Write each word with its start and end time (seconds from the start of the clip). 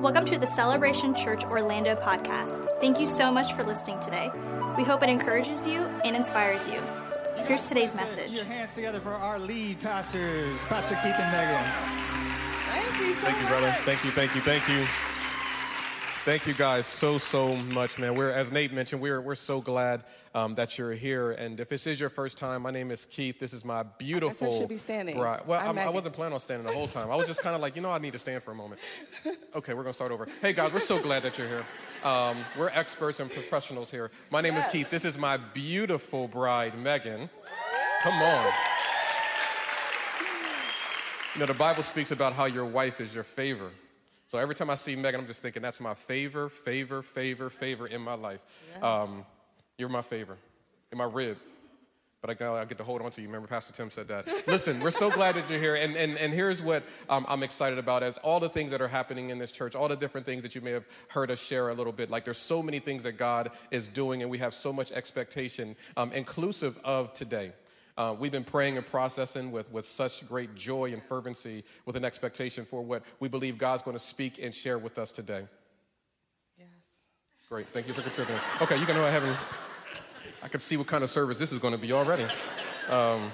Welcome 0.00 0.26
to 0.26 0.38
the 0.38 0.46
Celebration 0.46 1.14
Church 1.14 1.42
Orlando 1.44 1.94
podcast. 1.94 2.68
Thank 2.80 3.00
you 3.00 3.08
so 3.08 3.32
much 3.32 3.54
for 3.54 3.62
listening 3.62 3.98
today. 3.98 4.30
We 4.76 4.84
hope 4.84 5.02
it 5.02 5.08
encourages 5.08 5.66
you 5.66 5.86
and 6.04 6.14
inspires 6.14 6.68
you. 6.68 6.82
Here's 7.46 7.66
today's 7.66 7.94
message. 7.94 8.30
Your 8.32 8.44
hands 8.44 8.74
together 8.74 9.00
for 9.00 9.14
our 9.14 9.38
lead 9.38 9.80
pastors, 9.80 10.62
Pastor 10.64 10.96
Keith 10.96 11.14
and 11.18 11.32
Megan. 11.32 11.64
Thank 12.68 13.00
you 13.00 13.14
so 13.14 13.26
Thank 13.26 13.40
you, 13.40 13.46
brother. 13.46 13.72
Thank 13.84 14.04
you, 14.04 14.10
thank 14.10 14.34
you, 14.34 14.40
thank 14.42 14.68
you. 14.68 14.84
Thank 16.26 16.48
you 16.48 16.54
guys 16.54 16.86
so, 16.86 17.18
so 17.18 17.54
much, 17.54 18.00
man. 18.00 18.16
We're, 18.16 18.32
as 18.32 18.50
Nate 18.50 18.72
mentioned, 18.72 19.00
we're, 19.00 19.20
we're 19.20 19.36
so 19.36 19.60
glad 19.60 20.02
um, 20.34 20.56
that 20.56 20.76
you're 20.76 20.90
here. 20.90 21.30
And 21.30 21.60
if 21.60 21.68
this 21.68 21.86
is 21.86 22.00
your 22.00 22.08
first 22.10 22.36
time, 22.36 22.62
my 22.62 22.72
name 22.72 22.90
is 22.90 23.04
Keith. 23.04 23.38
This 23.38 23.52
is 23.52 23.64
my 23.64 23.84
beautiful. 23.84 24.50
should 24.50 24.68
be 24.68 24.76
standing. 24.76 25.16
bride. 25.16 25.42
Well, 25.46 25.60
I'm 25.60 25.78
I'm, 25.78 25.86
I 25.86 25.88
wasn't 25.88 26.16
planning 26.16 26.34
on 26.34 26.40
standing 26.40 26.66
the 26.66 26.72
whole 26.72 26.88
time. 26.88 27.12
I 27.12 27.14
was 27.14 27.28
just 27.28 27.44
kind 27.44 27.54
of 27.54 27.62
like, 27.62 27.76
you 27.76 27.82
know, 27.82 27.90
I 27.90 27.98
need 27.98 28.10
to 28.10 28.18
stand 28.18 28.42
for 28.42 28.50
a 28.50 28.56
moment. 28.56 28.80
Okay, 29.54 29.72
we're 29.72 29.84
going 29.84 29.92
to 29.92 29.96
start 29.96 30.10
over. 30.10 30.26
Hey, 30.42 30.52
guys, 30.52 30.72
we're 30.72 30.80
so 30.80 31.00
glad 31.00 31.22
that 31.22 31.38
you're 31.38 31.48
here. 31.48 31.64
Um, 32.04 32.36
we're 32.58 32.68
experts 32.70 33.20
and 33.20 33.30
professionals 33.30 33.90
here. 33.90 34.10
My 34.30 34.40
name 34.42 34.52
Yes. 34.54 34.66
is 34.66 34.72
Keith. 34.72 34.90
This 34.90 35.04
is 35.06 35.16
my 35.16 35.36
beautiful 35.38 36.28
bride, 36.28 36.76
Megan. 36.76 37.30
Come 38.02 38.20
on. 38.20 38.52
You 41.34 41.40
know, 41.40 41.46
the 41.46 41.54
Bible 41.54 41.82
speaks 41.84 42.10
about 42.10 42.32
how 42.32 42.44
your 42.46 42.66
wife 42.66 43.00
is 43.00 43.14
your 43.14 43.24
favor. 43.24 43.70
So 44.36 44.42
every 44.42 44.54
time 44.54 44.68
I 44.68 44.74
see 44.74 44.94
Megan, 44.96 45.18
I'm 45.18 45.26
just 45.26 45.40
thinking 45.40 45.62
that's 45.62 45.80
my 45.80 45.94
favor, 45.94 46.50
favor, 46.50 47.00
favor, 47.00 47.48
favor 47.48 47.86
in 47.86 48.02
my 48.02 48.12
life. 48.12 48.40
Um, 48.82 49.24
you're 49.78 49.88
my 49.88 50.02
favor. 50.02 50.36
You're 50.90 50.98
my 50.98 51.10
rib. 51.10 51.38
But 52.20 52.28
I, 52.28 52.34
got, 52.34 52.54
I 52.54 52.66
get 52.66 52.76
to 52.76 52.84
hold 52.84 53.00
on 53.00 53.10
to 53.12 53.22
you. 53.22 53.28
Remember, 53.28 53.48
Pastor 53.48 53.72
Tim 53.72 53.90
said 53.90 54.08
that. 54.08 54.26
Listen, 54.46 54.78
we're 54.80 54.90
so 54.90 55.10
glad 55.10 55.36
that 55.36 55.48
you're 55.48 55.58
here. 55.58 55.74
And, 55.74 55.96
and, 55.96 56.18
and 56.18 56.34
here's 56.34 56.60
what 56.60 56.82
um, 57.08 57.24
I'm 57.30 57.42
excited 57.42 57.78
about 57.78 58.02
as 58.02 58.18
all 58.18 58.38
the 58.38 58.50
things 58.50 58.72
that 58.72 58.82
are 58.82 58.88
happening 58.88 59.30
in 59.30 59.38
this 59.38 59.52
church, 59.52 59.74
all 59.74 59.88
the 59.88 59.96
different 59.96 60.26
things 60.26 60.42
that 60.42 60.54
you 60.54 60.60
may 60.60 60.72
have 60.72 60.84
heard 61.08 61.30
us 61.30 61.40
share 61.40 61.70
a 61.70 61.74
little 61.74 61.94
bit. 61.94 62.10
Like 62.10 62.26
there's 62.26 62.36
so 62.36 62.62
many 62.62 62.78
things 62.78 63.04
that 63.04 63.12
God 63.12 63.52
is 63.70 63.88
doing, 63.88 64.20
and 64.20 64.30
we 64.30 64.36
have 64.36 64.52
so 64.52 64.70
much 64.70 64.92
expectation, 64.92 65.76
um, 65.96 66.12
inclusive 66.12 66.78
of 66.84 67.14
today. 67.14 67.52
Uh, 67.96 68.14
we've 68.18 68.32
been 68.32 68.44
praying 68.44 68.76
and 68.76 68.84
processing 68.84 69.50
with, 69.50 69.72
with 69.72 69.86
such 69.86 70.26
great 70.28 70.54
joy 70.54 70.92
and 70.92 71.02
fervency 71.02 71.64
with 71.86 71.96
an 71.96 72.04
expectation 72.04 72.64
for 72.64 72.82
what 72.82 73.02
we 73.20 73.28
believe 73.28 73.56
God's 73.56 73.82
going 73.82 73.96
to 73.96 74.02
speak 74.02 74.38
and 74.42 74.52
share 74.52 74.78
with 74.78 74.98
us 74.98 75.12
today. 75.12 75.46
Yes. 76.58 76.68
Great. 77.48 77.66
Thank 77.68 77.88
you 77.88 77.94
for 77.94 78.02
contributing. 78.02 78.42
Okay, 78.60 78.78
you 78.78 78.84
can 78.84 78.96
go 78.96 79.06
ahead 79.06 79.22
and 79.22 79.36
I 80.42 80.48
can 80.48 80.60
see 80.60 80.76
what 80.76 80.86
kind 80.86 81.04
of 81.04 81.10
service 81.10 81.38
this 81.38 81.52
is 81.52 81.58
going 81.58 81.72
to 81.72 81.80
be 81.80 81.92
already. 81.92 82.26
Um, 82.90 83.32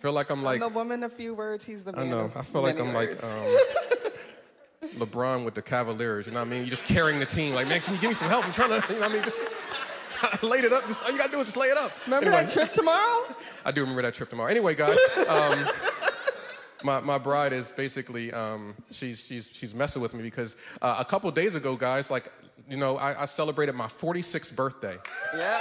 feel 0.00 0.12
like 0.12 0.28
I'm 0.30 0.42
like 0.42 0.60
I'm 0.60 0.72
the 0.72 0.76
woman 0.76 1.02
a 1.04 1.08
few 1.08 1.32
words. 1.34 1.64
He's 1.64 1.84
the 1.84 1.92
man 1.92 2.08
I 2.08 2.10
know. 2.10 2.32
I 2.36 2.42
feel 2.42 2.60
like 2.60 2.78
I'm 2.78 2.92
words. 2.92 3.22
like 3.22 3.32
um, 3.32 4.98
LeBron 4.98 5.44
with 5.44 5.54
the 5.54 5.62
Cavaliers. 5.62 6.26
You 6.26 6.32
know 6.32 6.40
what 6.40 6.48
I 6.48 6.50
mean? 6.50 6.60
You're 6.60 6.70
just 6.70 6.84
carrying 6.84 7.20
the 7.20 7.26
team. 7.26 7.54
Like, 7.54 7.68
man, 7.68 7.80
can 7.80 7.94
you 7.94 8.00
give 8.00 8.10
me 8.10 8.14
some 8.14 8.28
help? 8.28 8.44
I'm 8.44 8.52
trying 8.52 8.68
to. 8.68 8.86
You 8.92 8.94
know 8.96 9.00
what 9.00 9.10
I 9.10 9.14
mean? 9.14 9.24
Just 9.24 9.48
laid 10.42 10.64
it 10.64 10.72
up. 10.72 10.86
Just 10.86 11.04
all 11.04 11.10
you 11.12 11.18
gotta 11.18 11.32
do 11.32 11.38
is 11.40 11.46
just 11.46 11.56
lay 11.56 11.68
it 11.68 11.78
up. 11.78 11.90
Remember 12.06 12.26
Anyway. 12.28 12.42
that 12.44 12.52
trip 12.52 12.72
tomorrow? 12.72 13.34
I 13.64 13.70
do 13.72 13.80
remember 13.80 14.02
that 14.02 14.14
trip 14.14 14.30
tomorrow. 14.30 14.50
Anyway, 14.50 14.74
guys, 14.74 14.96
um, 15.28 15.66
my, 16.84 17.00
my 17.00 17.18
bride 17.18 17.52
is 17.52 17.72
basically 17.72 18.32
um, 18.32 18.74
she's 18.90 19.24
she's 19.26 19.50
she's 19.52 19.74
messing 19.74 20.02
with 20.02 20.14
me 20.14 20.22
because 20.22 20.56
uh, 20.82 20.96
a 20.98 21.04
couple 21.04 21.30
days 21.30 21.54
ago, 21.54 21.76
guys, 21.76 22.10
like 22.10 22.30
you 22.68 22.76
know, 22.76 22.96
I, 22.96 23.22
I 23.22 23.24
celebrated 23.26 23.74
my 23.74 23.86
46th 23.86 24.54
birthday. 24.56 24.96
Yeah. 25.36 25.60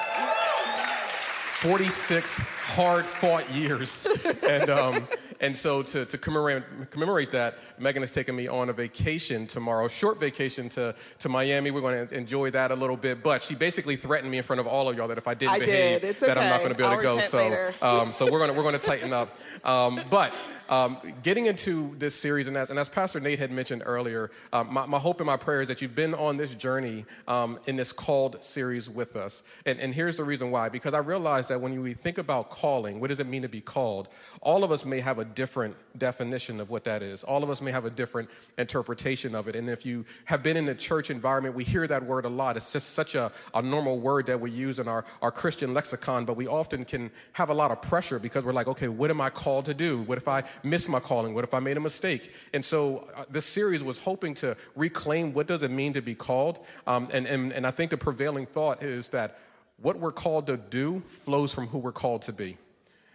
46 1.60 2.40
hard 2.40 3.06
fought 3.06 3.50
years. 3.54 4.06
and, 4.50 4.70
um, 4.70 5.08
and 5.44 5.56
so 5.56 5.84
to, 5.84 6.06
to 6.06 6.18
commemorate, 6.18 6.64
commemorate 6.90 7.30
that, 7.32 7.56
Megan 7.78 8.02
has 8.02 8.14
taken 8.14 8.34
me 8.34 8.48
on 8.48 8.70
a 8.70 8.74
vacation 8.74 9.46
tomorrow, 9.46 9.90
short 9.90 10.18
vacation 10.18 10.70
to, 10.70 10.96
to 11.20 11.30
Miami. 11.30 11.70
We're 11.70 11.82
going 11.82 12.08
to 12.08 12.16
enjoy 12.16 12.50
that 12.52 12.72
a 12.72 12.76
little 12.76 12.96
bit. 12.96 13.22
But 13.22 13.42
she 13.42 13.54
basically 13.54 13.98
threatened 13.98 14.32
me 14.32 14.38
in 14.38 14.44
front 14.46 14.62
of 14.62 14.68
all 14.68 14.88
of 14.90 14.96
y'all 14.96 15.10
that 15.10 15.18
if 15.18 15.28
I 15.28 15.34
didn't 15.34 15.56
I 15.56 15.60
behave, 15.60 16.02
did. 16.02 16.10
It's 16.12 16.20
that 16.22 16.38
I'm 16.38 16.50
not 16.50 16.60
going 16.60 16.72
to 16.72 16.78
be 16.78 16.84
able 16.84 16.94
I'll 16.94 16.98
to 16.98 17.04
go. 17.04 17.20
So, 17.20 17.72
um, 17.82 18.14
so 18.14 18.32
we're 18.32 18.40
going 18.40 18.52
to 18.52 18.56
we're 18.56 18.64
going 18.64 18.80
to 18.80 18.88
tighten 18.88 19.12
up. 19.12 19.38
Um, 19.66 20.00
but 20.10 20.34
um, 20.70 20.98
getting 21.24 21.46
into 21.46 21.96
this 21.98 22.16
series, 22.16 22.48
and 22.48 22.58
as, 22.58 22.70
and 22.70 22.80
as 22.80 22.90
Pastor 22.90 23.20
Nate 23.20 23.40
had 23.40 23.52
mentioned 23.52 23.84
earlier, 23.86 24.32
um, 24.52 24.74
my, 24.74 24.86
my 24.86 25.00
hope 25.00 25.20
and 25.20 25.28
my 25.28 25.38
prayer 25.38 25.62
is 25.62 25.68
that 25.68 25.82
you've 25.82 25.96
been 25.96 26.14
on 26.14 26.38
this 26.38 26.56
journey 26.56 27.06
um, 27.28 27.60
in 27.66 27.76
this 27.76 27.92
called 27.92 28.44
series 28.44 28.90
with 28.90 29.16
us. 29.16 29.44
And, 29.66 29.80
and 29.80 29.94
here's 29.94 30.18
the 30.18 30.24
reason 30.24 30.52
why 30.52 30.70
because 30.70 30.94
I 30.94 31.00
realize 31.00 31.48
that 31.50 31.60
when 31.60 31.80
we 31.82 31.94
think 31.94 32.18
about 32.18 32.50
calling, 32.50 33.00
what 33.00 33.08
does 33.08 33.20
it 33.20 33.28
mean 33.28 33.42
to 33.42 33.50
be 33.50 33.62
called? 33.62 34.10
All 34.42 34.64
of 34.64 34.72
us 34.72 34.86
may 34.86 35.00
have 35.00 35.20
a 35.20 35.26
different 35.26 35.76
definition 35.98 36.60
of 36.60 36.70
what 36.70 36.84
that 36.86 37.02
is. 37.02 37.24
All 37.24 37.44
of 37.44 37.50
us 37.50 37.62
may 37.62 37.72
have 37.72 37.86
a 37.86 37.90
different 37.90 38.30
interpretation 38.58 39.36
of 39.36 39.48
it. 39.48 39.56
And 39.56 39.70
if 39.70 39.86
you 39.86 40.06
have 40.26 40.44
been 40.44 40.58
in 40.58 40.66
the 40.66 40.76
church 40.76 41.10
environment, 41.10 41.56
we 41.56 41.64
hear 41.64 41.88
that 41.88 42.04
word 42.04 42.26
a 42.26 42.30
lot. 42.30 42.58
It's 42.58 42.74
just 42.74 42.92
such 42.92 43.16
a, 43.16 43.32
a 43.54 43.62
normal 43.62 44.00
word 44.00 44.26
that 44.28 44.40
we 44.40 44.52
use 44.52 44.80
in 44.80 44.88
our, 44.88 45.06
our 45.22 45.32
Christian 45.32 45.74
lexicon, 45.74 46.26
but 46.26 46.36
we 46.36 46.48
often 46.48 46.86
can 46.86 47.12
have 47.34 47.50
a 47.50 47.54
lot 47.54 47.72
of 47.72 47.82
pressure 47.82 48.20
because 48.20 48.44
we're 48.44 48.54
like, 48.54 48.68
okay, 48.68 48.88
what 48.88 49.10
am 49.10 49.22
I 49.22 49.30
called 49.30 49.66
to 49.66 49.74
do? 49.74 50.02
What 50.04 50.18
if 50.18 50.28
I 50.28 50.44
miss 50.62 50.88
my 50.88 51.00
calling? 51.00 51.34
What 51.34 51.44
if 51.44 51.54
I 51.54 51.60
made 51.60 51.78
a 51.78 51.80
mistake? 51.80 52.32
And 52.54 52.64
so 52.64 53.10
uh, 53.16 53.26
this 53.30 53.46
series 53.46 53.84
was 53.84 53.98
hoping 53.98 54.34
to 54.36 54.56
reclaim 54.76 55.34
what 55.34 55.48
does 55.48 55.64
it 55.64 55.72
mean 55.72 55.94
to 55.94 56.02
be 56.02 56.16
called. 56.16 56.60
Um, 56.86 57.10
and, 57.12 57.26
and, 57.26 57.52
and 57.54 57.66
I 57.66 57.72
think 57.72 57.92
the 57.92 57.98
prevailing 57.98 58.46
thought 58.46 58.84
is 58.84 59.10
that 59.10 59.40
what 59.78 60.00
we're 60.00 60.12
called 60.12 60.48
to 60.48 60.58
do 60.58 61.02
flows 61.08 61.54
from 61.54 61.68
who 61.68 61.80
we're 61.80 61.92
called 61.92 62.22
to 62.24 62.34
be. 62.34 62.58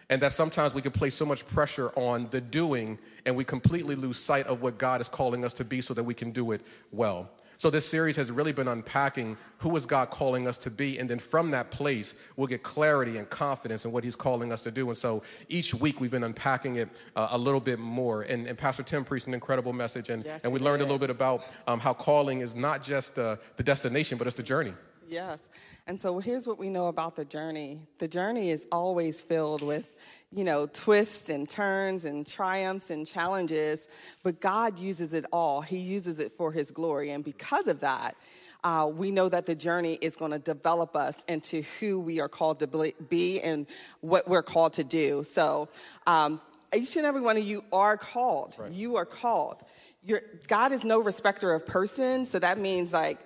And 0.09 0.21
that 0.21 0.31
sometimes 0.31 0.73
we 0.73 0.81
can 0.81 0.91
place 0.91 1.13
so 1.13 1.25
much 1.25 1.47
pressure 1.47 1.91
on 1.95 2.27
the 2.31 2.41
doing 2.41 2.97
and 3.25 3.35
we 3.35 3.43
completely 3.43 3.95
lose 3.95 4.17
sight 4.17 4.47
of 4.47 4.61
what 4.61 4.79
God 4.79 5.01
is 5.01 5.07
calling 5.07 5.45
us 5.45 5.53
to 5.55 5.63
be 5.63 5.81
so 5.81 5.93
that 5.93 6.03
we 6.03 6.15
can 6.15 6.31
do 6.31 6.51
it 6.51 6.61
well. 6.91 7.29
So 7.59 7.69
this 7.69 7.85
series 7.85 8.15
has 8.15 8.31
really 8.31 8.53
been 8.53 8.69
unpacking 8.69 9.35
who 9.57 9.75
is 9.75 9.85
God 9.85 10.11
calling 10.11 10.47
us 10.47 10.57
to 10.59 10.71
be, 10.71 10.97
and 10.97 11.09
then 11.09 11.19
from 11.19 11.51
that 11.51 11.71
place 11.71 12.15
we'll 12.37 12.47
get 12.47 12.63
clarity 12.63 13.17
and 13.17 13.29
confidence 13.29 13.83
in 13.83 13.91
what 13.91 14.05
He's 14.05 14.15
calling 14.15 14.53
us 14.53 14.61
to 14.61 14.71
do. 14.71 14.87
And 14.87 14.97
so 14.97 15.23
each 15.49 15.73
week 15.73 15.99
we've 15.99 16.09
been 16.09 16.23
unpacking 16.23 16.77
it 16.77 16.87
uh, 17.17 17.27
a 17.31 17.37
little 17.37 17.59
bit 17.59 17.77
more. 17.77 18.21
And, 18.21 18.47
and 18.47 18.57
Pastor 18.57 18.81
Tim 18.81 19.03
preached 19.03 19.27
an 19.27 19.33
incredible 19.33 19.73
message, 19.73 20.09
and, 20.09 20.23
Yes, 20.23 20.45
and 20.45 20.53
we 20.53 20.61
learned 20.61 20.81
a 20.81 20.85
little 20.85 20.97
bit 20.97 21.09
about 21.09 21.43
um, 21.67 21.81
how 21.81 21.93
calling 21.93 22.39
is 22.39 22.55
not 22.55 22.81
just 22.81 23.19
uh, 23.19 23.35
the 23.57 23.63
destination, 23.63 24.17
but 24.17 24.25
it's 24.25 24.37
the 24.37 24.41
journey. 24.41 24.73
Yes. 25.09 25.49
And 25.87 25.99
so 25.99 26.19
here's 26.19 26.45
what 26.45 26.59
we 26.59 26.69
know 26.69 26.87
about 26.87 27.15
the 27.15 27.25
journey. 27.25 27.79
The 27.97 28.07
journey 28.07 28.51
is 28.51 28.67
always 28.71 29.23
filled 29.23 29.63
with, 29.63 29.95
you 30.31 30.43
know, 30.43 30.67
twists 30.67 31.29
and 31.29 31.49
turns 31.49 32.05
and 32.05 32.27
triumphs 32.27 32.91
and 32.91 33.07
challenges, 33.07 33.87
but 34.21 34.39
God 34.39 34.77
uses 34.77 35.13
it 35.13 35.25
all. 35.33 35.61
He 35.61 35.79
uses 35.79 36.19
it 36.19 36.31
for 36.33 36.51
his 36.51 36.69
glory. 36.69 37.09
And 37.09 37.23
because 37.23 37.67
of 37.67 37.79
that, 37.79 38.15
uh, 38.63 38.91
we 38.93 39.09
know 39.09 39.29
that 39.29 39.47
the 39.47 39.55
journey 39.55 39.97
is 39.99 40.15
going 40.15 40.31
to 40.31 40.37
develop 40.39 40.95
us 40.95 41.23
into 41.27 41.63
who 41.79 41.99
we 41.99 42.19
are 42.19 42.29
called 42.29 42.59
to 42.59 42.93
be 43.09 43.41
and 43.41 43.65
what 44.01 44.27
we're 44.27 44.43
called 44.43 44.73
to 44.73 44.83
do. 44.83 45.23
So, 45.23 45.69
um, 46.05 46.39
each 46.71 46.97
and 46.97 47.05
every 47.05 47.21
one 47.21 47.35
of 47.35 47.43
you 47.43 47.63
are 47.73 47.97
called. 47.97 48.55
You 48.69 48.97
are 48.97 49.05
called. 49.05 49.63
You're, 50.03 50.21
God 50.47 50.71
is 50.71 50.83
no 50.83 50.99
respecter 50.99 51.51
of 51.51 51.65
persons, 51.65 52.29
so 52.29 52.37
that 52.37 52.59
means 52.59 52.93
like 52.93 53.17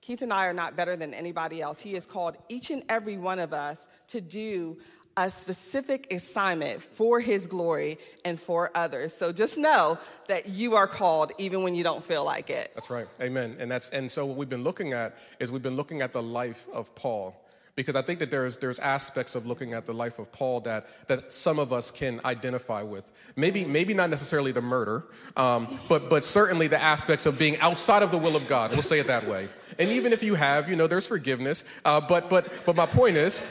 Keith 0.00 0.22
and 0.22 0.32
I 0.32 0.46
are 0.46 0.52
not 0.52 0.76
better 0.76 0.96
than 0.96 1.12
anybody 1.12 1.60
else. 1.60 1.80
He 1.80 1.94
has 1.94 2.06
called 2.06 2.36
each 2.48 2.70
and 2.70 2.82
every 2.88 3.16
one 3.16 3.38
of 3.38 3.52
us 3.52 3.86
to 4.08 4.20
do 4.20 4.78
a 5.16 5.28
specific 5.28 6.10
assignment 6.12 6.80
for 6.80 7.20
his 7.20 7.46
glory 7.46 7.98
and 8.24 8.40
for 8.40 8.70
others. 8.74 9.12
So 9.12 9.32
just 9.32 9.58
know 9.58 9.98
that 10.28 10.48
you 10.48 10.76
are 10.76 10.86
called 10.86 11.32
even 11.36 11.62
when 11.62 11.74
you 11.74 11.84
don't 11.84 12.02
feel 12.02 12.24
like 12.24 12.48
it. 12.48 12.70
That's 12.74 12.90
right. 12.90 13.06
Amen. 13.20 13.56
And 13.58 13.70
that's 13.70 13.90
and 13.90 14.10
so 14.10 14.24
what 14.24 14.36
we've 14.36 14.48
been 14.48 14.64
looking 14.64 14.92
at 14.92 15.16
is 15.38 15.52
we've 15.52 15.62
been 15.62 15.76
looking 15.76 16.00
at 16.00 16.12
the 16.12 16.22
life 16.22 16.66
of 16.72 16.94
Paul. 16.94 17.36
Because 17.80 17.96
I 17.96 18.02
think 18.02 18.18
that 18.18 18.30
there's 18.30 18.58
there's 18.58 18.78
aspects 18.78 19.34
of 19.34 19.46
looking 19.46 19.72
at 19.72 19.86
the 19.86 19.94
life 19.94 20.18
of 20.18 20.30
Paul 20.32 20.60
that 20.60 20.86
that 21.08 21.32
some 21.32 21.58
of 21.58 21.72
us 21.72 21.90
can 21.90 22.20
identify 22.24 22.82
with. 22.82 23.10
Maybe 23.36 23.64
maybe 23.64 23.94
not 23.94 24.10
necessarily 24.10 24.52
the 24.52 24.62
murder, 24.62 25.04
um, 25.36 25.78
but 25.88 26.10
but 26.10 26.24
certainly 26.24 26.66
the 26.66 26.80
aspects 26.80 27.26
of 27.26 27.38
being 27.38 27.58
outside 27.58 28.02
of 28.02 28.10
the 28.10 28.18
will 28.18 28.36
of 28.36 28.46
God. 28.48 28.72
We'll 28.72 28.82
say 28.82 28.98
it 28.98 29.06
that 29.06 29.26
way. 29.26 29.48
And 29.78 29.88
even 29.90 30.12
if 30.12 30.22
you 30.22 30.34
have, 30.34 30.68
you 30.68 30.76
know, 30.76 30.86
there's 30.86 31.06
forgiveness. 31.06 31.64
Uh, 31.84 32.00
but 32.00 32.28
but 32.28 32.52
but 32.66 32.76
my 32.76 32.86
point 32.86 33.16
is, 33.16 33.42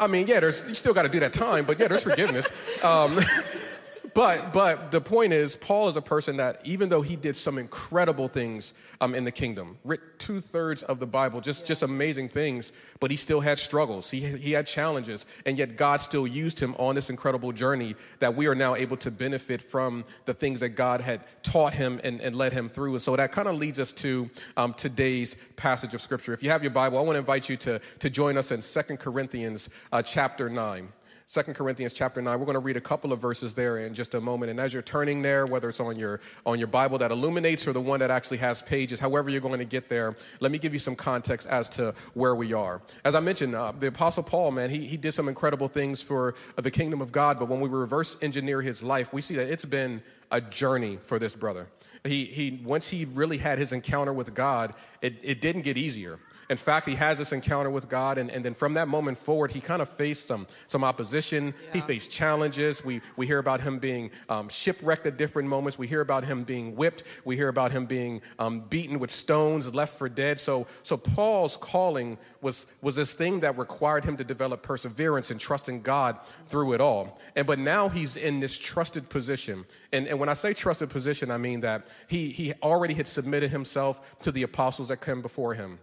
I 0.00 0.06
mean, 0.06 0.26
yeah, 0.26 0.40
there's 0.40 0.66
you 0.68 0.74
still 0.74 0.94
got 0.94 1.02
to 1.02 1.08
do 1.08 1.20
that 1.20 1.32
time, 1.32 1.64
but 1.64 1.78
yeah, 1.78 1.88
there's 1.88 2.02
forgiveness. 2.02 2.50
Um, 2.82 3.18
But 4.14 4.52
but 4.52 4.92
the 4.92 5.00
point 5.00 5.32
is, 5.32 5.56
Paul 5.56 5.88
is 5.88 5.96
a 5.96 6.02
person 6.02 6.36
that 6.36 6.60
even 6.64 6.88
though 6.88 7.02
he 7.02 7.16
did 7.16 7.34
some 7.34 7.58
incredible 7.58 8.28
things 8.28 8.72
um, 9.00 9.12
in 9.12 9.24
the 9.24 9.32
kingdom, 9.32 9.76
writ 9.82 10.00
two 10.18 10.38
thirds 10.38 10.84
of 10.84 11.00
the 11.00 11.06
Bible, 11.06 11.40
just 11.40 11.66
just 11.66 11.82
amazing 11.82 12.28
things, 12.28 12.72
but 13.00 13.10
he 13.10 13.16
still 13.16 13.40
had 13.40 13.58
struggles. 13.58 14.08
He 14.08 14.20
he 14.20 14.52
had 14.52 14.68
challenges, 14.68 15.26
and 15.46 15.58
yet 15.58 15.76
God 15.76 16.00
still 16.00 16.28
used 16.28 16.60
him 16.60 16.76
on 16.78 16.94
this 16.94 17.10
incredible 17.10 17.50
journey 17.50 17.96
that 18.20 18.36
we 18.36 18.46
are 18.46 18.54
now 18.54 18.76
able 18.76 18.96
to 18.98 19.10
benefit 19.10 19.60
from 19.60 20.04
the 20.26 20.34
things 20.34 20.60
that 20.60 20.70
God 20.70 21.00
had 21.00 21.20
taught 21.42 21.74
him 21.74 22.00
and, 22.04 22.20
and 22.20 22.36
led 22.36 22.52
him 22.52 22.68
through. 22.68 22.92
And 22.92 23.02
so 23.02 23.16
that 23.16 23.32
kind 23.32 23.48
of 23.48 23.56
leads 23.56 23.80
us 23.80 23.92
to 23.94 24.30
um, 24.56 24.74
today's 24.74 25.34
passage 25.56 25.92
of 25.92 26.00
scripture. 26.00 26.32
If 26.32 26.42
you 26.44 26.50
have 26.50 26.62
your 26.62 26.70
Bible, 26.70 26.98
I 26.98 27.00
want 27.00 27.16
to 27.16 27.18
invite 27.18 27.48
you 27.48 27.56
to 27.56 27.80
to 27.98 28.10
join 28.10 28.38
us 28.38 28.52
in 28.52 28.60
Second 28.60 28.98
Corinthians 28.98 29.70
uh, 29.92 30.02
chapter 30.02 30.48
nine. 30.48 30.88
Second 31.26 31.54
Corinthians 31.54 31.94
chapter 31.94 32.20
9. 32.20 32.38
We're 32.38 32.44
going 32.44 32.52
to 32.52 32.60
read 32.60 32.76
a 32.76 32.82
couple 32.82 33.10
of 33.10 33.18
verses 33.18 33.54
there 33.54 33.78
in 33.78 33.94
just 33.94 34.12
a 34.12 34.20
moment. 34.20 34.50
And 34.50 34.60
as 34.60 34.74
you're 34.74 34.82
turning 34.82 35.22
there, 35.22 35.46
whether 35.46 35.70
it's 35.70 35.80
on 35.80 35.98
your 35.98 36.20
on 36.44 36.58
your 36.58 36.68
Bible 36.68 36.98
that 36.98 37.10
illuminates 37.10 37.66
or 37.66 37.72
the 37.72 37.80
one 37.80 37.98
that 38.00 38.10
actually 38.10 38.36
has 38.38 38.60
pages, 38.60 39.00
however 39.00 39.30
you're 39.30 39.40
going 39.40 39.58
to 39.58 39.64
get 39.64 39.88
there, 39.88 40.16
let 40.40 40.52
me 40.52 40.58
give 40.58 40.74
you 40.74 40.78
some 40.78 40.94
context 40.94 41.48
as 41.48 41.70
to 41.70 41.94
where 42.12 42.34
we 42.34 42.52
are. 42.52 42.82
As 43.06 43.14
I 43.14 43.20
mentioned, 43.20 43.54
uh, 43.54 43.72
the 43.72 43.86
Apostle 43.86 44.22
Paul, 44.22 44.50
man, 44.50 44.68
he, 44.68 44.86
he 44.86 44.98
did 44.98 45.12
some 45.12 45.26
incredible 45.26 45.66
things 45.66 46.02
for 46.02 46.34
uh, 46.58 46.60
the 46.60 46.70
kingdom 46.70 47.00
of 47.00 47.10
God. 47.10 47.38
But 47.38 47.48
when 47.48 47.58
we 47.58 47.70
reverse 47.70 48.18
engineer 48.20 48.60
his 48.60 48.82
life, 48.82 49.10
we 49.14 49.22
see 49.22 49.34
that 49.36 49.48
it's 49.48 49.64
been 49.64 50.02
a 50.30 50.42
journey 50.42 50.98
for 51.06 51.18
this 51.18 51.34
brother. 51.34 51.68
He, 52.04 52.26
he 52.26 52.60
once 52.62 52.86
he 52.86 53.06
really 53.06 53.38
had 53.38 53.58
his 53.58 53.72
encounter 53.72 54.12
with 54.12 54.34
God, 54.34 54.74
it, 55.00 55.14
it 55.22 55.40
didn't 55.40 55.62
get 55.62 55.78
easier. 55.78 56.18
In 56.50 56.56
fact, 56.56 56.88
he 56.88 56.94
has 56.96 57.18
this 57.18 57.32
encounter 57.32 57.70
with 57.70 57.88
God, 57.88 58.18
and, 58.18 58.30
and 58.30 58.44
then 58.44 58.54
from 58.54 58.74
that 58.74 58.88
moment 58.88 59.18
forward, 59.18 59.50
he 59.50 59.60
kind 59.60 59.80
of 59.80 59.88
faced 59.88 60.26
some, 60.26 60.46
some 60.66 60.84
opposition. 60.84 61.46
Yeah. 61.46 61.72
He 61.74 61.80
faced 61.80 62.10
challenges. 62.10 62.84
We, 62.84 63.00
we 63.16 63.26
hear 63.26 63.38
about 63.38 63.60
him 63.60 63.78
being 63.78 64.10
um, 64.28 64.48
shipwrecked 64.48 65.06
at 65.06 65.16
different 65.16 65.48
moments. 65.48 65.78
We 65.78 65.86
hear 65.86 66.00
about 66.00 66.24
him 66.24 66.44
being 66.44 66.76
whipped. 66.76 67.04
We 67.24 67.36
hear 67.36 67.48
about 67.48 67.72
him 67.72 67.86
being 67.86 68.20
um, 68.38 68.60
beaten 68.60 68.98
with 68.98 69.10
stones, 69.10 69.74
left 69.74 69.98
for 69.98 70.08
dead. 70.08 70.38
So, 70.38 70.66
so 70.82 70.96
Paul's 70.96 71.56
calling 71.56 72.18
was, 72.40 72.66
was 72.82 72.96
this 72.96 73.14
thing 73.14 73.40
that 73.40 73.56
required 73.56 74.04
him 74.04 74.16
to 74.18 74.24
develop 74.24 74.62
perseverance 74.62 75.30
and 75.30 75.40
trust 75.40 75.68
in 75.68 75.80
God 75.80 76.18
through 76.48 76.74
it 76.74 76.80
all. 76.80 77.18
And 77.36 77.46
but 77.46 77.58
now 77.58 77.88
he's 77.88 78.16
in 78.16 78.40
this 78.40 78.56
trusted 78.56 79.08
position. 79.08 79.64
And, 79.92 80.06
and 80.06 80.18
when 80.18 80.28
I 80.28 80.34
say 80.34 80.52
trusted 80.52 80.90
position, 80.90 81.30
I 81.30 81.38
mean 81.38 81.60
that 81.60 81.88
he, 82.08 82.30
he 82.30 82.52
already 82.62 82.94
had 82.94 83.06
submitted 83.06 83.50
himself 83.50 84.18
to 84.20 84.32
the 84.32 84.42
apostles 84.42 84.88
that 84.88 85.00
came 85.00 85.22
before 85.22 85.54
him. 85.54 85.78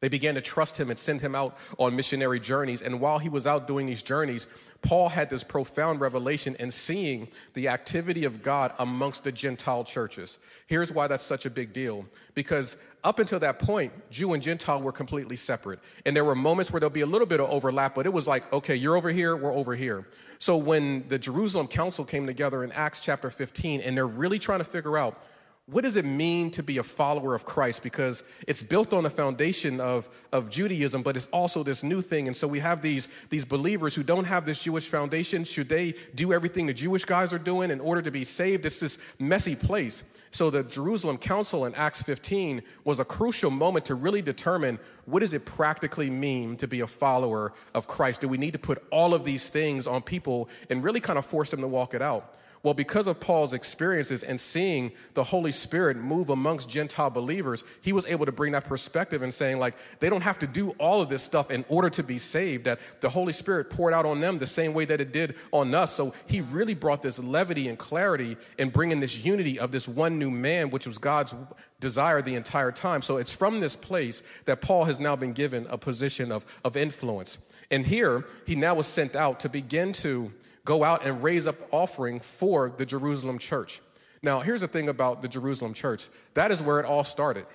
They 0.00 0.08
began 0.08 0.36
to 0.36 0.40
trust 0.40 0.78
him 0.78 0.90
and 0.90 0.98
send 0.98 1.20
him 1.20 1.34
out 1.34 1.56
on 1.76 1.96
missionary 1.96 2.38
journeys. 2.38 2.82
And 2.82 3.00
while 3.00 3.18
he 3.18 3.28
was 3.28 3.46
out 3.46 3.66
doing 3.66 3.86
these 3.86 4.02
journeys, 4.02 4.46
Paul 4.80 5.08
had 5.08 5.28
this 5.28 5.42
profound 5.42 6.00
revelation 6.00 6.54
in 6.60 6.70
seeing 6.70 7.28
the 7.54 7.68
activity 7.68 8.24
of 8.24 8.42
God 8.42 8.72
amongst 8.78 9.24
the 9.24 9.32
Gentile 9.32 9.82
churches. 9.82 10.38
Here's 10.68 10.92
why 10.92 11.08
that's 11.08 11.24
such 11.24 11.46
a 11.46 11.50
big 11.50 11.72
deal 11.72 12.06
because 12.34 12.76
up 13.02 13.18
until 13.18 13.40
that 13.40 13.58
point, 13.58 13.92
Jew 14.10 14.34
and 14.34 14.42
Gentile 14.42 14.80
were 14.80 14.92
completely 14.92 15.36
separate. 15.36 15.80
And 16.06 16.14
there 16.14 16.24
were 16.24 16.36
moments 16.36 16.72
where 16.72 16.78
there'll 16.78 16.90
be 16.90 17.00
a 17.00 17.06
little 17.06 17.26
bit 17.26 17.40
of 17.40 17.50
overlap, 17.50 17.94
but 17.94 18.06
it 18.06 18.12
was 18.12 18.28
like, 18.28 18.52
okay, 18.52 18.76
you're 18.76 18.96
over 18.96 19.10
here, 19.10 19.36
we're 19.36 19.54
over 19.54 19.74
here. 19.74 20.06
So 20.38 20.56
when 20.56 21.08
the 21.08 21.18
Jerusalem 21.18 21.66
Council 21.66 22.04
came 22.04 22.26
together 22.26 22.62
in 22.62 22.70
Acts 22.72 23.00
chapter 23.00 23.30
15, 23.30 23.80
and 23.80 23.96
they're 23.96 24.06
really 24.06 24.38
trying 24.38 24.60
to 24.60 24.64
figure 24.64 24.96
out 24.96 25.24
what 25.70 25.84
does 25.84 25.96
it 25.96 26.04
mean 26.06 26.50
to 26.52 26.62
be 26.62 26.78
a 26.78 26.82
follower 26.82 27.34
of 27.34 27.44
Christ? 27.44 27.82
Because 27.82 28.22
it's 28.46 28.62
built 28.62 28.94
on 28.94 29.02
the 29.02 29.10
foundation 29.10 29.80
of, 29.80 30.08
of 30.32 30.48
Judaism, 30.48 31.02
but 31.02 31.14
it's 31.14 31.26
also 31.26 31.62
this 31.62 31.82
new 31.82 32.00
thing. 32.00 32.26
And 32.26 32.34
so 32.34 32.48
we 32.48 32.58
have 32.60 32.80
these, 32.80 33.06
these 33.28 33.44
believers 33.44 33.94
who 33.94 34.02
don't 34.02 34.24
have 34.24 34.46
this 34.46 34.60
Jewish 34.60 34.88
foundation. 34.88 35.44
Should 35.44 35.68
they 35.68 35.94
do 36.14 36.32
everything 36.32 36.66
the 36.66 36.72
Jewish 36.72 37.04
guys 37.04 37.34
are 37.34 37.38
doing 37.38 37.70
in 37.70 37.80
order 37.80 38.00
to 38.00 38.10
be 38.10 38.24
saved? 38.24 38.64
It's 38.64 38.78
this 38.78 38.98
messy 39.18 39.54
place. 39.54 40.04
So 40.30 40.48
the 40.48 40.62
Jerusalem 40.62 41.18
Council 41.18 41.66
in 41.66 41.74
Acts 41.74 42.00
15 42.02 42.62
was 42.84 42.98
a 42.98 43.04
crucial 43.04 43.50
moment 43.50 43.84
to 43.86 43.94
really 43.94 44.22
determine 44.22 44.78
what 45.04 45.20
does 45.20 45.34
it 45.34 45.44
practically 45.44 46.08
mean 46.08 46.56
to 46.58 46.66
be 46.66 46.80
a 46.80 46.86
follower 46.86 47.52
of 47.74 47.86
Christ? 47.86 48.22
Do 48.22 48.28
we 48.28 48.38
need 48.38 48.54
to 48.54 48.58
put 48.58 48.82
all 48.90 49.12
of 49.12 49.22
these 49.22 49.50
things 49.50 49.86
on 49.86 50.00
people 50.00 50.48
and 50.70 50.82
really 50.82 51.00
kind 51.00 51.18
of 51.18 51.26
force 51.26 51.50
them 51.50 51.60
to 51.60 51.68
walk 51.68 51.92
it 51.92 52.00
out? 52.00 52.34
Well, 52.68 52.74
because 52.74 53.06
of 53.06 53.18
Paul's 53.18 53.54
experiences 53.54 54.22
and 54.22 54.38
seeing 54.38 54.92
the 55.14 55.24
Holy 55.24 55.52
Spirit 55.52 55.96
move 55.96 56.28
amongst 56.28 56.68
Gentile 56.68 57.08
believers, 57.08 57.64
he 57.80 57.94
was 57.94 58.04
able 58.04 58.26
to 58.26 58.32
bring 58.32 58.52
that 58.52 58.66
perspective 58.66 59.22
and 59.22 59.32
saying, 59.32 59.58
like, 59.58 59.74
they 60.00 60.10
don't 60.10 60.20
have 60.20 60.38
to 60.40 60.46
do 60.46 60.72
all 60.72 61.00
of 61.00 61.08
this 61.08 61.22
stuff 61.22 61.50
in 61.50 61.64
order 61.70 61.88
to 61.88 62.02
be 62.02 62.18
saved, 62.18 62.64
that 62.64 62.78
the 63.00 63.08
Holy 63.08 63.32
Spirit 63.32 63.70
poured 63.70 63.94
out 63.94 64.04
on 64.04 64.20
them 64.20 64.36
the 64.36 64.46
same 64.46 64.74
way 64.74 64.84
that 64.84 65.00
it 65.00 65.12
did 65.12 65.36
on 65.50 65.74
us. 65.74 65.94
So 65.94 66.12
he 66.26 66.42
really 66.42 66.74
brought 66.74 67.00
this 67.00 67.18
levity 67.18 67.68
and 67.68 67.78
clarity 67.78 68.36
in 68.58 68.68
bringing 68.68 69.00
this 69.00 69.24
unity 69.24 69.58
of 69.58 69.72
this 69.72 69.88
one 69.88 70.18
new 70.18 70.30
man, 70.30 70.68
which 70.68 70.86
was 70.86 70.98
God's 70.98 71.34
desire 71.80 72.20
the 72.20 72.34
entire 72.34 72.70
time. 72.70 73.00
So 73.00 73.16
it's 73.16 73.32
from 73.32 73.60
this 73.60 73.76
place 73.76 74.22
that 74.44 74.60
Paul 74.60 74.84
has 74.84 75.00
now 75.00 75.16
been 75.16 75.32
given 75.32 75.66
a 75.70 75.78
position 75.78 76.30
of, 76.30 76.44
of 76.66 76.76
influence. 76.76 77.38
And 77.70 77.86
here, 77.86 78.26
he 78.46 78.56
now 78.56 78.74
was 78.74 78.86
sent 78.86 79.16
out 79.16 79.40
to 79.40 79.48
begin 79.48 79.94
to 79.94 80.30
go 80.68 80.84
out 80.84 81.02
and 81.02 81.22
raise 81.22 81.46
up 81.46 81.56
offering 81.72 82.20
for 82.20 82.68
the 82.68 82.84
Jerusalem 82.84 83.38
church. 83.38 83.80
Now, 84.22 84.40
here's 84.40 84.60
the 84.60 84.68
thing 84.68 84.90
about 84.90 85.22
the 85.22 85.28
Jerusalem 85.28 85.72
church 85.72 86.08
that 86.34 86.50
is 86.50 86.60
where 86.60 86.78
it 86.78 86.84
all 86.84 87.04
started. 87.04 87.46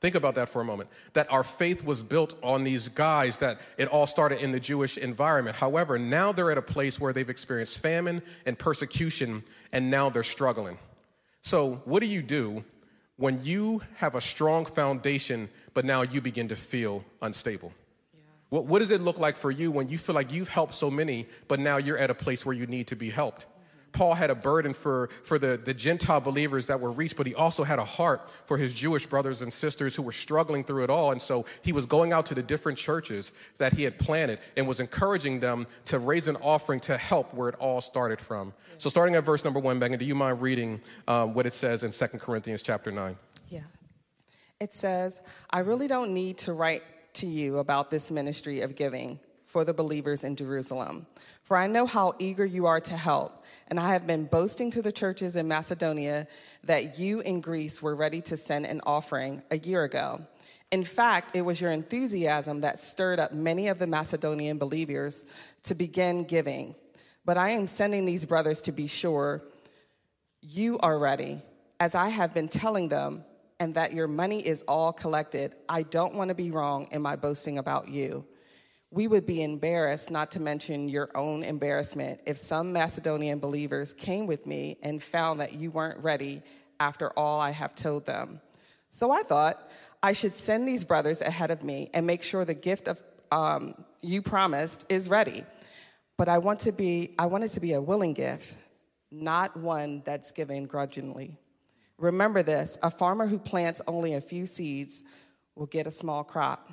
Think 0.00 0.16
about 0.16 0.34
that 0.34 0.48
for 0.48 0.60
a 0.60 0.64
moment. 0.64 0.90
That 1.12 1.30
our 1.32 1.44
faith 1.44 1.84
was 1.84 2.02
built 2.02 2.34
on 2.42 2.64
these 2.64 2.88
guys, 2.88 3.38
that 3.38 3.60
it 3.78 3.86
all 3.86 4.08
started 4.08 4.42
in 4.42 4.50
the 4.50 4.58
Jewish 4.58 4.98
environment. 4.98 5.56
However, 5.56 5.96
now 5.96 6.32
they're 6.32 6.50
at 6.50 6.58
a 6.58 6.62
place 6.76 6.98
where 6.98 7.12
they've 7.12 7.30
experienced 7.30 7.80
famine 7.80 8.20
and 8.44 8.58
persecution, 8.58 9.44
and 9.72 9.88
now 9.88 10.10
they're 10.10 10.24
struggling. 10.24 10.76
So, 11.42 11.82
what 11.84 12.00
do 12.00 12.06
you 12.06 12.20
do 12.20 12.64
when 13.16 13.44
you 13.44 13.80
have 13.98 14.16
a 14.16 14.20
strong 14.20 14.64
foundation, 14.64 15.48
but 15.72 15.84
now 15.84 16.02
you 16.02 16.20
begin 16.20 16.48
to 16.48 16.56
feel 16.56 17.04
unstable? 17.22 17.72
What, 18.54 18.66
what 18.66 18.78
does 18.78 18.92
it 18.92 19.00
look 19.00 19.18
like 19.18 19.36
for 19.36 19.50
you 19.50 19.72
when 19.72 19.88
you 19.88 19.98
feel 19.98 20.14
like 20.14 20.32
you've 20.32 20.48
helped 20.48 20.74
so 20.74 20.88
many, 20.88 21.26
but 21.48 21.58
now 21.58 21.76
you're 21.76 21.98
at 21.98 22.08
a 22.08 22.14
place 22.14 22.46
where 22.46 22.54
you 22.54 22.68
need 22.68 22.86
to 22.86 22.94
be 22.94 23.10
helped? 23.10 23.46
Paul 23.90 24.14
had 24.14 24.30
a 24.30 24.36
burden 24.36 24.74
for, 24.74 25.08
for 25.24 25.40
the, 25.40 25.56
the 25.56 25.74
Gentile 25.74 26.20
believers 26.20 26.66
that 26.66 26.80
were 26.80 26.92
reached, 26.92 27.16
but 27.16 27.26
he 27.26 27.34
also 27.34 27.64
had 27.64 27.80
a 27.80 27.84
heart 27.84 28.30
for 28.46 28.56
his 28.56 28.72
Jewish 28.72 29.06
brothers 29.06 29.42
and 29.42 29.52
sisters 29.52 29.96
who 29.96 30.02
were 30.02 30.12
struggling 30.12 30.62
through 30.62 30.84
it 30.84 30.90
all. 30.90 31.10
And 31.10 31.20
so 31.20 31.46
he 31.62 31.72
was 31.72 31.84
going 31.84 32.12
out 32.12 32.26
to 32.26 32.34
the 32.36 32.44
different 32.44 32.78
churches 32.78 33.32
that 33.58 33.72
he 33.72 33.82
had 33.82 33.98
planted 33.98 34.38
and 34.56 34.68
was 34.68 34.78
encouraging 34.78 35.40
them 35.40 35.66
to 35.86 35.98
raise 35.98 36.28
an 36.28 36.36
offering 36.36 36.78
to 36.80 36.96
help 36.96 37.34
where 37.34 37.48
it 37.48 37.56
all 37.58 37.80
started 37.80 38.20
from. 38.20 38.52
So, 38.78 38.88
starting 38.88 39.16
at 39.16 39.24
verse 39.24 39.42
number 39.42 39.58
one, 39.58 39.80
Megan, 39.80 39.98
do 39.98 40.04
you 40.04 40.14
mind 40.14 40.40
reading 40.40 40.80
um, 41.08 41.34
what 41.34 41.44
it 41.44 41.54
says 41.54 41.82
in 41.82 41.90
2 41.90 42.18
Corinthians 42.18 42.62
chapter 42.62 42.92
9? 42.92 43.16
Yeah. 43.48 43.60
It 44.60 44.72
says, 44.72 45.20
I 45.50 45.60
really 45.60 45.88
don't 45.88 46.14
need 46.14 46.38
to 46.38 46.52
write 46.52 46.82
to 47.14 47.26
you 47.26 47.58
about 47.58 47.90
this 47.90 48.10
ministry 48.10 48.60
of 48.60 48.76
giving 48.76 49.18
for 49.46 49.64
the 49.64 49.74
believers 49.74 50.24
in 50.24 50.36
Jerusalem. 50.36 51.06
For 51.42 51.56
I 51.56 51.66
know 51.66 51.86
how 51.86 52.14
eager 52.18 52.44
you 52.44 52.66
are 52.66 52.80
to 52.80 52.96
help, 52.96 53.44
and 53.68 53.78
I 53.78 53.92
have 53.92 54.06
been 54.06 54.24
boasting 54.24 54.70
to 54.72 54.82
the 54.82 54.92
churches 54.92 55.36
in 55.36 55.46
Macedonia 55.46 56.26
that 56.64 56.98
you 56.98 57.20
in 57.20 57.40
Greece 57.40 57.82
were 57.82 57.94
ready 57.94 58.20
to 58.22 58.36
send 58.36 58.66
an 58.66 58.80
offering 58.84 59.42
a 59.50 59.58
year 59.58 59.84
ago. 59.84 60.22
In 60.70 60.82
fact, 60.82 61.36
it 61.36 61.42
was 61.42 61.60
your 61.60 61.70
enthusiasm 61.70 62.62
that 62.62 62.78
stirred 62.78 63.20
up 63.20 63.32
many 63.32 63.68
of 63.68 63.78
the 63.78 63.86
Macedonian 63.86 64.58
believers 64.58 65.24
to 65.64 65.74
begin 65.74 66.24
giving. 66.24 66.74
But 67.24 67.38
I 67.38 67.50
am 67.50 67.66
sending 67.66 68.04
these 68.04 68.24
brothers 68.24 68.60
to 68.62 68.72
be 68.72 68.86
sure 68.86 69.42
you 70.40 70.78
are 70.80 70.98
ready, 70.98 71.42
as 71.78 71.94
I 71.94 72.08
have 72.08 72.34
been 72.34 72.48
telling 72.48 72.88
them 72.88 73.24
and 73.64 73.76
that 73.76 73.94
your 73.94 74.06
money 74.06 74.46
is 74.46 74.60
all 74.68 74.92
collected, 74.92 75.54
I 75.70 75.84
don't 75.84 76.14
want 76.14 76.28
to 76.28 76.34
be 76.34 76.50
wrong 76.50 76.86
in 76.90 77.00
my 77.00 77.16
boasting 77.16 77.56
about 77.56 77.88
you. 77.88 78.26
We 78.90 79.08
would 79.08 79.24
be 79.24 79.42
embarrassed, 79.42 80.10
not 80.10 80.32
to 80.32 80.40
mention 80.40 80.90
your 80.90 81.08
own 81.14 81.42
embarrassment, 81.42 82.20
if 82.26 82.36
some 82.36 82.74
Macedonian 82.74 83.38
believers 83.38 83.94
came 83.94 84.26
with 84.26 84.46
me 84.46 84.76
and 84.82 85.02
found 85.02 85.40
that 85.40 85.54
you 85.54 85.70
weren't 85.70 85.98
ready 86.04 86.42
after 86.78 87.08
all 87.18 87.40
I 87.40 87.52
have 87.52 87.74
told 87.74 88.04
them. 88.04 88.42
So 88.90 89.10
I 89.10 89.22
thought 89.22 89.70
I 90.02 90.12
should 90.12 90.34
send 90.34 90.68
these 90.68 90.84
brothers 90.84 91.22
ahead 91.22 91.50
of 91.50 91.62
me 91.62 91.88
and 91.94 92.06
make 92.06 92.22
sure 92.22 92.44
the 92.44 92.52
gift 92.52 92.86
of 92.86 93.02
um, 93.32 93.82
you 94.02 94.20
promised 94.20 94.84
is 94.90 95.08
ready. 95.08 95.42
But 96.18 96.28
I 96.28 96.36
want 96.36 96.60
to 96.60 96.72
be, 96.72 97.14
I 97.18 97.24
want 97.24 97.44
it 97.44 97.52
to 97.52 97.60
be 97.60 97.72
a 97.72 97.80
willing 97.80 98.12
gift, 98.12 98.56
not 99.10 99.56
one 99.56 100.02
that's 100.04 100.32
given 100.32 100.66
grudgingly. 100.66 101.38
Remember 101.98 102.42
this 102.42 102.76
a 102.82 102.90
farmer 102.90 103.26
who 103.26 103.38
plants 103.38 103.80
only 103.86 104.14
a 104.14 104.20
few 104.20 104.46
seeds 104.46 105.02
will 105.54 105.66
get 105.66 105.86
a 105.86 105.90
small 105.90 106.24
crop, 106.24 106.70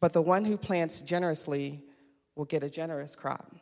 but 0.00 0.12
the 0.12 0.22
one 0.22 0.44
who 0.44 0.56
plants 0.56 1.02
generously 1.02 1.82
will 2.36 2.44
get 2.44 2.62
a 2.62 2.70
generous 2.70 3.16
crop. 3.16 3.54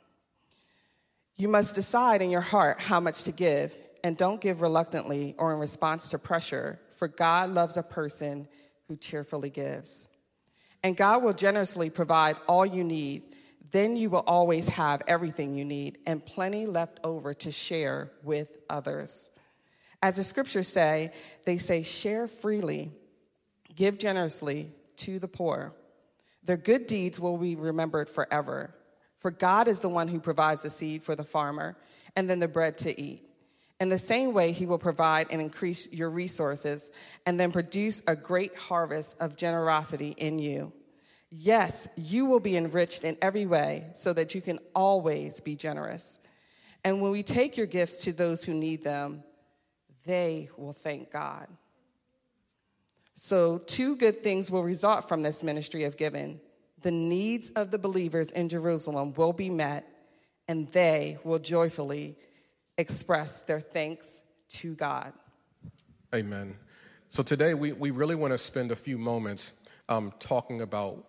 You 1.36 1.48
must 1.48 1.76
decide 1.76 2.20
in 2.20 2.30
your 2.30 2.40
heart 2.40 2.80
how 2.80 2.98
much 2.98 3.22
to 3.24 3.32
give, 3.32 3.72
and 4.02 4.16
don't 4.16 4.40
give 4.40 4.60
reluctantly 4.60 5.36
or 5.38 5.52
in 5.52 5.60
response 5.60 6.10
to 6.10 6.18
pressure, 6.18 6.80
for 6.96 7.06
God 7.06 7.50
loves 7.50 7.76
a 7.76 7.82
person 7.82 8.48
who 8.88 8.96
cheerfully 8.96 9.50
gives. 9.50 10.08
And 10.82 10.96
God 10.96 11.22
will 11.22 11.32
generously 11.32 11.90
provide 11.90 12.36
all 12.48 12.66
you 12.66 12.82
need. 12.84 13.22
Then 13.70 13.96
you 13.96 14.10
will 14.10 14.24
always 14.26 14.68
have 14.68 15.02
everything 15.06 15.54
you 15.54 15.64
need 15.64 15.98
and 16.06 16.24
plenty 16.24 16.66
left 16.66 17.00
over 17.04 17.34
to 17.34 17.52
share 17.52 18.10
with 18.22 18.56
others. 18.70 19.28
As 20.02 20.16
the 20.16 20.24
scriptures 20.24 20.68
say, 20.68 21.12
they 21.44 21.58
say, 21.58 21.82
share 21.82 22.28
freely, 22.28 22.92
give 23.74 23.98
generously 23.98 24.72
to 24.96 25.18
the 25.18 25.28
poor. 25.28 25.74
Their 26.44 26.56
good 26.56 26.86
deeds 26.86 27.18
will 27.18 27.36
be 27.36 27.56
remembered 27.56 28.08
forever. 28.08 28.74
For 29.18 29.30
God 29.30 29.66
is 29.66 29.80
the 29.80 29.88
one 29.88 30.08
who 30.08 30.20
provides 30.20 30.62
the 30.62 30.70
seed 30.70 31.02
for 31.02 31.16
the 31.16 31.24
farmer 31.24 31.76
and 32.14 32.30
then 32.30 32.38
the 32.38 32.48
bread 32.48 32.78
to 32.78 33.00
eat. 33.00 33.24
In 33.80 33.88
the 33.88 33.98
same 33.98 34.32
way, 34.32 34.52
he 34.52 34.66
will 34.66 34.78
provide 34.78 35.28
and 35.30 35.40
increase 35.40 35.92
your 35.92 36.10
resources 36.10 36.90
and 37.26 37.38
then 37.38 37.52
produce 37.52 38.02
a 38.06 38.16
great 38.16 38.56
harvest 38.56 39.16
of 39.20 39.36
generosity 39.36 40.14
in 40.16 40.38
you. 40.38 40.72
Yes, 41.30 41.86
you 41.96 42.24
will 42.24 42.40
be 42.40 42.56
enriched 42.56 43.04
in 43.04 43.16
every 43.20 43.46
way 43.46 43.86
so 43.92 44.12
that 44.14 44.34
you 44.34 44.40
can 44.40 44.58
always 44.74 45.40
be 45.40 45.54
generous. 45.54 46.18
And 46.82 47.02
when 47.02 47.12
we 47.12 47.22
take 47.22 47.56
your 47.56 47.66
gifts 47.66 47.98
to 47.98 48.12
those 48.12 48.42
who 48.42 48.54
need 48.54 48.82
them, 48.82 49.22
they 50.08 50.48
will 50.56 50.72
thank 50.72 51.12
God. 51.12 51.46
So, 53.12 53.58
two 53.58 53.94
good 53.96 54.22
things 54.22 54.50
will 54.50 54.62
result 54.62 55.06
from 55.06 55.22
this 55.22 55.42
ministry 55.42 55.84
of 55.84 55.96
giving. 55.96 56.40
The 56.80 56.90
needs 56.90 57.50
of 57.50 57.70
the 57.70 57.78
believers 57.78 58.30
in 58.30 58.48
Jerusalem 58.48 59.12
will 59.14 59.34
be 59.34 59.50
met, 59.50 59.86
and 60.46 60.66
they 60.72 61.18
will 61.24 61.38
joyfully 61.38 62.16
express 62.78 63.42
their 63.42 63.60
thanks 63.60 64.22
to 64.50 64.74
God. 64.74 65.12
Amen. 66.14 66.56
So, 67.10 67.22
today 67.22 67.52
we, 67.52 67.72
we 67.72 67.90
really 67.90 68.14
want 68.14 68.32
to 68.32 68.38
spend 68.38 68.72
a 68.72 68.76
few 68.76 68.96
moments 68.96 69.52
um, 69.90 70.12
talking 70.18 70.62
about 70.62 71.04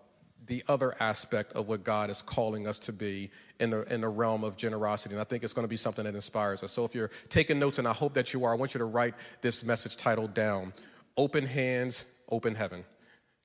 the 0.49 0.63
other 0.67 0.95
aspect 0.99 1.53
of 1.53 1.67
what 1.67 1.83
God 1.83 2.09
is 2.09 2.21
calling 2.21 2.67
us 2.67 2.79
to 2.79 2.91
be 2.91 3.29
in 3.59 3.69
the, 3.69 3.81
in 3.93 4.01
the 4.01 4.09
realm 4.09 4.43
of 4.43 4.57
generosity. 4.57 5.13
And 5.13 5.21
I 5.21 5.23
think 5.23 5.43
it's 5.43 5.53
going 5.53 5.63
to 5.63 5.69
be 5.69 5.77
something 5.77 6.03
that 6.03 6.15
inspires 6.15 6.63
us. 6.63 6.71
So 6.71 6.83
if 6.83 6.93
you're 6.93 7.11
taking 7.29 7.59
notes, 7.59 7.77
and 7.77 7.87
I 7.87 7.93
hope 7.93 8.15
that 8.15 8.33
you 8.33 8.43
are, 8.43 8.51
I 8.51 8.55
want 8.55 8.73
you 8.73 8.79
to 8.79 8.85
write 8.85 9.13
this 9.41 9.63
message 9.63 9.95
title 9.95 10.27
down 10.27 10.73
Open 11.15 11.45
Hands, 11.45 12.03
Open 12.29 12.55
Heaven. 12.55 12.83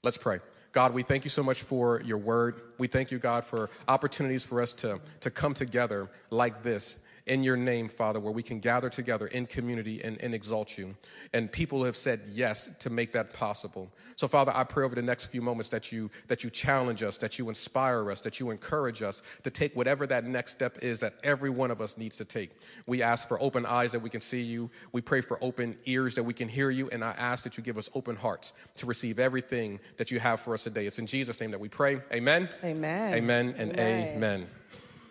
Let's 0.03 0.17
pray. 0.17 0.41
God, 0.73 0.93
we 0.95 1.03
thank 1.03 1.25
you 1.25 1.31
so 1.31 1.43
much 1.43 1.63
for 1.63 2.01
your 2.01 2.19
word. 2.19 2.61
We 2.79 2.89
thank 2.89 3.11
you, 3.11 3.19
God, 3.19 3.45
for 3.45 3.71
opportunities 3.87 4.43
for 4.43 4.61
us 4.61 4.73
to, 4.75 4.99
to 5.21 5.31
come 5.31 5.55
together 5.55 6.11
like 6.31 6.63
this 6.63 6.99
in 7.27 7.43
your 7.43 7.57
name, 7.57 7.89
Father, 7.89 8.21
where 8.21 8.33
we 8.33 8.43
can 8.43 8.61
gather 8.61 8.91
together 8.91 9.27
in 9.29 9.47
community 9.47 10.03
and, 10.05 10.21
and 10.21 10.35
exalt 10.35 10.77
you. 10.77 10.95
And 11.33 11.51
people 11.51 11.83
have 11.85 11.97
said 11.97 12.21
yes 12.31 12.69
to 12.81 12.91
make 12.91 13.13
that 13.13 13.33
possible. 13.33 13.91
So, 14.17 14.29
Father, 14.29 14.53
I 14.55 14.65
pray 14.65 14.85
over 14.85 14.95
the 14.95 15.03
next 15.03 15.27
few 15.27 15.41
moments 15.41 15.71
that 15.71 15.91
you 15.91 16.11
that 16.29 16.45
you 16.45 16.51
challenge 16.51 17.03
us, 17.03 17.17
that 17.19 17.39
you 17.39 17.49
inspire 17.49 18.11
us, 18.11 18.21
that 18.21 18.41
you 18.41 18.51
encourage 18.51 19.01
us 19.01 19.23
to 19.43 19.51
take 19.51 19.75
whatever 19.75 20.07
that 20.07 20.25
next 20.25 20.53
step 20.53 20.79
is 20.83 21.01
that 21.01 21.15
every 21.25 21.51
one 21.51 21.71
of 21.71 21.81
us 21.81 21.97
needs 21.97 22.17
to 22.19 22.25
take. 22.25 22.51
We 22.87 23.03
ask 23.03 23.27
for 23.27 23.41
open 23.43 23.65
eyes 23.65 23.93
that 23.93 24.01
we 24.01 24.11
can 24.11 24.21
see 24.21 24.43
you. 24.43 24.71
We 24.93 25.01
pray 25.01 25.23
for 25.23 25.39
open 25.43 25.77
ears 25.87 26.15
that 26.17 26.23
we 26.23 26.35
can 26.35 26.49
hear 26.49 26.71
you. 26.71 26.91
And 26.91 27.03
I 27.03 27.13
ask 27.13 27.43
that 27.45 27.57
you 27.57 27.63
give 27.63 27.79
us 27.79 27.89
open 27.95 28.17
hearts 28.17 28.53
to 28.77 28.87
receive 28.87 29.19
everything 29.19 29.81
that 29.97 30.11
you 30.11 30.21
have 30.21 30.41
for 30.41 30.53
us 30.53 30.65
today. 30.65 30.87
It's 30.87 30.99
in 30.99 31.07
Jesus' 31.07 31.41
name 31.41 31.51
that 31.53 31.61
we 31.61 31.69
pray. 31.69 32.01
Amen. 32.13 32.49
Amen. 32.63 33.15
Amen 33.15 33.55
and 33.57 33.73
Amen. 33.73 34.17
amen. 34.17 34.47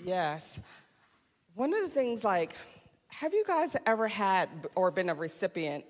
Yes. 0.04 0.60
One 1.56 1.74
of 1.74 1.82
the 1.82 1.90
things, 1.90 2.24
like, 2.24 2.54
have 3.08 3.34
you 3.34 3.44
guys 3.46 3.76
ever 3.86 4.08
had 4.08 4.50
or 4.76 4.90
been 4.90 5.10
a 5.10 5.14
recipient 5.14 5.86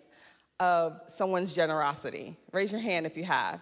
of 0.60 1.00
someone's 1.08 1.55
generosity? 1.55 2.36
Raise 2.51 2.72
your 2.72 2.82
hand 2.82 3.05
if 3.05 3.15
you 3.15 3.24
have. 3.24 3.62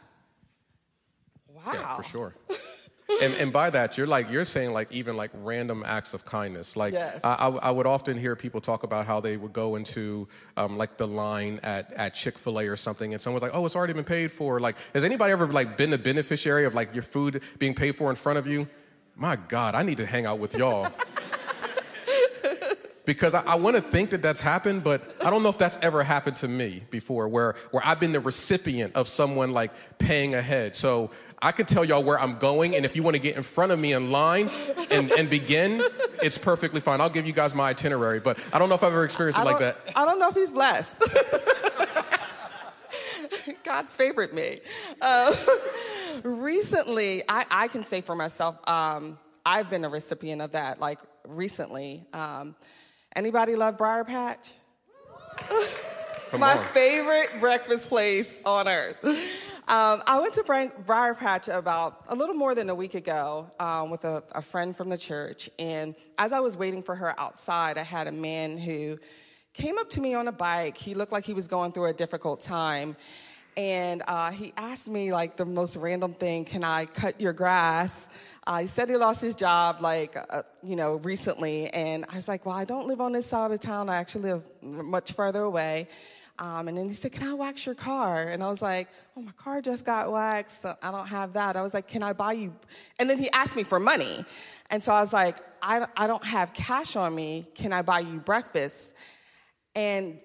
Wow. 1.47 1.71
Yeah, 1.73 1.95
for 1.95 2.03
sure. 2.03 2.35
and, 3.21 3.33
and 3.35 3.53
by 3.53 3.69
that, 3.69 3.97
you're 3.97 4.07
like 4.07 4.31
you're 4.31 4.45
saying 4.45 4.73
like 4.73 4.91
even 4.91 5.15
like 5.15 5.29
random 5.43 5.83
acts 5.85 6.15
of 6.15 6.25
kindness. 6.25 6.75
Like 6.75 6.93
Yes. 6.93 7.19
I, 7.23 7.33
I, 7.33 7.49
I 7.49 7.71
would 7.71 7.85
often 7.85 8.17
hear 8.17 8.35
people 8.35 8.61
talk 8.61 8.81
about 8.83 9.05
how 9.05 9.19
they 9.19 9.37
would 9.37 9.53
go 9.53 9.75
into 9.75 10.27
um, 10.57 10.77
like 10.77 10.97
the 10.97 11.07
line 11.07 11.59
at, 11.61 11.93
at 11.93 12.15
Chick 12.15 12.37
Fil 12.37 12.59
A 12.61 12.67
or 12.67 12.77
something, 12.77 13.13
and 13.13 13.21
someone's 13.21 13.43
like, 13.43 13.51
"Oh, 13.53 13.65
it's 13.65 13.75
already 13.75 13.93
been 13.93 14.03
paid 14.03 14.31
for." 14.31 14.59
Like, 14.59 14.77
has 14.93 15.03
anybody 15.03 15.33
ever 15.33 15.45
like 15.47 15.77
been 15.77 15.91
the 15.91 15.97
beneficiary 15.97 16.65
of 16.65 16.73
like 16.73 16.95
your 16.95 17.03
food 17.03 17.43
being 17.59 17.75
paid 17.75 17.95
for 17.95 18.09
in 18.09 18.15
front 18.15 18.39
of 18.39 18.47
you? 18.47 18.67
My 19.15 19.35
God, 19.35 19.75
I 19.75 19.83
need 19.83 19.97
to 19.97 20.05
hang 20.05 20.25
out 20.25 20.39
with 20.39 20.55
y'all. 20.55 20.87
because 23.05 23.33
I, 23.33 23.41
I 23.43 23.55
want 23.55 23.75
to 23.75 23.81
think 23.81 24.11
that 24.11 24.21
that's 24.21 24.41
happened, 24.41 24.83
but 24.83 25.15
I 25.23 25.29
don't 25.29 25.43
know 25.43 25.49
if 25.49 25.57
that's 25.57 25.79
ever 25.81 26.03
happened 26.03 26.37
to 26.37 26.47
me 26.47 26.83
before, 26.89 27.27
where 27.27 27.55
where 27.71 27.85
I've 27.85 27.99
been 27.99 28.11
the 28.11 28.19
recipient 28.19 28.95
of 28.95 29.07
someone 29.07 29.51
like 29.51 29.71
paying 29.97 30.35
ahead. 30.35 30.75
So 30.75 31.11
I 31.41 31.51
can 31.51 31.65
tell 31.65 31.83
y'all 31.83 32.03
where 32.03 32.19
I'm 32.19 32.37
going, 32.37 32.75
and 32.75 32.85
if 32.85 32.95
you 32.95 33.01
want 33.01 33.15
to 33.15 33.21
get 33.21 33.35
in 33.35 33.43
front 33.43 33.71
of 33.71 33.79
me 33.79 33.93
in 33.93 34.11
line 34.11 34.49
and, 34.91 35.11
and 35.11 35.29
begin, 35.29 35.81
it's 36.21 36.37
perfectly 36.37 36.79
fine. 36.79 37.01
I'll 37.01 37.09
give 37.09 37.25
you 37.25 37.33
guys 37.33 37.55
my 37.55 37.69
itinerary, 37.69 38.19
but 38.19 38.37
I 38.53 38.59
don't 38.59 38.69
know 38.69 38.75
if 38.75 38.83
I've 38.83 38.91
ever 38.91 39.05
experienced 39.05 39.39
it 39.39 39.45
like 39.45 39.59
that. 39.59 39.77
I 39.95 40.05
don't 40.05 40.19
know 40.19 40.29
if 40.29 40.35
he's 40.35 40.51
blessed. 40.51 40.97
God's 43.63 43.95
favored 43.95 44.33
me. 44.33 44.59
Uh, 45.01 45.33
recently, 46.23 47.23
I, 47.27 47.45
I 47.49 47.67
can 47.69 47.83
say 47.83 48.01
for 48.01 48.15
myself, 48.15 48.57
um, 48.69 49.17
I've 49.45 49.69
been 49.69 49.83
a 49.83 49.89
recipient 49.89 50.41
of 50.41 50.51
that. 50.51 50.79
Like 50.79 50.99
recently, 51.27 52.05
um, 52.13 52.55
anybody 53.15 53.55
love 53.55 53.77
Briar 53.77 54.03
Patch? 54.03 54.51
My 56.37 56.57
on. 56.57 56.63
favorite 56.65 57.29
breakfast 57.39 57.89
place 57.89 58.39
on 58.45 58.67
earth. 58.67 58.97
Um, 59.67 60.03
I 60.05 60.19
went 60.19 60.33
to 60.33 60.43
Bri- 60.43 60.71
Briar 60.85 61.13
Patch 61.13 61.47
about 61.47 62.03
a 62.09 62.15
little 62.15 62.35
more 62.35 62.55
than 62.55 62.69
a 62.69 62.75
week 62.75 62.93
ago 62.93 63.49
um, 63.59 63.89
with 63.89 64.03
a, 64.03 64.23
a 64.33 64.41
friend 64.41 64.75
from 64.75 64.89
the 64.89 64.97
church. 64.97 65.49
And 65.59 65.95
as 66.17 66.33
I 66.33 66.39
was 66.41 66.57
waiting 66.57 66.83
for 66.83 66.95
her 66.95 67.17
outside, 67.19 67.77
I 67.77 67.83
had 67.83 68.07
a 68.07 68.11
man 68.11 68.57
who 68.57 68.97
came 69.53 69.77
up 69.77 69.89
to 69.91 70.01
me 70.01 70.13
on 70.13 70.27
a 70.27 70.31
bike. 70.31 70.77
He 70.77 70.93
looked 70.93 71.11
like 71.11 71.25
he 71.25 71.33
was 71.33 71.47
going 71.47 71.71
through 71.71 71.85
a 71.85 71.93
difficult 71.93 72.41
time. 72.41 72.97
And 73.57 74.01
uh, 74.07 74.31
he 74.31 74.53
asked 74.55 74.89
me, 74.89 75.11
like, 75.11 75.35
the 75.35 75.45
most 75.45 75.75
random 75.75 76.13
thing 76.13 76.45
Can 76.45 76.63
I 76.63 76.85
cut 76.85 77.19
your 77.19 77.33
grass? 77.33 78.09
Uh, 78.47 78.59
he 78.59 78.67
said 78.67 78.89
he 78.89 78.95
lost 78.95 79.21
his 79.21 79.35
job, 79.35 79.81
like, 79.81 80.15
uh, 80.29 80.43
you 80.63 80.75
know, 80.75 80.95
recently. 81.03 81.67
And 81.69 82.05
I 82.09 82.15
was 82.15 82.27
like, 82.27 82.45
Well, 82.45 82.55
I 82.55 82.65
don't 82.65 82.87
live 82.87 83.01
on 83.01 83.11
this 83.11 83.25
side 83.25 83.51
of 83.51 83.59
town. 83.59 83.89
I 83.89 83.97
actually 83.97 84.31
live 84.31 84.43
much 84.61 85.11
further 85.13 85.41
away. 85.41 85.87
Um, 86.39 86.67
and 86.67 86.77
then 86.77 86.87
he 86.87 86.95
said, 86.95 87.11
Can 87.11 87.27
I 87.27 87.33
wax 87.33 87.65
your 87.65 87.75
car? 87.75 88.23
And 88.23 88.41
I 88.41 88.49
was 88.49 88.61
like, 88.61 88.87
Oh, 89.15 89.21
my 89.21 89.33
car 89.33 89.61
just 89.61 89.85
got 89.85 90.11
waxed. 90.11 90.65
I 90.65 90.91
don't 90.91 91.07
have 91.07 91.33
that. 91.33 91.55
I 91.55 91.61
was 91.61 91.73
like, 91.73 91.87
Can 91.87 92.03
I 92.03 92.13
buy 92.13 92.33
you? 92.33 92.55
And 92.99 93.09
then 93.09 93.19
he 93.19 93.29
asked 93.31 93.55
me 93.55 93.63
for 93.63 93.79
money. 93.79 94.25
And 94.69 94.83
so 94.83 94.93
I 94.93 95.01
was 95.01 95.13
like, 95.13 95.37
I, 95.61 95.85
I 95.95 96.07
don't 96.07 96.23
have 96.23 96.53
cash 96.53 96.95
on 96.95 97.13
me. 97.13 97.47
Can 97.53 97.73
I 97.73 97.81
buy 97.81 97.99
you 97.99 98.19
breakfast? 98.19 98.95
And 99.75 100.19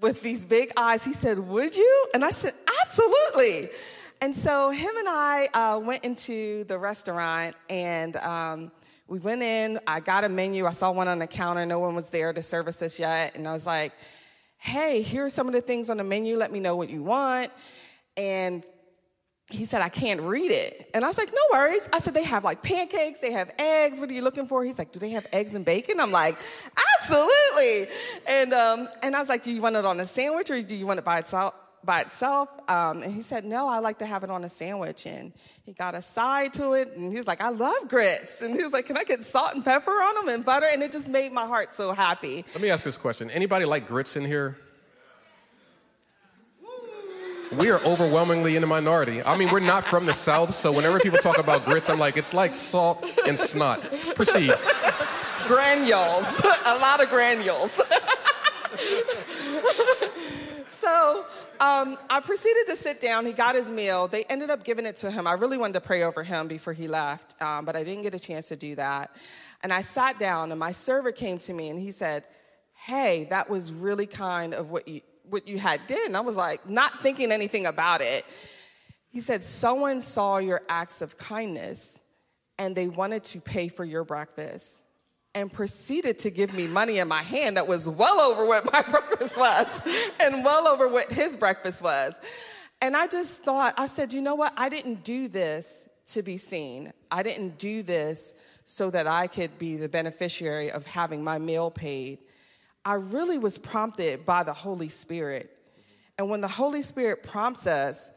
with 0.00 0.22
these 0.22 0.46
big 0.46 0.72
eyes, 0.76 1.04
he 1.04 1.12
said, 1.12 1.38
Would 1.38 1.76
you? 1.76 2.06
And 2.14 2.24
I 2.24 2.30
said, 2.30 2.54
Absolutely. 2.98 3.68
And 4.22 4.34
so 4.34 4.70
him 4.70 4.96
and 4.96 5.06
I 5.06 5.48
uh, 5.52 5.78
went 5.80 6.02
into 6.02 6.64
the 6.64 6.78
restaurant 6.78 7.54
and 7.68 8.16
um, 8.16 8.72
we 9.06 9.18
went 9.18 9.42
in. 9.42 9.78
I 9.86 10.00
got 10.00 10.24
a 10.24 10.30
menu. 10.30 10.64
I 10.64 10.70
saw 10.72 10.90
one 10.92 11.06
on 11.06 11.18
the 11.18 11.26
counter. 11.26 11.66
No 11.66 11.78
one 11.78 11.94
was 11.94 12.08
there 12.08 12.32
to 12.32 12.42
service 12.42 12.80
us 12.80 12.98
yet. 12.98 13.34
And 13.34 13.46
I 13.46 13.52
was 13.52 13.66
like, 13.66 13.92
Hey, 14.56 15.02
here 15.02 15.26
are 15.26 15.30
some 15.30 15.46
of 15.46 15.52
the 15.52 15.60
things 15.60 15.90
on 15.90 15.98
the 15.98 16.04
menu. 16.04 16.38
Let 16.38 16.50
me 16.50 16.58
know 16.58 16.74
what 16.74 16.88
you 16.88 17.02
want. 17.02 17.52
And 18.16 18.64
he 19.50 19.66
said, 19.66 19.82
I 19.82 19.90
can't 19.90 20.22
read 20.22 20.50
it. 20.50 20.88
And 20.94 21.04
I 21.04 21.08
was 21.08 21.18
like, 21.18 21.30
no 21.32 21.42
worries. 21.52 21.86
I 21.92 21.98
said, 21.98 22.14
they 22.14 22.24
have 22.24 22.42
like 22.42 22.62
pancakes, 22.62 23.20
they 23.20 23.30
have 23.32 23.52
eggs. 23.58 24.00
What 24.00 24.10
are 24.10 24.14
you 24.14 24.22
looking 24.22 24.46
for? 24.48 24.64
He's 24.64 24.78
like, 24.78 24.90
do 24.90 24.98
they 24.98 25.10
have 25.10 25.26
eggs 25.32 25.54
and 25.54 25.64
bacon? 25.64 26.00
I'm 26.00 26.10
like, 26.10 26.36
absolutely. 26.96 27.88
And, 28.26 28.54
um, 28.54 28.88
and 29.02 29.14
I 29.14 29.20
was 29.20 29.28
like, 29.28 29.44
do 29.44 29.52
you 29.52 29.60
want 29.60 29.76
it 29.76 29.84
on 29.84 30.00
a 30.00 30.06
sandwich 30.06 30.50
or 30.50 30.60
do 30.62 30.74
you 30.74 30.86
want 30.86 30.98
it 30.98 31.04
by 31.04 31.18
itself? 31.18 31.54
By 31.84 32.00
itself, 32.00 32.48
um, 32.68 33.04
and 33.04 33.12
he 33.12 33.22
said, 33.22 33.44
"No, 33.44 33.68
I 33.68 33.78
like 33.78 33.98
to 33.98 34.06
have 34.06 34.24
it 34.24 34.30
on 34.30 34.42
a 34.42 34.48
sandwich." 34.48 35.06
And 35.06 35.32
he 35.64 35.72
got 35.72 35.94
a 35.94 36.02
side 36.02 36.52
to 36.54 36.72
it, 36.72 36.96
and 36.96 37.12
he 37.12 37.16
was 37.16 37.28
like, 37.28 37.40
"I 37.40 37.50
love 37.50 37.88
grits." 37.88 38.42
And 38.42 38.56
he 38.56 38.62
was 38.62 38.72
like, 38.72 38.86
"Can 38.86 38.96
I 38.96 39.04
get 39.04 39.22
salt 39.22 39.54
and 39.54 39.64
pepper 39.64 39.92
on 39.92 40.14
them 40.16 40.34
and 40.34 40.44
butter?" 40.44 40.66
And 40.66 40.82
it 40.82 40.90
just 40.90 41.06
made 41.06 41.32
my 41.32 41.46
heart 41.46 41.72
so 41.72 41.92
happy. 41.92 42.44
Let 42.54 42.62
me 42.62 42.70
ask 42.70 42.82
this 42.82 42.98
question. 42.98 43.30
Anybody 43.30 43.66
like 43.66 43.86
grits 43.86 44.16
in 44.16 44.24
here? 44.24 44.58
We 47.52 47.70
are 47.70 47.80
overwhelmingly 47.84 48.56
in 48.56 48.62
the 48.62 48.66
minority. 48.66 49.22
I 49.22 49.36
mean, 49.36 49.52
we're 49.52 49.60
not 49.60 49.84
from 49.84 50.04
the 50.04 50.14
South, 50.14 50.52
so 50.52 50.72
whenever 50.72 50.98
people 50.98 51.20
talk 51.20 51.38
about 51.38 51.64
grits, 51.64 51.88
I'm 51.88 51.98
like, 52.00 52.16
it's 52.16 52.34
like 52.34 52.52
salt 52.52 53.06
and 53.26 53.38
snot. 53.38 53.80
Proceed. 54.16 54.52
granules, 55.46 56.26
a 56.66 56.76
lot 56.78 57.00
of 57.00 57.08
granules. 57.08 57.70
so 60.68 61.24
um, 61.60 61.96
I 62.08 62.20
proceeded 62.20 62.66
to 62.68 62.76
sit 62.76 63.00
down. 63.00 63.26
He 63.26 63.32
got 63.32 63.54
his 63.54 63.70
meal. 63.70 64.08
They 64.08 64.24
ended 64.24 64.50
up 64.50 64.64
giving 64.64 64.86
it 64.86 64.96
to 64.96 65.10
him. 65.10 65.26
I 65.26 65.32
really 65.32 65.58
wanted 65.58 65.74
to 65.74 65.80
pray 65.80 66.02
over 66.02 66.22
him 66.22 66.48
before 66.48 66.72
he 66.72 66.88
left, 66.88 67.40
um, 67.42 67.64
but 67.64 67.76
I 67.76 67.84
didn't 67.84 68.02
get 68.02 68.14
a 68.14 68.18
chance 68.18 68.48
to 68.48 68.56
do 68.56 68.74
that. 68.76 69.14
And 69.62 69.72
I 69.72 69.82
sat 69.82 70.18
down, 70.18 70.52
and 70.52 70.60
my 70.60 70.72
server 70.72 71.12
came 71.12 71.38
to 71.38 71.52
me 71.52 71.68
and 71.68 71.78
he 71.78 71.90
said, 71.90 72.24
Hey, 72.74 73.26
that 73.30 73.50
was 73.50 73.72
really 73.72 74.06
kind 74.06 74.54
of 74.54 74.70
what 74.70 74.86
you, 74.86 75.00
what 75.28 75.48
you 75.48 75.58
had 75.58 75.80
did. 75.86 76.06
And 76.06 76.16
I 76.16 76.20
was 76.20 76.36
like, 76.36 76.68
not 76.68 77.02
thinking 77.02 77.32
anything 77.32 77.66
about 77.66 78.00
it. 78.00 78.24
He 79.10 79.20
said, 79.20 79.42
Someone 79.42 80.00
saw 80.00 80.38
your 80.38 80.62
acts 80.68 81.02
of 81.02 81.18
kindness 81.18 82.02
and 82.58 82.74
they 82.74 82.88
wanted 82.88 83.24
to 83.24 83.40
pay 83.40 83.68
for 83.68 83.84
your 83.84 84.04
breakfast 84.04 84.85
and 85.36 85.52
proceeded 85.52 86.18
to 86.18 86.30
give 86.30 86.54
me 86.54 86.66
money 86.66 86.98
in 86.98 87.06
my 87.06 87.22
hand 87.22 87.58
that 87.58 87.68
was 87.68 87.86
well 87.86 88.20
over 88.20 88.46
what 88.46 88.72
my 88.72 88.80
breakfast 88.90 89.38
was 89.38 89.66
and 90.18 90.42
well 90.42 90.66
over 90.66 90.88
what 90.88 91.12
his 91.12 91.36
breakfast 91.36 91.82
was. 91.82 92.18
And 92.80 92.96
I 92.96 93.06
just 93.06 93.44
thought, 93.44 93.74
I 93.76 93.86
said, 93.86 94.14
you 94.14 94.22
know 94.22 94.34
what? 94.34 94.54
I 94.56 94.70
didn't 94.70 95.04
do 95.04 95.28
this 95.28 95.88
to 96.06 96.22
be 96.22 96.38
seen. 96.38 96.90
I 97.10 97.22
didn't 97.22 97.58
do 97.58 97.82
this 97.82 98.32
so 98.64 98.88
that 98.90 99.06
I 99.06 99.26
could 99.26 99.58
be 99.58 99.76
the 99.76 99.90
beneficiary 99.90 100.70
of 100.70 100.86
having 100.86 101.22
my 101.22 101.38
meal 101.38 101.70
paid. 101.70 102.18
I 102.82 102.94
really 102.94 103.36
was 103.36 103.58
prompted 103.58 104.24
by 104.24 104.42
the 104.42 104.54
Holy 104.54 104.88
Spirit. 104.88 105.50
And 106.16 106.30
when 106.30 106.40
the 106.40 106.48
Holy 106.48 106.80
Spirit 106.80 107.22
prompts 107.22 107.66
us, 107.66 108.10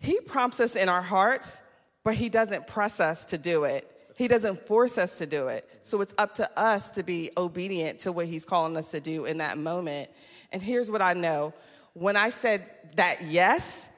He 0.00 0.18
prompts 0.20 0.58
us 0.58 0.74
in 0.74 0.88
our 0.88 1.02
hearts, 1.02 1.60
but 2.02 2.14
He 2.14 2.28
doesn't 2.28 2.66
press 2.66 2.98
us 2.98 3.26
to 3.26 3.38
do 3.38 3.62
it. 3.62 3.88
He 4.16 4.28
doesn't 4.28 4.66
force 4.66 4.98
us 4.98 5.18
to 5.18 5.26
do 5.26 5.48
it. 5.48 5.68
So 5.82 6.00
it's 6.00 6.14
up 6.18 6.34
to 6.36 6.50
us 6.58 6.90
to 6.92 7.02
be 7.02 7.30
obedient 7.36 8.00
to 8.00 8.12
what 8.12 8.26
He's 8.26 8.44
calling 8.44 8.76
us 8.76 8.90
to 8.90 9.00
do 9.00 9.24
in 9.24 9.38
that 9.38 9.58
moment. 9.58 10.10
And 10.52 10.62
here's 10.62 10.90
what 10.90 11.02
I 11.02 11.14
know 11.14 11.54
when 11.94 12.16
I 12.16 12.30
said 12.30 12.64
that 12.96 13.22
yes, 13.22 13.88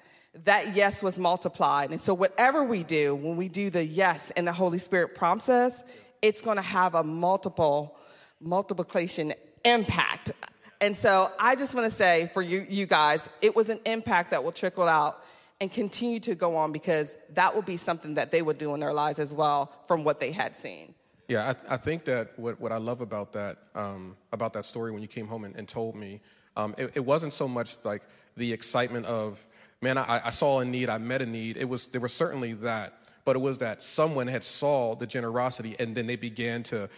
that 0.45 0.75
yes 0.75 1.03
was 1.03 1.19
multiplied. 1.19 1.91
And 1.91 2.01
so, 2.01 2.15
whatever 2.15 2.65
we 2.65 2.83
do, 2.83 3.15
when 3.15 3.37
we 3.37 3.49
do 3.49 3.71
the 3.71 3.85
yes 3.85 4.31
and 4.33 4.47
the 4.47 4.53
Holy 4.53 4.79
Spirit 4.79 5.15
prompts 5.15 5.49
us, 5.49 5.85
it's 6.23 6.41
going 6.41 6.57
to 6.57 6.63
have 6.63 6.95
a 6.95 7.05
multiple 7.05 7.97
multiplication 8.41 9.33
impact. 9.65 10.33
And 10.81 10.97
so, 10.97 11.31
I 11.39 11.55
just 11.55 11.75
want 11.75 11.89
to 11.89 11.97
say 11.97 12.31
for 12.35 12.43
you, 12.43 12.67
you 12.69 12.87
guys, 12.87 13.29
it 13.41 13.55
was 13.55 13.69
an 13.69 13.79
impact 13.85 14.33
that 14.33 14.43
will 14.43 14.53
trickle 14.53 14.89
out 14.89 15.25
and 15.61 15.71
continue 15.71 16.21
to 16.21 16.35
go 16.35 16.57
on 16.57 16.73
because 16.73 17.17
that 17.35 17.55
will 17.55 17.63
be 17.63 17.77
something 17.77 18.15
that 18.15 18.31
they 18.31 18.43
would 18.43 18.59
do 18.59 18.75
in 18.75 18.81
their 18.81 18.93
lives 18.93 19.19
as 19.19 19.33
well 19.33 19.73
from 19.87 20.05
what 20.05 20.21
they 20.21 20.33
had 20.33 20.55
seen. 20.55 20.95
Yeah, 21.29 21.55
I, 21.69 21.75
I 21.75 21.77
think 21.77 22.05
that 22.05 22.39
what, 22.39 22.61
what 22.61 22.73
I 22.73 22.77
love 22.77 23.01
about 23.01 23.33
that 23.33 23.59
um, 23.75 24.17
about 24.33 24.53
that 24.55 24.67
story 24.67 24.93
when 24.93 25.01
you 25.01 25.09
came 25.09 25.27
home 25.27 25.45
and, 25.45 25.57
and 25.57 25.67
told 25.67 25.95
me, 25.95 26.21
um, 26.57 26.75
it, 26.77 26.93
it 26.95 27.05
wasn't 27.05 27.33
so 27.33 27.49
much 27.49 27.83
like 27.85 28.03
the 28.37 28.53
excitement 28.53 29.07
of 29.07 29.45
man, 29.81 29.99
I, 29.99 30.27
I 30.27 30.31
saw 30.31 30.61
a 30.61 30.65
need, 30.65 30.89
I 30.89 30.99
met 30.99 31.23
a 31.23 31.27
need. 31.27 31.57
It 31.57 31.69
was 31.69 31.87
there 31.89 32.01
was 32.01 32.13
certainly 32.13 32.53
that, 32.55 32.95
but 33.25 33.37
it 33.37 33.39
was 33.39 33.59
that 33.59 33.83
someone 33.83 34.27
had 34.27 34.45
saw 34.45 34.95
the 34.95 35.07
generosity 35.07 35.77
and 35.79 35.95
then 35.95 36.07
they 36.07 36.17
began 36.17 36.63
to 36.65 36.89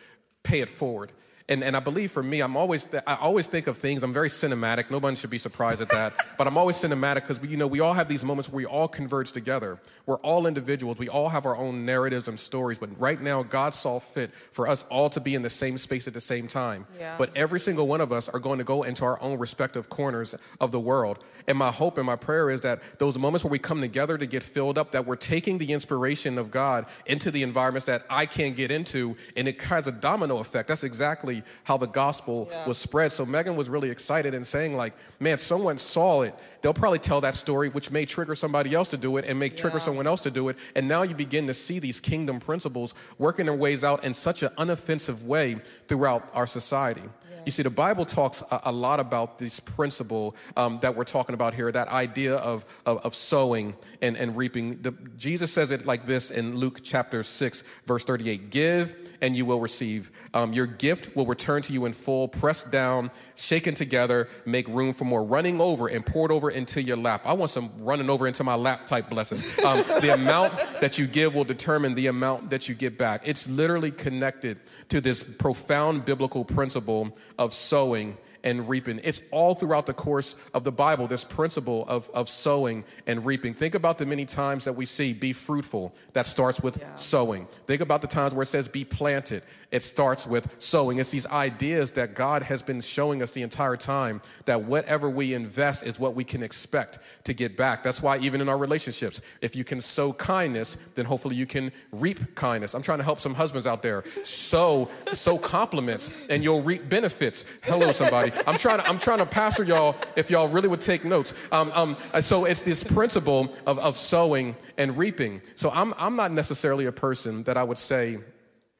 pay 0.42 0.60
it 0.60 0.68
forward. 0.68 1.12
And, 1.48 1.62
and 1.62 1.76
I 1.76 1.80
believe 1.80 2.10
for 2.10 2.24
me, 2.24 2.40
I'm 2.40 2.56
always, 2.56 2.88
I 3.06 3.14
always 3.14 3.46
think 3.46 3.68
of 3.68 3.78
things, 3.78 4.02
I'm 4.02 4.12
very 4.12 4.28
cinematic. 4.28 4.90
Nobody 4.90 5.14
should 5.14 5.30
be 5.30 5.38
surprised 5.38 5.80
at 5.80 5.88
that. 5.90 6.12
but 6.38 6.48
I'm 6.48 6.58
always 6.58 6.76
cinematic 6.76 7.26
because, 7.26 7.40
you 7.44 7.56
know, 7.56 7.68
we 7.68 7.78
all 7.78 7.92
have 7.92 8.08
these 8.08 8.24
moments 8.24 8.50
where 8.50 8.56
we 8.56 8.66
all 8.66 8.88
converge 8.88 9.30
together. 9.30 9.78
We're 10.06 10.18
all 10.18 10.48
individuals. 10.48 10.98
We 10.98 11.08
all 11.08 11.28
have 11.28 11.46
our 11.46 11.56
own 11.56 11.86
narratives 11.86 12.26
and 12.26 12.38
stories. 12.38 12.78
But 12.78 12.90
right 13.00 13.20
now, 13.20 13.44
God 13.44 13.74
saw 13.74 14.00
fit 14.00 14.34
for 14.34 14.66
us 14.66 14.84
all 14.90 15.08
to 15.10 15.20
be 15.20 15.36
in 15.36 15.42
the 15.42 15.50
same 15.50 15.78
space 15.78 16.08
at 16.08 16.14
the 16.14 16.20
same 16.20 16.48
time. 16.48 16.84
Yeah. 16.98 17.14
But 17.16 17.36
every 17.36 17.60
single 17.60 17.86
one 17.86 18.00
of 18.00 18.10
us 18.10 18.28
are 18.28 18.40
going 18.40 18.58
to 18.58 18.64
go 18.64 18.82
into 18.82 19.04
our 19.04 19.22
own 19.22 19.38
respective 19.38 19.88
corners 19.88 20.34
of 20.60 20.72
the 20.72 20.80
world. 20.80 21.22
And 21.46 21.56
my 21.56 21.70
hope 21.70 21.96
and 21.96 22.06
my 22.06 22.16
prayer 22.16 22.50
is 22.50 22.62
that 22.62 22.82
those 22.98 23.18
moments 23.18 23.44
where 23.44 23.52
we 23.52 23.60
come 23.60 23.80
together 23.80 24.18
to 24.18 24.26
get 24.26 24.42
filled 24.42 24.78
up, 24.78 24.90
that 24.92 25.06
we're 25.06 25.14
taking 25.14 25.58
the 25.58 25.72
inspiration 25.72 26.38
of 26.38 26.50
God 26.50 26.86
into 27.06 27.30
the 27.30 27.44
environments 27.44 27.86
that 27.86 28.04
I 28.10 28.26
can't 28.26 28.56
get 28.56 28.72
into, 28.72 29.16
and 29.36 29.46
it 29.46 29.60
has 29.62 29.86
a 29.86 29.92
domino 29.92 30.38
effect. 30.38 30.66
That's 30.66 30.82
exactly 30.82 31.35
how 31.64 31.76
the 31.76 31.86
gospel 31.86 32.48
yeah. 32.50 32.66
was 32.66 32.78
spread. 32.78 33.12
So 33.12 33.26
Megan 33.26 33.56
was 33.56 33.68
really 33.68 33.90
excited 33.90 34.34
and 34.34 34.46
saying, 34.46 34.76
like, 34.76 34.94
man, 35.20 35.38
someone 35.38 35.78
saw 35.78 36.22
it. 36.22 36.34
They'll 36.62 36.74
probably 36.74 36.98
tell 36.98 37.20
that 37.22 37.34
story, 37.34 37.68
which 37.68 37.90
may 37.90 38.04
trigger 38.06 38.34
somebody 38.34 38.74
else 38.74 38.88
to 38.90 38.96
do 38.96 39.16
it 39.16 39.24
and 39.26 39.38
may 39.38 39.46
yeah. 39.46 39.56
trigger 39.56 39.80
someone 39.80 40.06
else 40.06 40.20
to 40.22 40.30
do 40.30 40.48
it. 40.48 40.56
And 40.74 40.88
now 40.88 41.02
you 41.02 41.14
begin 41.14 41.46
to 41.46 41.54
see 41.54 41.78
these 41.78 42.00
kingdom 42.00 42.40
principles 42.40 42.94
working 43.18 43.46
their 43.46 43.54
ways 43.54 43.84
out 43.84 44.04
in 44.04 44.14
such 44.14 44.42
an 44.42 44.50
unoffensive 44.58 45.22
way 45.24 45.56
throughout 45.88 46.28
our 46.34 46.46
society. 46.46 47.02
You 47.46 47.52
see, 47.52 47.62
the 47.62 47.70
Bible 47.70 48.04
talks 48.04 48.42
a, 48.50 48.60
a 48.64 48.72
lot 48.72 48.98
about 48.98 49.38
this 49.38 49.60
principle 49.60 50.34
um, 50.56 50.80
that 50.82 50.96
we're 50.96 51.04
talking 51.04 51.34
about 51.34 51.54
here, 51.54 51.70
that 51.70 51.86
idea 51.88 52.34
of, 52.36 52.66
of, 52.84 53.06
of 53.06 53.14
sowing 53.14 53.76
and, 54.02 54.16
and 54.16 54.36
reaping. 54.36 54.82
The, 54.82 54.90
Jesus 55.16 55.52
says 55.52 55.70
it 55.70 55.86
like 55.86 56.06
this 56.06 56.32
in 56.32 56.56
Luke 56.56 56.80
chapter 56.82 57.22
6, 57.22 57.62
verse 57.86 58.02
38 58.02 58.50
Give 58.50 58.96
and 59.20 59.36
you 59.36 59.46
will 59.46 59.60
receive. 59.60 60.10
Um, 60.34 60.52
your 60.52 60.66
gift 60.66 61.14
will 61.16 61.26
return 61.26 61.62
to 61.62 61.72
you 61.72 61.86
in 61.86 61.92
full, 61.92 62.28
pressed 62.28 62.70
down, 62.70 63.10
shaken 63.36 63.74
together, 63.74 64.28
make 64.44 64.66
room 64.68 64.92
for 64.92 65.04
more, 65.04 65.22
running 65.22 65.60
over 65.60 65.86
and 65.86 66.04
poured 66.04 66.32
over 66.32 66.50
into 66.50 66.82
your 66.82 66.96
lap. 66.96 67.22
I 67.24 67.34
want 67.34 67.50
some 67.50 67.70
running 67.78 68.10
over 68.10 68.26
into 68.26 68.42
my 68.42 68.54
lap 68.54 68.86
type 68.86 69.08
blessings. 69.08 69.44
Um, 69.60 69.78
the 70.00 70.14
amount 70.14 70.54
that 70.80 70.98
you 70.98 71.06
give 71.06 71.34
will 71.34 71.44
determine 71.44 71.94
the 71.94 72.08
amount 72.08 72.50
that 72.50 72.68
you 72.68 72.74
get 72.74 72.98
back. 72.98 73.22
It's 73.24 73.48
literally 73.48 73.90
connected 73.90 74.58
to 74.88 75.00
this 75.00 75.22
profound 75.22 76.04
biblical 76.04 76.44
principle 76.44 77.16
of 77.38 77.54
sowing 77.54 78.16
and 78.44 78.68
reaping. 78.68 79.00
It's 79.02 79.22
all 79.30 79.54
throughout 79.54 79.86
the 79.86 79.94
course 79.94 80.36
of 80.54 80.64
the 80.64 80.72
Bible, 80.72 81.06
this 81.06 81.24
principle 81.24 81.84
of, 81.88 82.08
of 82.14 82.28
sowing 82.28 82.84
and 83.06 83.24
reaping. 83.24 83.54
Think 83.54 83.74
about 83.74 83.98
the 83.98 84.06
many 84.06 84.24
times 84.24 84.64
that 84.64 84.72
we 84.72 84.86
see 84.86 85.12
be 85.12 85.32
fruitful. 85.32 85.94
That 86.12 86.26
starts 86.26 86.60
with 86.60 86.78
yeah. 86.78 86.94
sowing. 86.96 87.46
Think 87.66 87.80
about 87.80 88.02
the 88.02 88.08
times 88.08 88.34
where 88.34 88.42
it 88.42 88.46
says 88.46 88.68
be 88.68 88.84
planted. 88.84 89.42
It 89.72 89.82
starts 89.82 90.26
with 90.26 90.48
sowing. 90.58 90.98
It's 90.98 91.10
these 91.10 91.26
ideas 91.26 91.92
that 91.92 92.14
God 92.14 92.42
has 92.42 92.62
been 92.62 92.80
showing 92.80 93.22
us 93.22 93.32
the 93.32 93.42
entire 93.42 93.76
time 93.76 94.22
that 94.44 94.62
whatever 94.62 95.10
we 95.10 95.34
invest 95.34 95.84
is 95.84 95.98
what 95.98 96.14
we 96.14 96.24
can 96.24 96.42
expect 96.42 96.98
to 97.24 97.34
get 97.34 97.56
back. 97.56 97.82
That's 97.82 98.00
why, 98.00 98.18
even 98.18 98.40
in 98.40 98.48
our 98.48 98.58
relationships, 98.58 99.20
if 99.40 99.56
you 99.56 99.64
can 99.64 99.80
sow 99.80 100.12
kindness, 100.12 100.76
then 100.94 101.04
hopefully 101.04 101.36
you 101.36 101.46
can 101.46 101.72
reap 101.92 102.34
kindness. 102.34 102.74
I'm 102.74 102.82
trying 102.82 102.98
to 102.98 103.04
help 103.04 103.20
some 103.20 103.34
husbands 103.34 103.66
out 103.66 103.82
there. 103.82 104.04
Sow, 104.24 104.88
sow 105.12 105.36
compliments, 105.36 106.10
and 106.30 106.44
you'll 106.44 106.62
reap 106.62 106.88
benefits. 106.88 107.44
Hello, 107.62 107.92
somebody. 107.92 108.25
I'm 108.46 108.58
trying 108.58 108.78
to, 108.78 108.88
I'm 108.88 108.98
trying 108.98 109.18
to 109.18 109.26
pastor 109.26 109.64
y'all 109.64 109.96
if 110.16 110.30
y'all 110.30 110.48
really 110.48 110.68
would 110.68 110.80
take 110.80 111.04
notes. 111.04 111.34
Um, 111.52 111.72
um, 111.74 111.96
so 112.20 112.44
it's 112.44 112.62
this 112.62 112.82
principle 112.84 113.54
of, 113.66 113.78
of 113.78 113.96
sowing 113.96 114.56
and 114.78 114.96
reaping. 114.96 115.40
So 115.54 115.70
I'm, 115.70 115.94
I'm 115.98 116.16
not 116.16 116.32
necessarily 116.32 116.86
a 116.86 116.92
person 116.92 117.42
that 117.44 117.56
I 117.56 117.64
would 117.64 117.78
say 117.78 118.18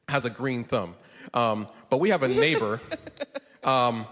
has 0.09 0.25
a 0.25 0.29
green 0.29 0.63
thumb. 0.63 0.95
Um, 1.33 1.67
but 1.89 1.99
we 1.99 2.09
have 2.09 2.23
a 2.23 2.27
neighbor 2.27 2.81
um, 3.63 4.05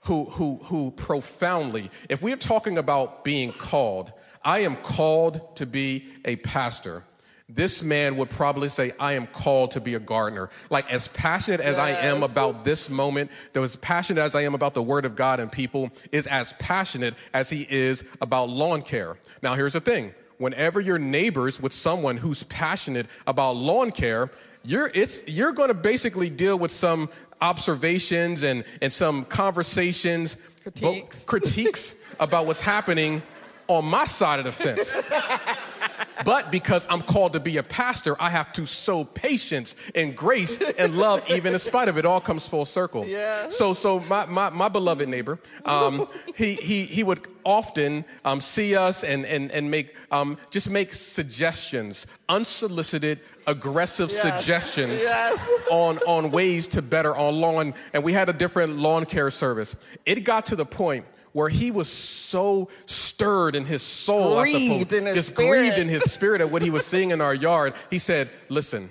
who, 0.00 0.24
who, 0.26 0.60
who 0.64 0.90
profoundly, 0.92 1.90
if 2.08 2.22
we're 2.22 2.36
talking 2.36 2.78
about 2.78 3.24
being 3.24 3.52
called, 3.52 4.12
I 4.44 4.60
am 4.60 4.76
called 4.76 5.56
to 5.56 5.66
be 5.66 6.08
a 6.24 6.36
pastor. 6.36 7.04
This 7.50 7.82
man 7.82 8.16
would 8.18 8.28
probably 8.28 8.68
say, 8.68 8.92
I 9.00 9.14
am 9.14 9.26
called 9.26 9.70
to 9.70 9.80
be 9.80 9.94
a 9.94 9.98
gardener. 9.98 10.50
Like, 10.68 10.92
as 10.92 11.08
passionate 11.08 11.60
as 11.60 11.76
yes. 11.76 11.78
I 11.78 12.06
am 12.06 12.22
about 12.22 12.62
this 12.62 12.90
moment, 12.90 13.30
that 13.54 13.62
as 13.62 13.76
passionate 13.76 14.20
as 14.20 14.34
I 14.34 14.42
am 14.42 14.54
about 14.54 14.74
the 14.74 14.82
word 14.82 15.06
of 15.06 15.16
God 15.16 15.40
and 15.40 15.50
people, 15.50 15.90
is 16.12 16.26
as 16.26 16.52
passionate 16.54 17.14
as 17.32 17.48
he 17.48 17.66
is 17.70 18.04
about 18.20 18.50
lawn 18.50 18.82
care. 18.82 19.16
Now, 19.42 19.54
here's 19.54 19.72
the 19.72 19.80
thing 19.80 20.12
whenever 20.36 20.78
you're 20.78 20.98
neighbors 20.98 21.60
with 21.60 21.72
someone 21.72 22.18
who's 22.18 22.42
passionate 22.44 23.06
about 23.26 23.56
lawn 23.56 23.92
care, 23.92 24.30
you're, 24.62 24.90
it's, 24.94 25.26
you're 25.26 25.52
going 25.52 25.68
to 25.68 25.74
basically 25.74 26.28
deal 26.28 26.58
with 26.58 26.70
some 26.70 27.08
observations 27.40 28.42
and, 28.42 28.62
and 28.82 28.92
some 28.92 29.24
conversations, 29.24 30.36
critiques, 30.62 31.24
critiques 31.24 31.94
about 32.20 32.46
what's 32.46 32.60
happening 32.60 33.22
on 33.68 33.86
my 33.86 34.04
side 34.04 34.38
of 34.38 34.44
the 34.44 34.52
fence. 34.52 34.92
but 36.24 36.50
because 36.50 36.86
I'm 36.90 37.02
called 37.02 37.32
to 37.34 37.40
be 37.40 37.56
a 37.56 37.62
pastor, 37.62 38.16
I 38.20 38.30
have 38.30 38.52
to 38.54 38.66
sow 38.66 39.04
patience 39.04 39.76
and 39.94 40.16
grace 40.16 40.60
and 40.78 40.96
love, 40.98 41.28
even 41.30 41.52
in 41.52 41.58
spite 41.58 41.88
of 41.88 41.98
it. 41.98 42.04
All 42.04 42.20
comes 42.20 42.46
full 42.48 42.64
circle. 42.64 43.06
Yeah. 43.06 43.48
So, 43.48 43.74
so 43.74 44.00
my, 44.00 44.26
my, 44.26 44.50
my 44.50 44.68
beloved 44.68 45.08
neighbor, 45.08 45.38
um, 45.64 46.08
he, 46.36 46.54
he, 46.54 46.84
he 46.84 47.02
would 47.02 47.26
often 47.44 48.04
um, 48.24 48.40
see 48.40 48.76
us 48.76 49.04
and, 49.04 49.24
and, 49.24 49.50
and 49.52 49.70
make, 49.70 49.94
um, 50.10 50.36
just 50.50 50.70
make 50.70 50.92
suggestions, 50.92 52.06
unsolicited, 52.28 53.20
aggressive 53.46 54.10
yes. 54.10 54.20
suggestions 54.20 55.00
yes. 55.00 55.48
on, 55.70 55.98
on 56.06 56.30
ways 56.30 56.68
to 56.68 56.82
better 56.82 57.16
our 57.16 57.32
lawn. 57.32 57.74
And 57.94 58.04
we 58.04 58.12
had 58.12 58.28
a 58.28 58.32
different 58.32 58.76
lawn 58.76 59.06
care 59.06 59.30
service. 59.30 59.76
It 60.04 60.24
got 60.24 60.46
to 60.46 60.56
the 60.56 60.66
point 60.66 61.04
where 61.38 61.48
he 61.48 61.70
was 61.70 61.88
so 61.88 62.68
stirred 62.86 63.54
in 63.54 63.64
his 63.64 63.80
soul, 63.80 64.40
grieved 64.40 64.92
in 64.92 65.06
his 65.06 65.14
just 65.14 65.28
spirit. 65.28 65.60
grieved 65.60 65.78
in 65.78 65.88
his 65.88 66.02
spirit 66.02 66.40
at 66.40 66.50
what 66.50 66.62
he 66.62 66.70
was 66.70 66.84
seeing 66.84 67.12
in 67.12 67.20
our 67.20 67.32
yard. 67.32 67.74
He 67.90 68.00
said, 68.00 68.28
Listen, 68.48 68.90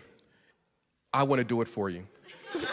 I 1.11 1.23
want 1.23 1.39
to 1.39 1.43
do 1.43 1.59
it 1.61 1.67
for 1.67 1.89
you. 1.89 2.07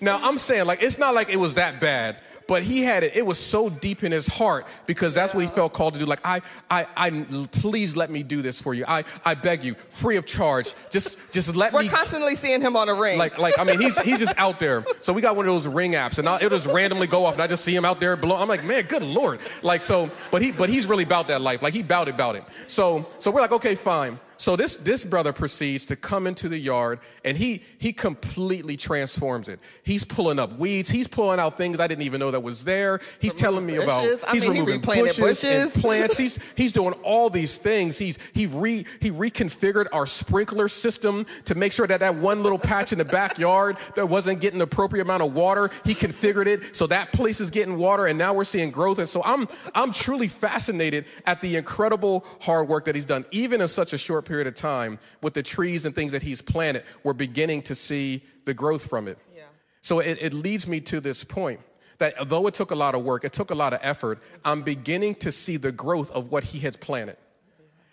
now, 0.00 0.18
I'm 0.22 0.38
saying, 0.38 0.64
like, 0.64 0.82
it's 0.82 0.96
not 0.96 1.14
like 1.14 1.28
it 1.28 1.36
was 1.36 1.56
that 1.56 1.78
bad, 1.78 2.16
but 2.46 2.62
he 2.62 2.82
had 2.82 3.02
it. 3.02 3.16
It 3.16 3.24
was 3.24 3.38
so 3.38 3.68
deep 3.68 4.04
in 4.04 4.12
his 4.12 4.26
heart 4.26 4.66
because 4.86 5.14
that's 5.14 5.34
what 5.34 5.42
he 5.42 5.48
felt 5.48 5.72
called 5.72 5.94
to 5.94 6.00
do. 6.00 6.06
Like, 6.06 6.20
I, 6.24 6.42
I, 6.70 6.86
I, 6.96 7.46
please 7.52 7.96
let 7.96 8.10
me 8.10 8.22
do 8.22 8.42
this 8.42 8.60
for 8.60 8.74
you. 8.74 8.84
I, 8.86 9.04
I 9.24 9.34
beg 9.34 9.64
you, 9.64 9.74
free 9.88 10.16
of 10.16 10.26
charge. 10.26 10.74
Just, 10.90 11.32
just 11.32 11.54
let 11.56 11.72
We're 11.72 11.80
me. 11.80 11.86
We're 11.86 11.92
constantly 11.92 12.34
seeing 12.34 12.60
him 12.60 12.76
on 12.76 12.88
a 12.88 12.94
ring. 12.94 13.18
Like, 13.18 13.38
like, 13.38 13.58
I 13.58 13.64
mean, 13.64 13.80
he's, 13.80 13.98
he's 14.00 14.18
just 14.18 14.38
out 14.38 14.60
there. 14.60 14.84
So 15.00 15.12
we 15.12 15.22
got 15.22 15.36
one 15.36 15.46
of 15.48 15.54
those 15.54 15.66
ring 15.66 15.92
apps, 15.92 16.18
and 16.18 16.28
it'll 16.28 16.58
just 16.58 16.66
randomly 16.66 17.06
go 17.06 17.24
off, 17.24 17.34
and 17.34 17.42
I 17.42 17.46
just 17.46 17.64
see 17.64 17.74
him 17.74 17.84
out 17.84 18.00
there. 18.00 18.16
Below. 18.16 18.36
I'm 18.36 18.48
like, 18.48 18.64
man, 18.64 18.84
good 18.84 19.02
lord. 19.02 19.40
Like, 19.62 19.82
so, 19.82 20.10
but 20.30 20.42
he, 20.42 20.52
but 20.52 20.68
he's 20.68 20.86
really 20.86 21.04
about 21.04 21.28
that 21.28 21.40
life. 21.40 21.62
Like, 21.62 21.74
he 21.74 21.80
it, 22.08 22.08
about 22.08 22.36
it. 22.36 22.44
So, 22.66 23.06
so 23.18 23.30
we're 23.30 23.40
like, 23.40 23.52
okay, 23.52 23.74
fine. 23.74 24.18
So 24.44 24.56
this 24.56 24.74
this 24.74 25.06
brother 25.06 25.32
proceeds 25.32 25.86
to 25.86 25.96
come 25.96 26.26
into 26.26 26.50
the 26.50 26.58
yard 26.58 26.98
and 27.24 27.34
he 27.34 27.62
he 27.78 27.94
completely 27.94 28.76
transforms 28.76 29.48
it. 29.48 29.58
He's 29.84 30.04
pulling 30.04 30.38
up 30.38 30.58
weeds. 30.58 30.90
He's 30.90 31.08
pulling 31.08 31.40
out 31.40 31.56
things 31.56 31.80
I 31.80 31.86
didn't 31.86 32.02
even 32.02 32.20
know 32.20 32.30
that 32.30 32.42
was 32.42 32.62
there. 32.62 33.00
He's 33.20 33.32
telling 33.32 33.64
me 33.64 33.76
about 33.76 34.02
bushes. 34.02 34.22
I 34.24 34.32
he's 34.34 34.42
mean, 34.42 34.52
removing 34.52 34.74
replanted 34.82 35.16
bushes, 35.16 35.44
and 35.44 35.72
plants. 35.82 36.18
He's 36.18 36.38
he's 36.56 36.72
doing 36.72 36.92
all 37.02 37.30
these 37.30 37.56
things. 37.56 37.96
He's 37.96 38.18
he 38.34 38.44
re 38.44 38.84
he 39.00 39.10
reconfigured 39.10 39.86
our 39.94 40.06
sprinkler 40.06 40.68
system 40.68 41.24
to 41.46 41.54
make 41.54 41.72
sure 41.72 41.86
that 41.86 42.00
that 42.00 42.14
one 42.14 42.42
little 42.42 42.58
patch 42.58 42.92
in 42.92 42.98
the 42.98 43.04
backyard 43.06 43.78
that 43.96 44.06
wasn't 44.06 44.42
getting 44.42 44.58
the 44.58 44.66
appropriate 44.66 45.04
amount 45.04 45.22
of 45.22 45.32
water, 45.32 45.70
he 45.86 45.94
configured 45.94 46.48
it 46.48 46.76
so 46.76 46.86
that 46.88 47.12
place 47.12 47.40
is 47.40 47.48
getting 47.48 47.78
water, 47.78 48.08
and 48.08 48.18
now 48.18 48.34
we're 48.34 48.44
seeing 48.44 48.70
growth. 48.70 48.98
And 48.98 49.08
so 49.08 49.22
I'm 49.24 49.48
I'm 49.74 49.90
truly 49.90 50.28
fascinated 50.28 51.06
at 51.24 51.40
the 51.40 51.56
incredible 51.56 52.26
hard 52.42 52.68
work 52.68 52.84
that 52.84 52.94
he's 52.94 53.06
done, 53.06 53.24
even 53.30 53.62
in 53.62 53.68
such 53.68 53.94
a 53.94 53.98
short 53.98 54.26
period 54.26 54.33
of 54.42 54.54
time, 54.54 54.98
with 55.22 55.34
the 55.34 55.42
trees 55.42 55.84
and 55.84 55.94
things 55.94 56.12
that 56.12 56.22
he's 56.22 56.42
planted. 56.42 56.84
We're 57.02 57.12
beginning 57.12 57.62
to 57.62 57.74
see 57.74 58.22
the 58.44 58.54
growth 58.54 58.86
from 58.86 59.08
it. 59.08 59.18
Yeah. 59.34 59.42
So 59.80 60.00
it, 60.00 60.18
it 60.20 60.32
leads 60.32 60.66
me 60.66 60.80
to 60.80 61.00
this 61.00 61.24
point 61.24 61.60
that 61.98 62.18
although 62.18 62.46
it 62.46 62.54
took 62.54 62.70
a 62.70 62.74
lot 62.74 62.94
of 62.94 63.02
work, 63.02 63.24
it 63.24 63.32
took 63.32 63.50
a 63.50 63.54
lot 63.54 63.72
of 63.72 63.80
effort, 63.82 64.20
I'm 64.44 64.62
beginning 64.62 65.14
to 65.16 65.32
see 65.32 65.56
the 65.56 65.72
growth 65.72 66.10
of 66.10 66.30
what 66.30 66.44
he 66.44 66.58
has 66.60 66.76
planted. 66.76 67.16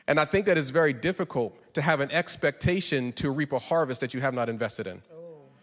And 0.08 0.19
I 0.19 0.25
think 0.25 0.45
that 0.47 0.58
it's 0.58 0.71
very 0.71 0.93
difficult 0.93 1.73
to 1.75 1.82
have 1.82 2.01
an 2.01 2.12
expectation 2.12 3.13
to 3.13 3.32
reap 3.32 3.54
a 3.54 3.60
harvest 3.60 4.01
that 4.01 4.13
you 4.13 4.21
have 4.21 4.34
not 4.34 4.49
invested 4.49 4.88
in. 4.88 5.01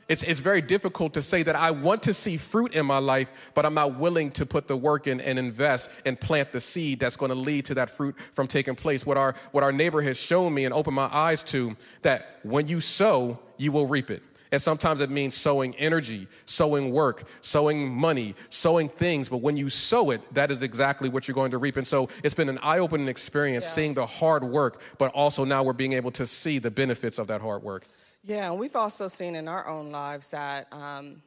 It's, 0.09 0.23
it's 0.23 0.41
very 0.41 0.63
difficult 0.63 1.13
to 1.15 1.23
say 1.23 1.43
that 1.43 1.55
I 1.55 1.71
want 1.71 2.03
to 2.05 2.15
see 2.15 2.39
fruit 2.39 2.75
in 2.75 2.87
my 2.87 2.97
life, 2.97 3.31
but 3.53 3.67
I'm 3.67 3.75
not 3.75 3.99
willing 3.99 4.31
to 4.33 4.47
put 4.47 4.67
the 4.67 4.77
work 4.77 5.07
in 5.07 5.21
and 5.21 5.39
invest 5.39 5.91
and 6.07 6.19
plant 6.19 6.51
the 6.51 6.63
seed 6.63 6.99
that's 6.99 7.17
going 7.17 7.29
to 7.29 7.35
lead 7.35 7.67
to 7.67 7.75
that 7.75 7.91
fruit 7.91 8.19
from 8.33 8.47
taking 8.47 8.75
place. 8.75 9.05
What 9.05 9.19
our, 9.19 9.35
what 9.53 9.63
our 9.63 9.73
neighbor 9.73 10.01
has 10.01 10.17
shown 10.17 10.55
me 10.55 10.65
and 10.65 10.73
opened 10.73 10.97
my 10.97 11.11
eyes 11.13 11.43
to, 11.45 11.77
that 12.03 12.41
when 12.43 12.69
you 12.69 12.81
sow, 12.81 13.39
you 13.59 13.71
will 13.71 13.87
reap 13.87 14.11
it. 14.11 14.23
And 14.51 14.63
sometimes 14.63 15.03
it 15.03 15.11
means 15.11 15.35
sowing 15.35 15.75
energy, 15.77 16.27
sowing 16.47 16.91
work, 16.91 17.29
sowing 17.43 17.87
money, 17.87 18.35
sowing 18.49 18.89
things. 18.89 19.29
But 19.29 19.43
when 19.43 19.59
you 19.59 19.69
sow 19.69 20.11
it, 20.11 20.23
that 20.33 20.51
is 20.51 20.63
exactly 20.63 21.11
what 21.11 21.29
you're 21.29 21.35
going 21.35 21.51
to 21.51 21.59
reap. 21.59 21.77
And 21.77 21.87
so 21.87 22.09
it's 22.25 22.35
been 22.35 22.49
an 22.49 22.57
eye 22.63 22.79
opening 22.79 23.09
experience 23.09 23.67
Yeah. 23.67 23.73
seeing 23.73 23.93
the 23.93 24.07
hard 24.07 24.43
work, 24.43 24.81
but 24.97 25.13
also 25.13 25.45
now 25.45 25.63
we're 25.63 25.75
being 25.75 25.93
able 25.93 26.13
to 26.13 26.27
see 26.27 26.59
the 26.59 26.71
benefits 26.71 27.19
of 27.19 27.27
that 27.27 27.43
hard 27.43 27.63
work. 27.63 27.85
Yeah, 28.29 28.51
and 28.51 28.61
we've 28.61 28.77
also 28.77 29.09
seen 29.09 29.35
in 29.37 29.49
our 29.49 29.67
own 29.67 29.91
lives 29.91 30.33
that 30.33 30.71
um, 30.71 31.23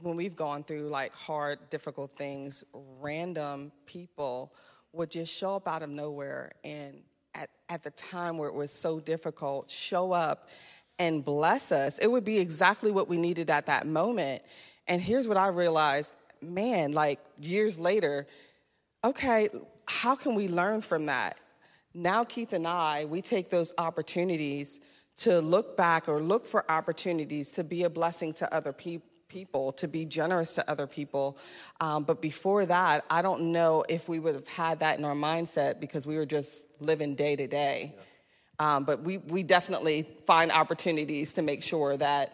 when 0.00 0.16
we've 0.16 0.34
gone 0.34 0.64
through 0.64 0.88
like 0.88 1.12
hard, 1.12 1.58
difficult 1.68 2.16
things, 2.16 2.64
random 3.02 3.70
people 3.84 4.54
would 4.94 5.10
just 5.10 5.30
show 5.30 5.56
up 5.56 5.68
out 5.68 5.82
of 5.82 5.90
nowhere 5.90 6.52
and 6.64 7.02
at, 7.34 7.50
at 7.68 7.82
the 7.82 7.90
time 7.90 8.38
where 8.38 8.48
it 8.48 8.54
was 8.54 8.70
so 8.70 8.98
difficult, 8.98 9.70
show 9.70 10.12
up 10.12 10.48
and 10.98 11.22
bless 11.22 11.70
us. 11.70 11.98
It 11.98 12.06
would 12.06 12.24
be 12.24 12.38
exactly 12.38 12.90
what 12.90 13.08
we 13.08 13.18
needed 13.18 13.50
at 13.50 13.66
that 13.66 13.86
moment. 13.86 14.40
And 14.88 15.02
here's 15.02 15.28
what 15.28 15.36
I 15.36 15.48
realized 15.48 16.16
man, 16.40 16.92
like 16.92 17.20
years 17.42 17.78
later, 17.78 18.26
okay, 19.04 19.50
how 19.86 20.14
can 20.14 20.34
we 20.34 20.48
learn 20.48 20.80
from 20.80 21.04
that? 21.06 21.36
Now, 21.92 22.24
Keith 22.24 22.54
and 22.54 22.66
I, 22.66 23.04
we 23.04 23.20
take 23.20 23.50
those 23.50 23.74
opportunities 23.76 24.80
to 25.16 25.40
look 25.40 25.76
back 25.76 26.08
or 26.08 26.20
look 26.20 26.46
for 26.46 26.70
opportunities 26.70 27.50
to 27.52 27.64
be 27.64 27.84
a 27.84 27.90
blessing 27.90 28.32
to 28.34 28.54
other 28.54 28.72
peop 28.72 29.02
people, 29.28 29.72
to 29.72 29.88
be 29.88 30.04
generous 30.04 30.52
to 30.54 30.70
other 30.70 30.86
people. 30.86 31.38
Um, 31.80 32.04
but 32.04 32.20
before 32.20 32.66
that, 32.66 33.04
I 33.10 33.22
don't 33.22 33.52
know 33.52 33.84
if 33.88 34.08
we 34.08 34.18
would 34.18 34.34
have 34.34 34.48
had 34.48 34.80
that 34.80 34.98
in 34.98 35.04
our 35.04 35.14
mindset 35.14 35.80
because 35.80 36.06
we 36.06 36.16
were 36.16 36.26
just 36.26 36.66
living 36.80 37.14
day 37.14 37.34
to 37.36 37.46
day. 37.46 37.94
Um, 38.58 38.84
but 38.84 39.02
we, 39.02 39.18
we 39.18 39.42
definitely 39.42 40.06
find 40.26 40.52
opportunities 40.52 41.32
to 41.34 41.42
make 41.42 41.62
sure 41.62 41.96
that 41.96 42.32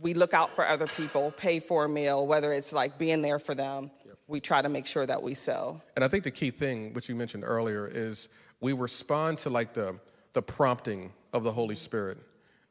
we 0.00 0.14
look 0.14 0.34
out 0.34 0.50
for 0.54 0.66
other 0.66 0.86
people, 0.86 1.30
pay 1.36 1.60
for 1.60 1.84
a 1.84 1.88
meal, 1.88 2.26
whether 2.26 2.52
it's 2.52 2.72
like 2.72 2.98
being 2.98 3.22
there 3.22 3.38
for 3.38 3.54
them. 3.54 3.90
We 4.26 4.40
try 4.40 4.62
to 4.62 4.68
make 4.68 4.86
sure 4.86 5.04
that 5.04 5.22
we 5.22 5.34
sow. 5.34 5.82
And 5.96 6.04
I 6.04 6.08
think 6.08 6.24
the 6.24 6.30
key 6.30 6.50
thing, 6.50 6.94
which 6.94 7.08
you 7.08 7.14
mentioned 7.14 7.44
earlier, 7.46 7.86
is 7.86 8.28
we 8.60 8.72
respond 8.72 9.38
to 9.38 9.50
like 9.50 9.74
the, 9.74 9.98
the 10.34 10.42
prompting 10.42 11.12
of 11.32 11.42
the 11.42 11.52
Holy 11.52 11.74
Spirit. 11.74 12.18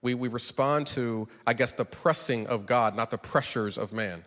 We, 0.02 0.13
we 0.13 0.28
respond 0.28 0.86
to, 0.88 1.28
I 1.47 1.54
guess, 1.54 1.71
the 1.71 1.86
pressing 1.86 2.45
of 2.47 2.65
God, 2.65 2.95
not 2.95 3.10
the 3.10 3.17
pressures 3.17 3.78
of 3.78 3.93
man. 3.93 4.23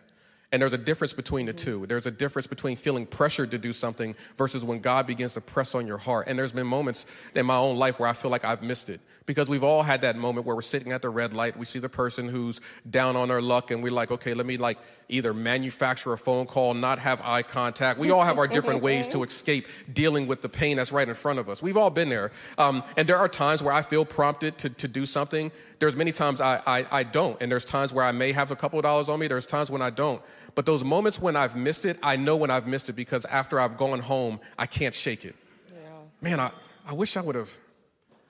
And 0.53 0.61
there's 0.61 0.73
a 0.73 0.77
difference 0.77 1.11
between 1.11 1.45
the 1.45 1.53
two. 1.53 1.85
There's 1.87 2.05
a 2.05 2.11
difference 2.11 2.47
between 2.47 2.77
feeling 2.77 3.05
pressured 3.05 3.51
to 3.51 3.57
do 3.57 3.73
something 3.73 4.15
versus 4.37 4.63
when 4.63 4.79
God 4.79 5.05
begins 5.05 5.33
to 5.33 5.41
press 5.41 5.75
on 5.75 5.85
your 5.85 5.97
heart. 5.97 6.27
And 6.27 6.39
there's 6.39 6.53
been 6.53 6.67
moments 6.67 7.05
in 7.35 7.45
my 7.45 7.57
own 7.57 7.75
life 7.75 7.99
where 7.99 8.07
I 8.07 8.13
feel 8.13 8.31
like 8.31 8.45
I've 8.45 8.63
missed 8.63 8.89
it 8.89 9.01
because 9.25 9.49
we've 9.49 9.63
all 9.63 9.83
had 9.83 10.01
that 10.01 10.15
moment 10.15 10.47
where 10.47 10.55
we're 10.55 10.61
sitting 10.61 10.93
at 10.93 11.01
the 11.01 11.09
red 11.09 11.33
light. 11.33 11.57
We 11.57 11.65
see 11.65 11.79
the 11.79 11.89
person 11.89 12.29
who's 12.29 12.61
down 12.89 13.17
on 13.17 13.27
their 13.27 13.41
luck, 13.41 13.71
and 13.71 13.83
we're 13.83 13.91
like, 13.91 14.09
okay, 14.09 14.33
let 14.33 14.45
me 14.45 14.55
like 14.55 14.77
either 15.09 15.33
manufacture 15.33 16.13
a 16.13 16.17
phone 16.17 16.45
call, 16.45 16.73
not 16.73 16.97
have 16.99 17.21
eye 17.23 17.43
contact. 17.43 17.99
We 17.99 18.09
all 18.09 18.23
have 18.23 18.37
our 18.37 18.47
different 18.47 18.81
ways 18.81 19.07
to 19.09 19.23
escape 19.23 19.67
dealing 19.91 20.27
with 20.27 20.41
the 20.41 20.49
pain 20.49 20.77
that's 20.77 20.93
right 20.93 21.07
in 21.07 21.13
front 21.13 21.39
of 21.39 21.49
us. 21.49 21.61
We've 21.61 21.77
all 21.77 21.89
been 21.89 22.07
there. 22.07 22.31
Um, 22.57 22.83
and 22.95 23.07
there 23.07 23.17
are 23.17 23.27
times 23.27 23.61
where 23.61 23.73
I 23.73 23.81
feel 23.81 24.05
prompted 24.05 24.57
to, 24.59 24.69
to 24.69 24.87
do 24.87 25.05
something. 25.05 25.51
There's 25.79 25.95
many 25.95 26.11
times 26.11 26.41
I, 26.41 26.61
I, 26.65 26.85
I 26.91 27.03
don't. 27.03 27.39
And 27.41 27.51
there's 27.51 27.65
times 27.65 27.93
where 27.93 28.03
I 28.03 28.11
may 28.11 28.31
have 28.31 28.51
a 28.51 28.55
couple 28.55 28.79
of 28.79 28.83
dollars 28.83 29.09
on 29.09 29.19
me. 29.19 29.27
There's 29.27 29.45
times 29.45 29.69
when 29.69 29.81
I 29.81 29.89
don't. 29.89 30.21
But 30.55 30.65
those 30.65 30.83
moments 30.83 31.21
when 31.21 31.35
I've 31.35 31.55
missed 31.55 31.85
it, 31.85 31.99
I 32.01 32.15
know 32.15 32.35
when 32.35 32.49
I've 32.49 32.65
missed 32.65 32.89
it 32.89 32.93
because 32.93 33.25
after 33.25 33.59
I've 33.59 33.77
gone 33.77 33.99
home, 33.99 34.39
I 34.57 34.65
can't 34.65 34.95
shake 34.95 35.23
it. 35.23 35.35
Man, 36.19 36.39
I, 36.39 36.51
I 36.87 36.93
wish 36.93 37.15
I 37.15 37.21
would 37.21 37.35
have, 37.35 37.51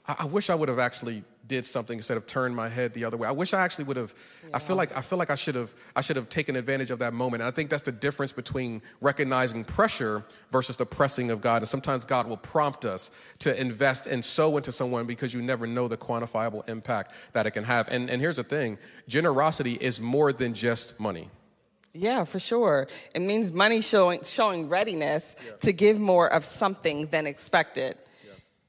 I, 0.08 0.16
I 0.20 0.26
wish 0.26 0.50
I 0.50 0.56
would 0.56 0.68
have 0.68 0.80
actually 0.80 1.24
did 1.48 1.66
something 1.66 1.98
instead 1.98 2.18
of 2.18 2.28
turned 2.28 2.56
my 2.56 2.70
head 2.70 2.94
the 2.94 3.06
other 3.06 3.18
way. 3.18 3.28
I 3.28 3.32
wish 3.32 3.54
I 3.54 3.62
actually 3.62 3.86
would 3.86 3.98
have, 3.98 4.14
I 4.54 4.60
feel 4.60 4.76
like, 4.76 4.96
I 4.96 5.02
feel 5.02 5.18
like 5.18 5.30
I 5.30 5.36
should 5.36 5.56
have, 5.56 5.74
I 5.96 6.02
should 6.02 6.16
have 6.16 6.30
taken 6.30 6.56
advantage 6.56 6.92
of 6.92 7.00
that 7.00 7.14
moment. 7.14 7.42
And 7.42 7.48
I 7.48 7.52
think 7.52 7.70
that's 7.70 7.84
the 7.84 7.92
difference 7.92 8.32
between 8.32 8.82
recognizing 9.02 9.64
pressure 9.64 10.24
versus 10.52 10.78
the 10.78 10.86
pressing 10.86 11.32
of 11.32 11.42
God. 11.42 11.62
And 11.62 11.68
sometimes 11.68 12.06
God 12.06 12.28
will 12.28 12.38
prompt 12.38 12.86
us 12.86 13.12
to 13.40 13.60
invest 13.60 14.08
and 14.08 14.24
sow 14.24 14.58
into 14.58 14.72
someone 14.72 15.06
because 15.06 15.34
you 15.34 15.42
never 15.42 15.66
know 15.68 15.88
the 15.88 15.98
quantifiable 15.98 16.68
impact 16.68 17.14
that 17.34 17.46
it 17.46 17.52
can 17.52 17.64
have. 17.64 17.88
And, 17.90 18.10
and 18.10 18.22
here's 18.22 18.38
the 18.38 18.44
thing, 18.44 18.78
generosity 19.08 19.78
is 19.80 20.00
more 20.00 20.34
than 20.34 20.54
just 20.54 21.00
money. 21.00 21.30
Yeah, 21.94 22.26
for 22.26 22.38
sure. 22.38 22.88
It 23.16 23.22
means 23.22 23.52
money 23.52 23.82
showing 23.82 24.24
showing 24.24 24.70
readiness 24.70 25.36
to 25.62 25.74
give 25.74 26.00
more 26.00 26.32
of 26.32 26.46
something 26.46 27.08
than 27.08 27.26
expected. 27.26 27.98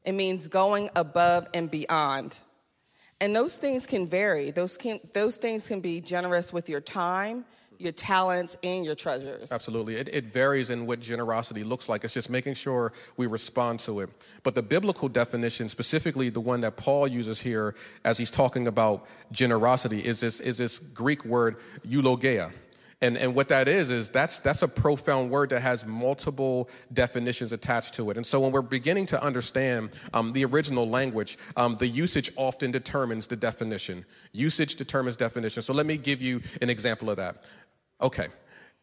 It 0.04 0.12
means 0.12 0.48
going 0.48 0.88
above 0.96 1.48
and 1.52 1.70
beyond. 1.70 2.38
And 3.20 3.35
those 3.35 3.57
things 3.57 3.87
can 3.87 4.07
vary. 4.07 4.50
Those 4.50 4.76
can 4.76 5.00
those 5.12 5.37
things 5.37 5.66
can 5.66 5.81
be 5.81 6.00
generous 6.00 6.52
with 6.52 6.68
your 6.68 6.81
time, 6.81 7.44
your 7.78 7.90
talents, 7.92 8.57
and 8.62 8.85
your 8.85 8.94
treasures. 8.94 9.50
Absolutely. 9.50 9.96
It, 9.96 10.09
it 10.12 10.24
varies 10.26 10.70
in 10.70 10.87
what 10.87 11.00
generosity 11.00 11.64
looks 11.64 11.88
like. 11.88 12.04
It's 12.04 12.14
just 12.14 12.31
making 12.31 12.54
sure 12.54 12.92
we 13.16 13.26
respond 13.26 13.81
to 13.81 14.00
it. 14.00 14.11
But 14.44 14.54
the 14.54 14.62
biblical 14.62 15.09
definition, 15.09 15.68
specifically 15.68 16.28
the 16.28 16.40
one 16.40 16.61
that 16.61 16.76
Paul 16.76 17.09
uses 17.09 17.40
here 17.40 17.74
as 18.04 18.18
he's 18.18 18.31
talking 18.31 18.68
about 18.68 19.04
generosity, 19.33 20.04
is 20.04 20.20
this, 20.20 20.38
is 20.38 20.59
this 20.59 20.78
Greek 20.78 21.24
word 21.24 21.57
eulogia. 21.83 22.52
And, 23.00 23.16
and 23.16 23.34
what 23.34 23.48
that 23.48 23.68
is, 23.68 23.90
is 23.90 24.08
that's, 24.08 24.40
that's 24.40 24.62
a 24.62 24.68
profound 24.68 25.30
word 25.30 25.50
that 25.50 25.61
has 25.61 25.87
multiple 25.87 26.68
definitions 26.92 27.52
attached 27.52 27.94
to 27.94 28.11
it. 28.11 28.16
And 28.16 28.26
so 28.26 28.40
when 28.40 28.50
we're 28.50 28.61
beginning 28.61 29.06
to 29.06 29.22
understand 29.22 29.90
um, 30.12 30.32
the 30.32 30.44
original 30.44 30.88
language, 30.88 31.38
um, 31.56 31.76
the 31.78 31.87
usage 31.87 32.32
often 32.34 32.72
determines 32.72 33.28
the 33.28 33.37
definition. 33.37 34.04
Usage 34.32 34.74
determines 34.74 35.16
definition. 35.16 35.62
So 35.62 35.72
let 35.72 35.87
me 35.87 35.96
give 35.96 36.20
you 36.20 36.42
an 36.61 36.70
example 36.70 37.08
of 37.08 37.18
that. 37.18 37.44
Okay. 38.00 38.28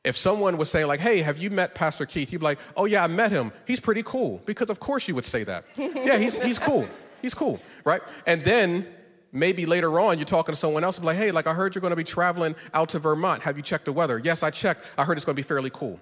If 0.06 0.16
someone 0.16 0.56
was 0.56 0.70
saying, 0.70 0.88
like, 0.88 1.02
hey, 1.02 1.20
have 1.22 1.38
you 1.38 1.50
met 1.50 1.76
Pastor 1.76 2.06
Keith? 2.06 2.32
You'd 2.32 2.40
be 2.40 2.46
like, 2.46 2.60
oh, 2.78 2.86
yeah, 2.86 3.04
I 3.04 3.08
met 3.08 3.32
him. 3.32 3.52
He's 3.68 3.82
pretty 3.82 4.04
cool. 4.04 4.42
Because 4.46 4.70
of 4.70 4.80
course 4.80 5.10
you 5.10 5.16
would 5.16 5.26
say 5.26 5.44
that. 5.44 5.66
yeah, 5.76 6.18
he's, 6.18 6.42
he's 6.42 6.60
cool. 6.60 6.88
He's 7.22 7.34
cool, 7.34 7.60
right? 7.84 8.02
And 8.28 8.42
then 8.44 8.88
maybe 9.36 9.66
later 9.66 10.00
on 10.00 10.18
you're 10.18 10.26
talking 10.26 10.54
to 10.54 10.60
someone 10.60 10.84
else 10.84 10.98
and 10.98 11.04
be 11.04 11.08
like, 11.08 11.18
hey, 11.18 11.32
like 11.32 11.46
I 11.46 11.54
heard 11.54 11.76
you're 11.76 11.82
going 11.82 11.92
to 11.92 11.98
be 11.98 12.04
traveling 12.04 12.56
out 12.74 12.90
to 12.90 13.00
Vermont. 13.00 13.44
Have 13.44 13.58
you 13.58 13.64
checked 13.64 13.86
the 13.86 13.92
weather? 13.92 14.18
Yes, 14.18 14.42
I 14.42 14.50
checked. 14.50 14.86
I 14.98 15.04
heard 15.04 15.18
it's 15.18 15.26
going 15.26 15.36
to 15.36 15.40
be 15.40 15.48
fairly 15.48 15.70
cool. 15.70 16.00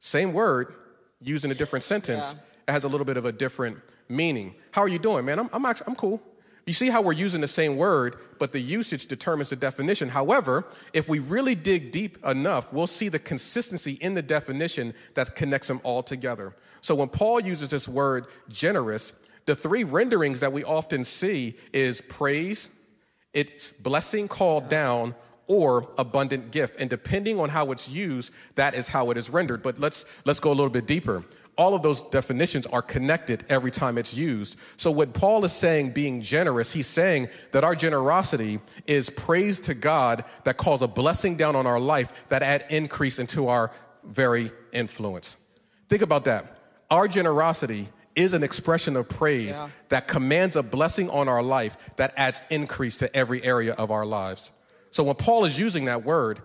Same 0.00 0.32
word 0.32 0.74
used 1.20 1.44
in 1.44 1.50
a 1.50 1.54
different 1.54 1.82
sentence. 1.82 2.34
Yeah. 2.34 2.42
It 2.68 2.72
has 2.72 2.84
a 2.84 2.88
little 2.88 3.06
bit 3.06 3.16
of 3.16 3.24
a 3.24 3.32
different 3.32 3.78
meaning. 4.08 4.54
How 4.70 4.82
are 4.82 4.88
you 4.88 4.98
doing, 4.98 5.24
man? 5.24 5.38
I'm, 5.38 5.50
I'm 5.52 5.64
actually, 5.64 5.86
I'm 5.88 5.96
cool. 5.96 6.22
You 6.66 6.72
see 6.72 6.90
how 6.90 7.00
we're 7.00 7.12
using 7.12 7.40
the 7.40 7.48
same 7.48 7.76
word, 7.76 8.16
but 8.40 8.52
the 8.52 8.58
usage 8.58 9.06
determines 9.06 9.50
the 9.50 9.56
definition. 9.56 10.08
However, 10.08 10.64
if 10.92 11.08
we 11.08 11.20
really 11.20 11.54
dig 11.54 11.92
deep 11.92 12.24
enough, 12.26 12.72
we'll 12.72 12.88
see 12.88 13.08
the 13.08 13.20
consistency 13.20 13.92
in 13.92 14.14
the 14.14 14.22
definition 14.22 14.92
that 15.14 15.36
connects 15.36 15.68
them 15.68 15.80
all 15.84 16.02
together. 16.02 16.56
So 16.80 16.96
when 16.96 17.08
Paul 17.08 17.38
uses 17.38 17.68
this 17.68 17.86
word 17.86 18.26
generous, 18.48 19.12
the 19.46 19.56
three 19.56 19.84
renderings 19.84 20.40
that 20.40 20.52
we 20.52 20.62
often 20.64 21.04
see 21.04 21.56
is 21.72 22.00
praise, 22.00 22.68
it's 23.32 23.72
blessing 23.72 24.28
called 24.28 24.68
down, 24.68 25.14
or 25.46 25.88
abundant 25.96 26.50
gift. 26.50 26.76
And 26.80 26.90
depending 26.90 27.38
on 27.38 27.48
how 27.48 27.70
it's 27.70 27.88
used, 27.88 28.32
that 28.56 28.74
is 28.74 28.88
how 28.88 29.10
it 29.10 29.16
is 29.16 29.30
rendered. 29.30 29.62
But 29.62 29.78
let's 29.78 30.04
let's 30.24 30.40
go 30.40 30.50
a 30.50 30.56
little 30.56 30.70
bit 30.70 30.86
deeper. 30.86 31.24
all 31.58 31.74
of 31.74 31.82
those 31.82 32.02
definitions 32.02 32.66
are 32.66 32.82
connected 32.82 33.44
every 33.48 33.70
time 33.70 33.98
it's 33.98 34.14
used. 34.14 34.58
So, 34.76 34.90
what 34.90 35.12
Paul 35.14 35.44
is 35.44 35.52
saying, 35.52 35.90
being 35.90 36.20
generous, 36.20 36.72
he's 36.72 36.86
saying 36.86 37.28
that 37.52 37.64
our 37.64 37.74
generosity 37.74 38.60
is 38.86 39.08
praise 39.10 39.60
to 39.60 39.74
God 39.74 40.24
that 40.44 40.56
calls 40.56 40.82
a 40.82 40.88
blessing 40.88 41.36
down 41.36 41.56
on 41.56 41.66
our 41.66 41.80
life 41.80 42.28
that 42.28 42.42
add 42.42 42.64
increase 42.68 43.18
into 43.18 43.48
our 43.48 43.70
very 44.04 44.52
influence. 44.72 45.36
Think 45.88 46.02
about 46.02 46.24
that. 46.24 46.58
Our 46.90 47.08
generosity 47.08 47.88
is 48.16 48.32
an 48.32 48.42
expression 48.42 48.96
of 48.96 49.08
praise 49.08 49.58
Yeah. 49.60 49.68
that 49.90 50.08
commands 50.08 50.56
a 50.56 50.62
blessing 50.62 51.08
on 51.10 51.28
our 51.28 51.42
life 51.42 51.76
that 51.96 52.12
adds 52.16 52.40
increase 52.50 52.96
to 52.98 53.14
every 53.14 53.42
area 53.44 53.74
of 53.74 53.90
our 53.90 54.04
lives. 54.06 54.50
So 54.90 55.04
when 55.04 55.14
Paul 55.16 55.44
is 55.44 55.58
using 55.58 55.84
that 55.84 56.04
word, 56.04 56.40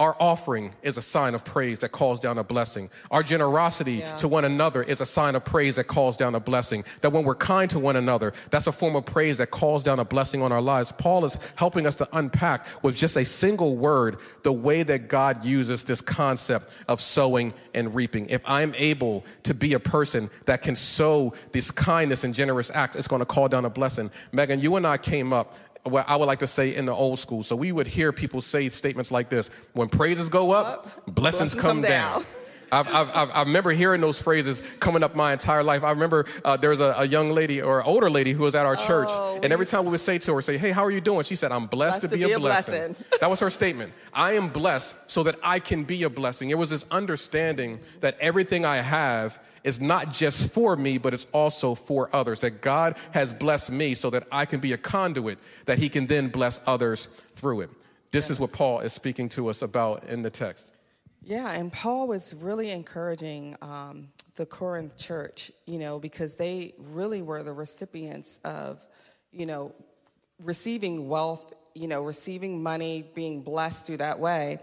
our 0.00 0.16
offering 0.18 0.74
is 0.82 0.98
a 0.98 1.02
sign 1.02 1.36
of 1.36 1.44
praise 1.44 1.78
that 1.78 1.90
calls 1.92 2.18
down 2.18 2.36
a 2.36 2.42
blessing. 2.42 2.90
Our 3.12 3.22
generosity 3.22 3.94
Yeah. 3.98 4.16
to 4.16 4.26
one 4.26 4.44
another 4.44 4.82
is 4.82 5.00
a 5.00 5.06
sign 5.06 5.36
of 5.36 5.44
praise 5.44 5.76
that 5.76 5.84
calls 5.84 6.16
down 6.16 6.34
a 6.34 6.40
blessing. 6.40 6.84
That 7.02 7.10
when 7.12 7.22
we're 7.22 7.36
kind 7.36 7.70
to 7.70 7.78
one 7.78 7.94
another, 7.94 8.32
that's 8.50 8.66
a 8.66 8.72
form 8.72 8.96
of 8.96 9.06
praise 9.06 9.38
that 9.38 9.52
calls 9.52 9.84
down 9.84 10.00
a 10.00 10.04
blessing 10.04 10.42
on 10.42 10.50
our 10.50 10.60
lives. 10.60 10.90
Paul 10.90 11.24
is 11.24 11.38
helping 11.54 11.86
us 11.86 11.94
to 11.96 12.08
unpack 12.12 12.66
with 12.82 12.96
just 12.96 13.16
a 13.16 13.24
single 13.24 13.76
word 13.76 14.16
the 14.42 14.52
way 14.52 14.82
that 14.82 15.06
God 15.06 15.44
uses 15.44 15.84
this 15.84 16.00
concept 16.00 16.72
of 16.88 17.00
sowing 17.00 17.52
and 17.72 17.94
reaping. 17.94 18.28
If 18.28 18.42
I'm 18.46 18.74
able 18.76 19.24
to 19.44 19.54
be 19.54 19.74
a 19.74 19.80
person 19.80 20.28
that 20.46 20.60
can 20.62 20.74
sow 20.74 21.34
this 21.52 21.70
kindness 21.70 22.24
and 22.24 22.34
generous 22.34 22.68
acts, 22.74 22.96
it's 22.96 23.06
going 23.06 23.20
to 23.20 23.26
call 23.26 23.46
down 23.46 23.64
a 23.64 23.70
blessing. 23.70 24.10
Megan, 24.32 24.58
you 24.58 24.74
and 24.74 24.88
I 24.88 24.98
came 24.98 25.32
up 25.32 25.54
what 25.84 26.08
I 26.08 26.16
would 26.16 26.26
like 26.26 26.40
to 26.40 26.46
say 26.46 26.74
in 26.74 26.86
the 26.86 26.94
old 26.94 27.18
school. 27.18 27.42
So 27.42 27.56
we 27.56 27.72
would 27.72 27.86
hear 27.86 28.12
people 28.12 28.40
say 28.40 28.68
statements 28.68 29.10
like 29.10 29.28
this 29.28 29.50
when 29.72 29.88
praises 29.88 30.28
go 30.28 30.52
up, 30.52 30.84
blessings, 31.06 31.14
blessings 31.14 31.54
come, 31.54 31.62
come 31.62 31.82
down. 31.82 32.22
down. 32.22 32.26
I've, 32.74 32.88
I've, 32.88 33.10
I've, 33.14 33.30
I 33.30 33.42
remember 33.42 33.70
hearing 33.70 34.00
those 34.00 34.20
phrases 34.20 34.62
coming 34.80 35.02
up 35.02 35.14
my 35.14 35.32
entire 35.32 35.62
life. 35.62 35.84
I 35.84 35.90
remember 35.90 36.26
uh, 36.44 36.56
there 36.56 36.70
was 36.70 36.80
a, 36.80 36.94
a 36.98 37.04
young 37.04 37.30
lady 37.30 37.62
or 37.62 37.80
an 37.80 37.86
older 37.86 38.10
lady 38.10 38.32
who 38.32 38.42
was 38.42 38.54
at 38.54 38.66
our 38.66 38.76
church, 38.76 39.08
Oh, 39.10 39.38
and 39.42 39.52
every 39.52 39.66
time 39.66 39.84
we 39.84 39.90
would 39.90 40.00
say 40.00 40.18
to 40.18 40.34
her, 40.34 40.42
say, 40.42 40.58
"Hey, 40.58 40.70
how 40.70 40.84
are 40.84 40.90
you 40.90 41.00
doing?" 41.00 41.22
She 41.22 41.36
said, 41.36 41.52
"I'm 41.52 41.66
blessed, 41.66 42.02
to, 42.02 42.08
be, 42.08 42.22
a 42.32 42.38
blessing." 42.38 42.96
that 43.20 43.30
was 43.30 43.40
her 43.40 43.50
statement. 43.50 43.92
I 44.12 44.32
am 44.32 44.48
blessed 44.48 44.96
so 45.10 45.22
that 45.22 45.36
I 45.42 45.60
can 45.60 45.84
be 45.84 46.02
a 46.02 46.10
blessing. 46.10 46.50
It 46.50 46.58
was 46.58 46.70
this 46.70 46.84
understanding 46.90 47.78
that 48.00 48.18
everything 48.20 48.64
I 48.64 48.78
have 48.78 49.38
is 49.62 49.80
not 49.80 50.12
just 50.12 50.52
for 50.52 50.76
me, 50.76 50.98
but 50.98 51.14
it's 51.14 51.26
also 51.32 51.74
for 51.74 52.10
others. 52.12 52.40
That 52.40 52.60
God 52.60 52.96
has 53.12 53.32
blessed 53.32 53.70
me 53.70 53.94
so 53.94 54.10
that 54.10 54.24
I 54.32 54.46
can 54.46 54.60
be 54.60 54.72
a 54.72 54.78
conduit 54.78 55.38
that 55.66 55.78
He 55.78 55.88
can 55.88 56.06
then 56.06 56.28
bless 56.28 56.60
others 56.66 57.08
through 57.36 57.62
it. 57.62 57.70
This 58.10 58.30
is 58.30 58.38
what 58.38 58.52
Paul 58.52 58.80
is 58.80 58.92
speaking 58.92 59.28
to 59.30 59.48
us 59.48 59.62
about 59.62 60.04
in 60.04 60.22
the 60.22 60.30
text. 60.30 60.70
Yeah, 61.26 61.50
and 61.52 61.72
Paul 61.72 62.06
was 62.06 62.34
really 62.34 62.70
encouraging 62.70 63.56
um, 63.62 64.08
the 64.36 64.44
Corinth 64.44 64.98
church, 64.98 65.50
you 65.64 65.78
know, 65.78 65.98
because 65.98 66.36
they 66.36 66.74
really 66.78 67.22
were 67.22 67.42
the 67.42 67.52
recipients 67.52 68.40
of, 68.44 68.84
you 69.32 69.46
know, 69.46 69.72
receiving 70.42 71.08
wealth, 71.08 71.54
you 71.74 71.88
know, 71.88 72.02
receiving 72.02 72.62
money, 72.62 73.08
being 73.14 73.40
blessed 73.40 73.86
through 73.86 73.96
that 73.98 74.18
way. 74.18 74.58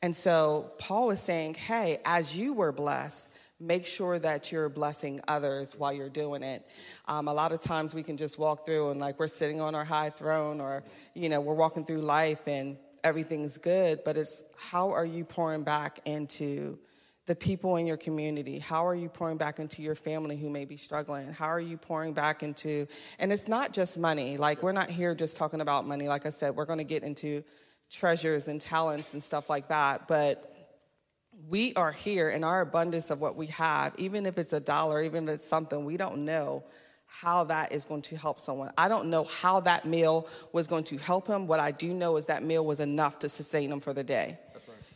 And 0.00 0.16
so 0.16 0.72
Paul 0.78 1.08
was 1.08 1.20
saying, 1.20 1.54
hey, 1.54 2.00
as 2.06 2.34
you 2.34 2.54
were 2.54 2.72
blessed, 2.72 3.28
make 3.60 3.84
sure 3.84 4.18
that 4.18 4.50
you're 4.50 4.70
blessing 4.70 5.20
others 5.28 5.76
while 5.76 5.92
you're 5.92 6.08
doing 6.08 6.42
it. 6.42 6.66
Um, 7.08 7.28
a 7.28 7.34
lot 7.34 7.52
of 7.52 7.60
times 7.60 7.94
we 7.94 8.02
can 8.02 8.16
just 8.16 8.38
walk 8.38 8.64
through 8.64 8.90
and 8.90 9.00
like 9.00 9.18
we're 9.18 9.28
sitting 9.28 9.60
on 9.60 9.74
our 9.74 9.84
high 9.84 10.10
throne 10.10 10.62
or, 10.62 10.82
you 11.14 11.28
know, 11.28 11.42
we're 11.42 11.54
walking 11.54 11.84
through 11.84 12.00
life 12.00 12.48
and 12.48 12.78
everything's 13.06 13.56
good, 13.56 14.02
but 14.04 14.16
it's 14.16 14.42
how 14.58 14.90
are 14.90 15.04
you 15.04 15.24
pouring 15.24 15.62
back 15.62 16.00
into 16.04 16.76
the 17.26 17.36
people 17.36 17.76
in 17.76 17.86
your 17.86 17.96
community? 17.96 18.58
How 18.58 18.84
are 18.84 18.94
you 18.94 19.08
pouring 19.08 19.36
back 19.36 19.60
into 19.60 19.80
your 19.80 19.94
family 19.94 20.36
who 20.36 20.50
may 20.50 20.64
be 20.64 20.76
struggling? 20.76 21.32
How 21.32 21.46
are 21.46 21.60
you 21.60 21.76
pouring 21.76 22.14
back 22.14 22.42
into, 22.42 22.88
and 23.20 23.32
it's 23.32 23.46
not 23.46 23.72
just 23.72 23.96
money. 23.96 24.36
Like, 24.36 24.62
we're 24.62 24.72
not 24.72 24.90
here 24.90 25.14
just 25.14 25.36
talking 25.36 25.60
about 25.60 25.86
money. 25.86 26.08
Like 26.08 26.26
I 26.26 26.30
said, 26.30 26.56
we're 26.56 26.66
going 26.66 26.78
to 26.78 26.84
get 26.84 27.04
into 27.04 27.44
treasures 27.90 28.48
and 28.48 28.60
talents 28.60 29.12
and 29.12 29.22
stuff 29.22 29.48
like 29.48 29.68
that. 29.68 30.08
But 30.08 30.52
we 31.48 31.74
are 31.74 31.92
here 31.92 32.28
in 32.28 32.42
our 32.42 32.60
abundance 32.60 33.10
of 33.10 33.20
what 33.20 33.36
we 33.36 33.46
have, 33.48 33.94
even 33.98 34.26
if 34.26 34.36
it's 34.36 34.52
a 34.52 34.60
dollar, 34.60 35.00
even 35.02 35.28
if 35.28 35.36
it's 35.36 35.44
something, 35.44 35.84
we 35.84 35.96
don't 35.96 36.24
know 36.24 36.64
how 37.06 37.44
that 37.44 37.72
is 37.72 37.84
going 37.84 38.02
to 38.02 38.16
help 38.16 38.40
someone. 38.40 38.72
I 38.76 38.88
don't 38.88 39.08
know 39.08 39.24
how 39.24 39.60
that 39.60 39.86
meal 39.86 40.28
was 40.52 40.66
going 40.66 40.84
to 40.84 40.98
help 40.98 41.26
him. 41.26 41.46
What 41.46 41.60
I 41.60 41.70
do 41.70 41.94
know 41.94 42.16
is 42.16 42.26
that 42.26 42.42
meal 42.42 42.64
was 42.64 42.80
enough 42.80 43.20
to 43.20 43.28
sustain 43.28 43.72
him 43.72 43.80
for 43.80 43.92
the 43.92 44.04
day. 44.04 44.38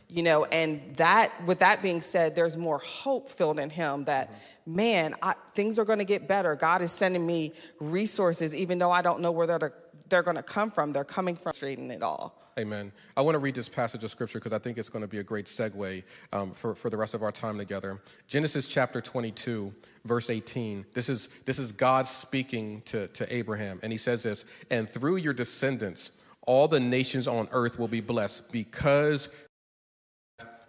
You 0.07 0.23
know, 0.23 0.43
and 0.43 0.81
that, 0.97 1.31
with 1.45 1.59
that 1.59 1.81
being 1.81 2.01
said, 2.01 2.35
there's 2.35 2.57
more 2.57 2.79
hope 2.79 3.29
filled 3.29 3.59
in 3.59 3.69
him 3.69 4.03
that, 4.05 4.29
mm-hmm. 4.29 4.75
man, 4.75 5.15
I, 5.21 5.35
things 5.55 5.79
are 5.79 5.85
going 5.85 5.99
to 5.99 6.05
get 6.05 6.27
better. 6.27 6.53
God 6.57 6.81
is 6.81 6.91
sending 6.91 7.25
me 7.25 7.53
resources, 7.79 8.53
even 8.53 8.77
though 8.77 8.91
I 8.91 9.03
don't 9.03 9.21
know 9.21 9.31
where 9.31 9.47
they're, 9.47 9.73
they're 10.11 10.21
going 10.21 10.37
to 10.37 10.43
come 10.43 10.69
from. 10.69 10.91
They're 10.91 11.03
coming 11.03 11.35
from 11.35 11.53
straighten 11.53 11.89
it 11.89 12.03
all. 12.03 12.37
Amen. 12.59 12.91
I 13.15 13.21
want 13.21 13.35
to 13.35 13.39
read 13.39 13.55
this 13.55 13.69
passage 13.69 14.03
of 14.03 14.11
scripture 14.11 14.37
because 14.37 14.51
I 14.51 14.59
think 14.59 14.77
it's 14.77 14.89
going 14.89 15.01
to 15.01 15.07
be 15.07 15.19
a 15.19 15.23
great 15.23 15.45
segue 15.45 16.03
um, 16.33 16.51
for, 16.51 16.75
for 16.75 16.89
the 16.89 16.97
rest 16.97 17.13
of 17.13 17.23
our 17.23 17.31
time 17.31 17.57
together. 17.57 17.99
Genesis 18.27 18.67
chapter 18.67 19.01
22, 19.01 19.73
verse 20.05 20.29
18. 20.29 20.85
This 20.93 21.07
is, 21.09 21.29
this 21.45 21.57
is 21.57 21.71
God 21.71 22.07
speaking 22.07 22.81
to, 22.81 23.07
to 23.07 23.33
Abraham, 23.33 23.79
and 23.81 23.91
he 23.91 23.97
says 23.97 24.21
this 24.21 24.45
And 24.69 24.87
through 24.89 25.15
your 25.15 25.33
descendants, 25.33 26.11
all 26.45 26.67
the 26.67 26.79
nations 26.79 27.27
on 27.27 27.47
earth 27.51 27.79
will 27.79 27.87
be 27.87 28.01
blessed 28.01 28.51
because 28.51 29.29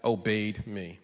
obeyed 0.05 0.65
me. 0.67 0.99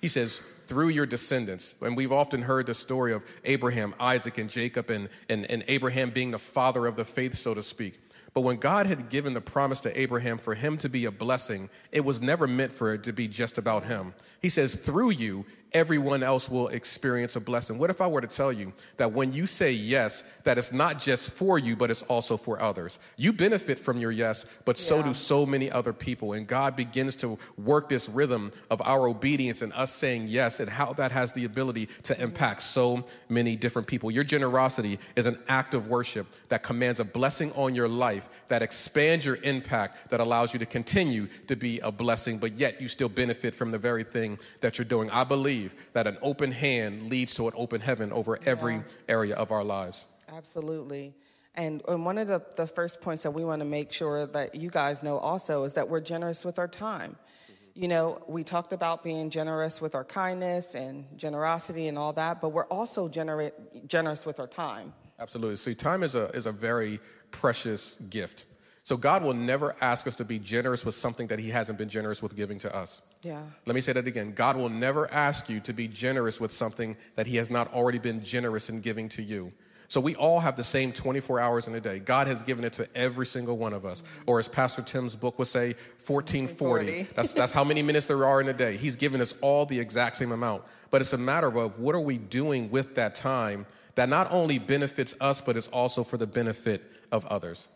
He 0.00 0.08
says, 0.08 0.42
through 0.66 0.88
your 0.88 1.06
descendants. 1.06 1.74
And 1.82 1.96
we've 1.96 2.12
often 2.12 2.42
heard 2.42 2.66
the 2.66 2.74
story 2.74 3.12
of 3.12 3.22
Abraham, 3.44 3.94
Isaac, 3.98 4.38
and 4.38 4.48
Jacob, 4.48 4.88
and, 4.88 5.08
and, 5.28 5.50
and 5.50 5.64
Abraham 5.66 6.10
being 6.10 6.30
the 6.30 6.38
father 6.38 6.86
of 6.86 6.94
the 6.96 7.04
faith, 7.04 7.34
so 7.34 7.54
to 7.54 7.62
speak. 7.62 8.00
But 8.32 8.42
when 8.42 8.58
God 8.58 8.86
had 8.86 9.08
given 9.08 9.34
the 9.34 9.40
promise 9.40 9.80
to 9.80 10.00
Abraham 10.00 10.38
for 10.38 10.54
him 10.54 10.78
to 10.78 10.88
be 10.88 11.06
a 11.06 11.10
blessing, 11.10 11.68
it 11.90 12.04
was 12.04 12.22
never 12.22 12.46
meant 12.46 12.72
for 12.72 12.94
it 12.94 13.02
to 13.02 13.12
be 13.12 13.26
just 13.26 13.58
about 13.58 13.84
him. 13.84 14.14
He 14.40 14.48
says, 14.48 14.76
through 14.76 15.10
you, 15.10 15.44
everyone 15.72 16.22
else 16.22 16.48
will 16.48 16.68
experience 16.68 17.36
a 17.36 17.40
blessing. 17.40 17.78
What 17.78 17.90
if 17.90 18.00
I 18.00 18.06
were 18.06 18.20
to 18.20 18.26
tell 18.26 18.52
you 18.52 18.72
that 18.96 19.12
when 19.12 19.32
you 19.32 19.46
say 19.46 19.72
yes, 19.72 20.22
that 20.44 20.58
it's 20.58 20.72
not 20.72 20.98
just 20.98 21.32
for 21.32 21.58
you, 21.58 21.76
but 21.76 21.90
it's 21.90 22.02
also 22.02 22.36
for 22.36 22.60
others? 22.60 22.98
You 23.16 23.32
benefit 23.32 23.78
from 23.78 23.98
your 23.98 24.10
yes, 24.10 24.46
but 24.64 24.78
so 24.78 24.96
Yeah. 24.96 25.08
do 25.08 25.14
so 25.14 25.46
many 25.46 25.70
other 25.70 25.92
people. 25.92 26.32
And 26.32 26.46
God 26.46 26.76
begins 26.76 27.16
to 27.16 27.38
work 27.56 27.88
this 27.88 28.08
rhythm 28.08 28.52
of 28.70 28.82
our 28.82 29.06
obedience 29.06 29.62
and 29.62 29.72
us 29.74 29.92
saying 29.92 30.26
yes, 30.28 30.60
and 30.60 30.68
how 30.70 30.92
that 30.94 31.12
has 31.12 31.32
the 31.32 31.44
ability 31.44 31.86
to 32.04 32.14
mm-hmm. 32.14 32.22
impact 32.22 32.62
so 32.62 33.04
many 33.28 33.56
different 33.56 33.86
people. 33.86 34.10
Your 34.10 34.24
generosity 34.24 34.98
is 35.16 35.26
an 35.26 35.38
act 35.48 35.74
of 35.74 35.88
worship 35.88 36.26
that 36.48 36.62
commands 36.62 37.00
a 37.00 37.04
blessing 37.04 37.52
on 37.52 37.74
your 37.74 37.88
life, 37.88 38.28
that 38.48 38.62
expands 38.62 39.24
your 39.24 39.38
impact, 39.42 40.10
that 40.10 40.20
allows 40.20 40.52
you 40.52 40.58
to 40.58 40.66
continue 40.66 41.28
to 41.46 41.56
be 41.56 41.78
a 41.80 41.92
blessing, 41.92 42.38
but 42.38 42.52
yet 42.52 42.80
you 42.80 42.88
still 42.88 43.08
benefit 43.08 43.54
from 43.54 43.70
the 43.70 43.78
very 43.78 44.04
thing 44.04 44.38
that 44.60 44.78
you're 44.78 44.84
doing. 44.84 45.10
I 45.10 45.24
believe 45.24 45.59
that 45.92 46.06
an 46.06 46.18
open 46.22 46.52
hand 46.52 47.08
leads 47.08 47.34
to 47.34 47.48
an 47.48 47.54
open 47.56 47.80
heaven 47.80 48.12
over 48.12 48.38
every 48.46 48.82
area 49.08 49.34
of 49.34 49.50
our 49.50 49.64
lives. 49.64 50.06
Absolutely. 50.32 51.14
And, 51.54 51.82
and 51.88 52.04
one 52.04 52.18
of 52.18 52.28
the, 52.28 52.42
the 52.56 52.66
first 52.66 53.00
points 53.00 53.22
that 53.24 53.32
we 53.32 53.44
want 53.44 53.60
to 53.60 53.66
make 53.66 53.90
sure 53.90 54.26
that 54.26 54.54
you 54.54 54.70
guys 54.70 55.02
know 55.02 55.18
also 55.18 55.64
is 55.64 55.74
that 55.74 55.88
we're 55.88 56.00
generous 56.00 56.44
with 56.44 56.58
our 56.58 56.68
time. 56.68 57.16
Mm-hmm. 57.16 57.82
You 57.82 57.88
know, 57.88 58.22
we 58.28 58.44
talked 58.44 58.72
about 58.72 59.02
being 59.02 59.30
generous 59.30 59.80
with 59.80 59.94
our 59.94 60.04
kindness 60.04 60.74
and 60.74 61.04
generosity 61.16 61.88
and 61.88 61.98
all 61.98 62.12
that, 62.14 62.40
but 62.40 62.50
we're 62.50 62.66
also 62.66 63.08
genera- 63.08 63.52
generous 63.86 64.24
with 64.24 64.38
our 64.38 64.46
time. 64.46 64.94
Absolutely. 65.18 65.56
See, 65.56 65.74
time 65.74 66.02
is 66.02 66.14
a, 66.14 66.28
is 66.28 66.46
a 66.46 66.52
very 66.52 67.00
precious 67.30 67.96
gift. 67.96 68.46
So 68.84 68.96
God 68.96 69.22
will 69.22 69.34
never 69.34 69.76
ask 69.80 70.06
us 70.06 70.16
to 70.16 70.24
be 70.24 70.38
generous 70.38 70.84
with 70.84 70.94
something 70.94 71.26
that 71.28 71.38
He 71.38 71.50
hasn't 71.50 71.78
been 71.78 71.88
generous 71.88 72.22
with 72.22 72.34
giving 72.36 72.58
to 72.60 72.74
us. 72.74 73.02
Yeah. 73.22 73.42
Let 73.66 73.74
me 73.74 73.80
say 73.80 73.92
that 73.92 74.06
again. 74.06 74.32
God 74.32 74.56
will 74.56 74.68
never 74.68 75.10
ask 75.12 75.48
you 75.48 75.60
to 75.60 75.72
be 75.72 75.86
generous 75.86 76.40
with 76.40 76.50
something 76.50 76.96
that 77.16 77.26
He 77.26 77.36
has 77.36 77.50
not 77.50 77.72
already 77.74 77.98
been 77.98 78.24
generous 78.24 78.70
in 78.70 78.80
giving 78.80 79.08
to 79.10 79.22
you. 79.22 79.52
So 79.90 80.00
we 80.00 80.14
all 80.14 80.38
have 80.38 80.54
the 80.54 80.62
same 80.62 80.92
24 80.92 81.40
hours 81.40 81.66
in 81.66 81.74
a 81.74 81.80
day. 81.80 81.98
God 81.98 82.28
has 82.28 82.44
given 82.44 82.64
it 82.64 82.72
to 82.74 82.88
every 82.96 83.26
single 83.26 83.58
one 83.58 83.72
of 83.72 83.84
us. 83.84 84.04
Or 84.24 84.38
as 84.38 84.46
Pastor 84.46 84.82
Tim's 84.82 85.16
book 85.16 85.36
would 85.40 85.48
say, 85.48 85.74
1440. 86.06 86.46
1440. 86.46 87.14
That's, 87.16 87.32
that's 87.32 87.52
how 87.52 87.64
many 87.64 87.82
minutes 87.82 88.06
there 88.06 88.24
are 88.24 88.40
in 88.40 88.48
a 88.48 88.52
day. 88.52 88.76
He's 88.76 88.94
given 88.94 89.20
us 89.20 89.34
all 89.40 89.66
the 89.66 89.80
exact 89.80 90.16
same 90.16 90.30
amount. 90.30 90.62
But 90.92 91.00
it's 91.00 91.12
a 91.12 91.18
matter 91.18 91.48
of 91.48 91.80
what 91.80 91.96
are 91.96 92.00
we 92.00 92.18
doing 92.18 92.70
with 92.70 92.94
that 92.94 93.16
time 93.16 93.66
that 93.96 94.08
not 94.08 94.30
only 94.30 94.60
benefits 94.60 95.16
us, 95.20 95.40
but 95.40 95.56
is 95.56 95.66
also 95.68 96.04
for 96.04 96.16
the 96.16 96.26
benefit 96.26 96.84
of 97.10 97.26
others. 97.26 97.66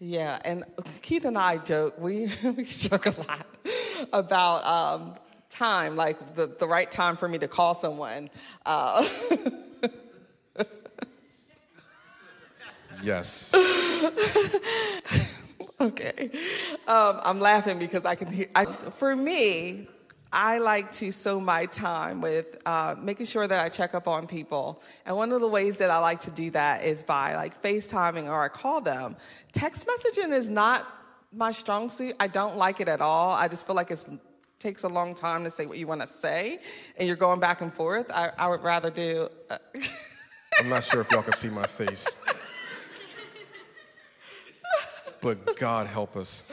Yeah, 0.00 0.40
and 0.44 0.64
Keith 1.02 1.26
and 1.26 1.36
I 1.36 1.58
joke, 1.58 1.98
we, 1.98 2.30
we 2.56 2.64
joke 2.64 3.06
a 3.06 3.10
lot 3.10 3.46
about 4.12 4.64
um, 4.64 5.14
time, 5.50 5.94
like 5.94 6.34
the, 6.34 6.46
the 6.46 6.66
right 6.66 6.90
time 6.90 7.16
for 7.16 7.28
me 7.28 7.38
to 7.38 7.48
call 7.48 7.74
someone. 7.74 8.30
Uh, 8.64 9.06
Yes. 13.02 13.54
okay. 15.80 16.30
Um, 16.86 17.20
I'm 17.24 17.40
laughing 17.40 17.78
because 17.78 18.04
I 18.04 18.14
can 18.14 18.28
hear, 18.28 18.46
I, 18.54 18.66
for 18.66 19.16
me, 19.16 19.88
I 20.32 20.58
like 20.58 20.92
to 20.92 21.10
sow 21.10 21.40
my 21.40 21.66
time 21.66 22.20
with 22.20 22.60
uh, 22.64 22.94
making 22.98 23.26
sure 23.26 23.46
that 23.48 23.64
I 23.64 23.68
check 23.68 23.94
up 23.94 24.06
on 24.06 24.26
people. 24.28 24.80
And 25.04 25.16
one 25.16 25.32
of 25.32 25.40
the 25.40 25.48
ways 25.48 25.78
that 25.78 25.90
I 25.90 25.98
like 25.98 26.20
to 26.20 26.30
do 26.30 26.50
that 26.50 26.84
is 26.84 27.02
by 27.02 27.34
like 27.34 27.60
FaceTiming 27.62 28.26
or 28.28 28.42
I 28.42 28.48
call 28.48 28.80
them. 28.80 29.16
Text 29.52 29.88
messaging 29.88 30.32
is 30.32 30.48
not 30.48 30.86
my 31.32 31.50
strong 31.50 31.90
suit. 31.90 32.14
I 32.20 32.28
don't 32.28 32.56
like 32.56 32.80
it 32.80 32.88
at 32.88 33.00
all. 33.00 33.34
I 33.34 33.48
just 33.48 33.66
feel 33.66 33.74
like 33.74 33.90
it 33.90 34.06
takes 34.60 34.84
a 34.84 34.88
long 34.88 35.14
time 35.14 35.42
to 35.44 35.50
say 35.50 35.66
what 35.66 35.78
you 35.78 35.88
want 35.88 36.02
to 36.02 36.06
say 36.06 36.60
and 36.96 37.08
you're 37.08 37.16
going 37.16 37.40
back 37.40 37.60
and 37.60 37.74
forth. 37.74 38.10
I, 38.12 38.30
I 38.38 38.46
would 38.48 38.62
rather 38.62 38.90
do. 38.90 39.28
Uh, 39.48 39.58
I'm 40.60 40.68
not 40.68 40.84
sure 40.84 41.00
if 41.00 41.10
y'all 41.10 41.22
can 41.22 41.32
see 41.32 41.48
my 41.48 41.66
face. 41.66 42.06
But 45.20 45.56
God 45.58 45.86
help 45.86 46.16
us. 46.16 46.44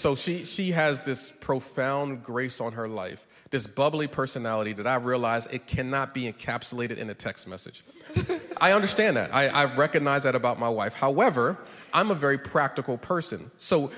So 0.00 0.16
she, 0.16 0.46
she 0.46 0.70
has 0.70 1.02
this 1.02 1.28
profound 1.28 2.22
grace 2.22 2.58
on 2.58 2.72
her 2.72 2.88
life, 2.88 3.26
this 3.50 3.66
bubbly 3.66 4.06
personality 4.06 4.72
that 4.72 4.86
I 4.86 4.94
realize 4.94 5.46
it 5.48 5.66
cannot 5.66 6.14
be 6.14 6.22
encapsulated 6.22 6.96
in 6.96 7.10
a 7.10 7.14
text 7.14 7.46
message. 7.46 7.84
I 8.62 8.72
understand 8.72 9.18
that. 9.18 9.34
I, 9.34 9.48
I 9.48 9.64
recognize 9.66 10.22
that 10.22 10.34
about 10.34 10.58
my 10.58 10.70
wife. 10.70 10.94
However, 10.94 11.58
I'm 11.92 12.10
a 12.10 12.14
very 12.14 12.38
practical 12.38 12.96
person. 12.96 13.50
So 13.58 13.90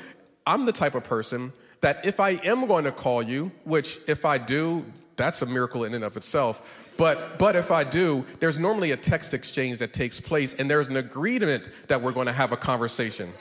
I'm 0.44 0.66
the 0.66 0.72
type 0.72 0.96
of 0.96 1.04
person 1.04 1.52
that 1.82 2.04
if 2.04 2.18
I 2.18 2.30
am 2.30 2.66
going 2.66 2.82
to 2.82 2.90
call 2.90 3.22
you, 3.22 3.52
which 3.62 4.00
if 4.08 4.24
I 4.24 4.38
do, 4.38 4.84
that's 5.14 5.40
a 5.42 5.46
miracle 5.46 5.84
in 5.84 5.94
and 5.94 6.02
of 6.02 6.16
itself. 6.16 6.80
But 6.96 7.38
but 7.38 7.54
if 7.54 7.70
I 7.70 7.84
do, 7.84 8.26
there's 8.40 8.58
normally 8.58 8.90
a 8.90 8.96
text 8.96 9.34
exchange 9.34 9.78
that 9.78 9.92
takes 9.92 10.18
place, 10.18 10.54
and 10.54 10.68
there's 10.68 10.88
an 10.88 10.96
agreement 10.96 11.68
that 11.86 12.02
we're 12.02 12.10
going 12.10 12.26
to 12.26 12.32
have 12.32 12.50
a 12.50 12.56
conversation. 12.56 13.32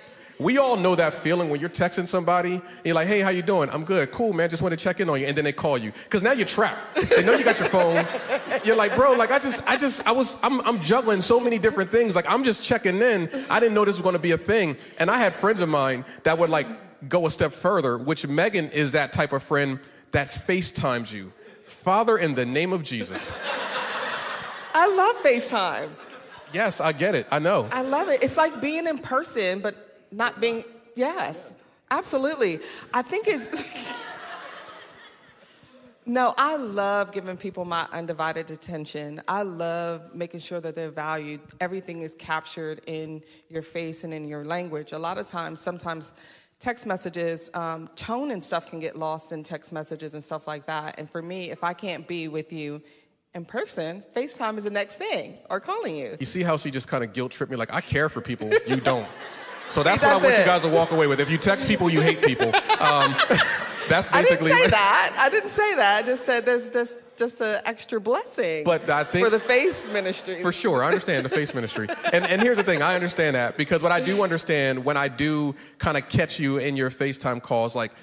We 0.41 0.57
all 0.57 0.75
know 0.75 0.95
that 0.95 1.13
feeling 1.13 1.49
when 1.49 1.59
you're 1.59 1.69
texting 1.69 2.07
somebody, 2.07 2.53
and 2.53 2.63
you're 2.83 2.95
like, 2.95 3.07
hey, 3.07 3.19
how 3.19 3.29
you 3.29 3.43
doing? 3.43 3.69
I'm 3.69 3.85
good. 3.85 4.11
Cool, 4.11 4.33
man. 4.33 4.49
Just 4.49 4.63
want 4.63 4.71
to 4.71 4.77
check 4.77 4.99
in 4.99 5.07
on 5.07 5.21
you. 5.21 5.27
And 5.27 5.37
then 5.37 5.45
they 5.45 5.53
call 5.53 5.77
you. 5.77 5.91
Because 5.91 6.23
now 6.23 6.31
you're 6.31 6.47
trapped. 6.47 6.95
They 7.09 7.23
know 7.23 7.33
you 7.33 7.43
got 7.43 7.59
your 7.59 7.69
phone. 7.69 8.03
You're 8.65 8.75
like, 8.75 8.95
bro, 8.95 9.13
like 9.13 9.31
I 9.31 9.39
just, 9.39 9.67
I 9.67 9.77
just, 9.77 10.05
I 10.07 10.11
was, 10.11 10.37
I'm, 10.43 10.61
I'm 10.61 10.81
juggling 10.81 11.21
so 11.21 11.39
many 11.39 11.57
different 11.57 11.89
things. 11.89 12.15
Like 12.15 12.29
I'm 12.29 12.43
just 12.43 12.63
checking 12.63 13.01
in. 13.01 13.29
I 13.49 13.59
didn't 13.59 13.73
know 13.73 13.85
this 13.85 13.95
was 13.95 14.03
going 14.03 14.15
to 14.15 14.21
be 14.21 14.31
a 14.31 14.37
thing. 14.37 14.77
And 14.99 15.09
I 15.09 15.17
had 15.17 15.33
friends 15.33 15.61
of 15.61 15.69
mine 15.69 16.05
that 16.23 16.37
would 16.37 16.49
like 16.49 16.67
go 17.09 17.25
a 17.25 17.31
step 17.31 17.53
further, 17.53 17.97
which 17.97 18.27
Megan 18.27 18.69
is 18.69 18.91
that 18.91 19.13
type 19.13 19.33
of 19.33 19.41
friend 19.41 19.79
that 20.11 20.27
FaceTimes 20.27 21.11
you. 21.11 21.31
Father, 21.65 22.17
in 22.17 22.35
the 22.35 22.45
name 22.45 22.73
of 22.73 22.83
Jesus. 22.83 23.31
I 24.73 24.95
love 24.95 25.23
FaceTime. 25.23 25.89
Yes, 26.53 26.81
I 26.81 26.91
get 26.91 27.15
it. 27.15 27.27
I 27.31 27.39
know. 27.39 27.69
I 27.71 27.81
love 27.81 28.09
it. 28.09 28.23
It's 28.23 28.37
like 28.37 28.61
being 28.61 28.85
in 28.85 28.97
person, 28.99 29.59
but 29.59 29.90
not 30.11 30.41
being, 30.41 30.63
yes, 30.95 31.55
absolutely. 31.89 32.59
I 32.93 33.01
think 33.01 33.27
it's, 33.27 33.49
no, 36.05 36.33
I 36.37 36.57
love 36.57 37.11
giving 37.11 37.37
people 37.37 37.65
my 37.65 37.87
undivided 37.91 38.51
attention. 38.51 39.21
I 39.27 39.43
love 39.43 40.13
making 40.13 40.41
sure 40.41 40.59
that 40.59 40.75
they're 40.75 40.91
valued. 40.91 41.41
Everything 41.59 42.01
is 42.01 42.15
captured 42.15 42.81
in 42.87 43.23
your 43.49 43.61
face 43.61 44.03
and 44.03 44.13
in 44.13 44.27
your 44.27 44.43
language. 44.43 44.91
A 44.91 44.99
lot 44.99 45.17
of 45.17 45.27
times, 45.27 45.59
sometimes, 45.59 46.13
text 46.61 46.85
messages, 46.85 47.49
um, 47.55 47.89
tone 47.95 48.29
and 48.29 48.43
stuff 48.43 48.69
can 48.69 48.79
get 48.79 48.95
lost 48.95 49.31
in 49.31 49.41
text 49.41 49.73
messages 49.73 50.13
and 50.13 50.23
stuff 50.23 50.47
like 50.47 50.67
that. 50.67 50.93
And 50.99 51.09
for 51.09 51.21
me, 51.21 51.49
if 51.49 51.63
I 51.63 51.73
can't 51.73 52.07
be 52.07 52.27
with 52.27 52.53
you 52.53 52.83
in 53.33 53.45
person, 53.45 54.03
FaceTime 54.15 54.59
is 54.59 54.65
the 54.65 54.69
next 54.69 54.97
thing, 54.97 55.39
or 55.49 55.59
calling 55.59 55.95
you. 55.95 56.15
You 56.19 56.25
see 56.27 56.43
how 56.43 56.57
she 56.57 56.69
just 56.69 56.87
kind 56.87 57.03
of 57.03 57.13
guilt 57.13 57.31
tripped 57.31 57.51
me? 57.51 57.57
Like, 57.57 57.73
I 57.73 57.81
care 57.81 58.09
for 58.09 58.21
people, 58.21 58.51
you 58.67 58.75
don't. 58.75 59.07
So 59.71 59.83
that's, 59.83 60.01
what 60.01 60.11
I 60.11 60.17
want 60.17 60.25
it. 60.25 60.39
you 60.39 60.45
guys 60.45 60.61
to 60.63 60.69
walk 60.69 60.91
away 60.91 61.07
with. 61.07 61.19
If 61.21 61.29
you 61.29 61.37
text 61.37 61.65
people, 61.65 61.89
you 61.89 62.01
hate 62.01 62.21
people. 62.21 62.47
Um, 62.81 63.15
that's 63.89 64.09
basically. 64.09 64.51
I 64.51 64.55
didn't 64.55 64.63
say 64.63 64.67
that. 64.69 65.15
I 65.17 65.29
didn't 65.29 65.49
say 65.49 65.75
that. 65.75 66.03
I 66.03 66.05
just 66.05 66.25
said 66.25 66.45
there's 66.45 66.69
just 66.69 66.97
just 67.15 67.39
an 67.39 67.61
extra 67.63 68.01
blessing. 68.01 68.65
But 68.65 68.89
I 68.89 69.05
think 69.05 69.25
for 69.25 69.31
the 69.31 69.39
face 69.39 69.89
ministry. 69.89 70.41
For 70.41 70.51
sure, 70.51 70.83
I 70.83 70.87
understand 70.87 71.23
the 71.23 71.29
face 71.29 71.53
ministry. 71.53 71.87
And 72.11 72.25
and 72.25 72.41
here's 72.41 72.57
the 72.57 72.63
thing, 72.63 72.81
I 72.81 72.95
understand 72.95 73.35
that 73.35 73.55
because 73.55 73.81
what 73.81 73.93
I 73.93 74.01
do 74.01 74.23
understand 74.23 74.83
when 74.83 74.97
I 74.97 75.07
do 75.07 75.55
kind 75.77 75.97
of 75.97 76.09
catch 76.09 76.39
you 76.39 76.57
in 76.57 76.75
your 76.75 76.89
FaceTime 76.89 77.41
calls, 77.41 77.73
like 77.73 77.93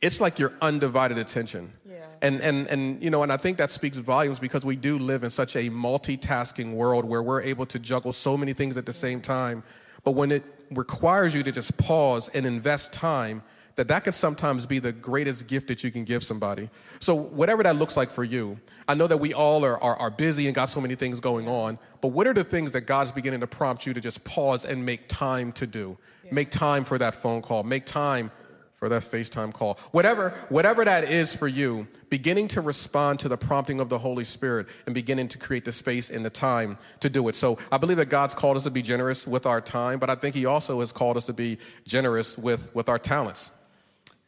it's 0.00 0.20
like 0.20 0.38
your 0.38 0.52
undivided 0.62 1.18
attention. 1.18 1.72
Yeah. 1.88 2.06
And, 2.22 2.40
and, 2.40 2.66
and, 2.68 3.02
you 3.02 3.10
know, 3.10 3.22
and 3.22 3.32
I 3.32 3.36
think 3.36 3.58
that 3.58 3.70
speaks 3.70 3.96
volumes 3.96 4.38
because 4.38 4.64
we 4.64 4.76
do 4.76 4.98
live 4.98 5.22
in 5.22 5.30
such 5.30 5.56
a 5.56 5.70
multitasking 5.70 6.74
world 6.74 7.04
where 7.04 7.22
we're 7.22 7.42
able 7.42 7.66
to 7.66 7.78
juggle 7.78 8.12
so 8.12 8.36
many 8.36 8.52
things 8.52 8.76
at 8.76 8.86
the 8.86 8.92
same 8.92 9.20
time. 9.20 9.62
But 10.04 10.12
when 10.12 10.32
it 10.32 10.44
requires 10.70 11.34
you 11.34 11.42
to 11.42 11.52
just 11.52 11.76
pause 11.76 12.28
and 12.28 12.46
invest 12.46 12.92
time, 12.92 13.42
that 13.76 13.88
that 13.88 14.04
can 14.04 14.12
sometimes 14.12 14.64
be 14.66 14.78
the 14.78 14.92
greatest 14.92 15.46
gift 15.46 15.68
that 15.68 15.84
you 15.84 15.90
can 15.90 16.04
give 16.04 16.24
somebody. 16.24 16.70
So 16.98 17.14
whatever 17.14 17.62
that 17.62 17.76
looks 17.76 17.96
like 17.96 18.10
for 18.10 18.24
you, 18.24 18.58
I 18.88 18.94
know 18.94 19.06
that 19.06 19.18
we 19.18 19.34
all 19.34 19.64
are, 19.64 19.80
are, 19.82 19.96
are, 19.96 20.10
busy 20.10 20.46
and 20.46 20.54
got 20.54 20.70
so 20.70 20.80
many 20.80 20.94
things 20.94 21.20
going 21.20 21.46
on, 21.46 21.78
but 22.00 22.08
what 22.08 22.26
are 22.26 22.32
the 22.32 22.44
things 22.44 22.72
that 22.72 22.82
God's 22.82 23.12
beginning 23.12 23.40
to 23.40 23.46
prompt 23.46 23.86
you 23.86 23.92
to 23.92 24.00
just 24.00 24.24
pause 24.24 24.64
and 24.64 24.84
make 24.84 25.08
time 25.08 25.52
to 25.52 25.66
do? 25.66 25.98
Yeah. 26.24 26.34
Make 26.34 26.50
time 26.50 26.84
for 26.84 26.96
that 26.96 27.14
phone 27.14 27.42
call. 27.42 27.62
Make 27.64 27.84
time 27.84 28.30
for 28.76 28.88
that 28.90 29.02
FaceTime 29.02 29.52
call. 29.52 29.78
Whatever, 29.92 30.34
whatever 30.48 30.84
that 30.84 31.04
is 31.04 31.34
for 31.34 31.48
you, 31.48 31.86
beginning 32.10 32.48
to 32.48 32.60
respond 32.60 33.18
to 33.20 33.28
the 33.28 33.36
prompting 33.36 33.80
of 33.80 33.88
the 33.88 33.98
Holy 33.98 34.24
Spirit 34.24 34.66
and 34.84 34.94
beginning 34.94 35.28
to 35.28 35.38
create 35.38 35.64
the 35.64 35.72
space 35.72 36.10
and 36.10 36.24
the 36.24 36.30
time 36.30 36.76
to 37.00 37.08
do 37.08 37.26
it. 37.28 37.36
So 37.36 37.58
I 37.72 37.78
believe 37.78 37.96
that 37.96 38.10
God's 38.10 38.34
called 38.34 38.56
us 38.56 38.64
to 38.64 38.70
be 38.70 38.82
generous 38.82 39.26
with 39.26 39.46
our 39.46 39.60
time, 39.60 39.98
but 39.98 40.10
I 40.10 40.14
think 40.14 40.34
He 40.34 40.44
also 40.44 40.80
has 40.80 40.92
called 40.92 41.16
us 41.16 41.26
to 41.26 41.32
be 41.32 41.58
generous 41.86 42.36
with, 42.36 42.74
with 42.74 42.88
our 42.88 42.98
talents. 42.98 43.50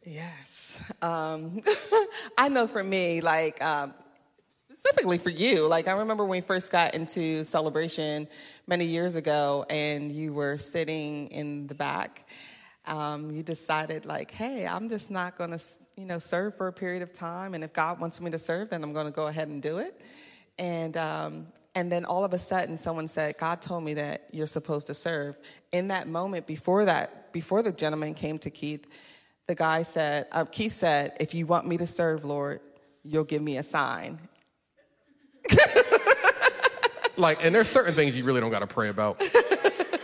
Yes. 0.03 0.83
Um, 1.03 1.61
I 2.39 2.49
know 2.49 2.67
for 2.67 2.83
me, 2.83 3.21
like, 3.21 3.63
um, 3.63 3.93
specifically 4.73 5.19
for 5.19 5.31
you, 5.31 5.67
like, 5.69 5.89
I 5.89 5.93
remember 5.93 6.25
when 6.25 6.31
we 6.31 6.41
first 6.41 6.73
got 6.73 6.95
into 6.95 7.45
celebration 7.45 8.29
many 8.67 8.87
years 8.87 9.15
ago 9.15 9.67
and 9.69 10.11
you 10.11 10.33
were 10.33 10.57
sitting 10.57 11.29
in 11.29 11.67
the 11.67 11.75
back 11.75 12.27
um, 12.89 13.31
you 13.31 13.43
decided 13.43 14.07
like, 14.07 14.31
hey, 14.31 14.67
I'm 14.67 14.89
just 14.89 15.11
not 15.11 15.37
going 15.37 15.51
to, 15.51 15.61
you 15.97 16.07
know, 16.07 16.19
serve 16.19 16.57
for 16.57 16.67
a 16.67 16.73
period 16.73 17.03
of 17.03 17.13
time, 17.13 17.55
and 17.55 17.63
if 17.63 17.73
God 17.73 18.01
wants 18.01 18.21
me 18.21 18.31
to 18.31 18.39
serve, 18.39 18.71
then 18.71 18.83
I'm 18.83 18.93
going 18.93 19.07
to 19.07 19.13
go 19.13 19.27
ahead 19.27 19.49
and 19.49 19.63
do 19.63 19.79
it. 19.79 20.01
And 20.59 20.97
um, 20.97 21.47
and 21.75 21.93
then 21.93 22.05
all 22.05 22.25
of 22.25 22.35
a 22.35 22.39
sudden, 22.41 22.77
someone 22.77 23.07
said, 23.07 23.39
God 23.39 23.63
told 23.63 23.85
me 23.85 23.95
that 23.95 24.31
you're 24.33 24.49
supposed 24.49 24.89
to 24.89 24.95
serve. 24.95 25.39
In 25.71 25.89
that 25.89 26.09
moment, 26.09 26.45
before 26.47 26.87
that, 26.87 27.33
before 27.33 27.63
the 27.63 27.71
gentleman 27.71 28.15
came 28.15 28.37
to 28.41 28.51
Keith, 28.51 28.89
the 29.47 29.55
guy 29.55 29.83
said, 29.83 30.27
uh, 30.33 30.45
Keith 30.45 30.73
said, 30.73 31.17
if 31.21 31.35
you 31.35 31.47
want 31.47 31.69
me 31.69 31.77
to 31.77 31.87
serve, 31.87 32.25
Lord, 32.25 32.61
you'll 33.05 33.23
give 33.23 33.43
me 33.43 33.59
a 33.59 33.63
sign. 33.63 34.19
like, 37.17 37.45
and 37.45 37.55
there's 37.55 37.69
certain 37.69 37.95
things 37.95 38.17
you 38.19 38.25
really 38.25 38.41
don't 38.41 38.51
got 38.51 38.59
to 38.59 38.67
pray 38.67 38.89
about. 38.89 39.23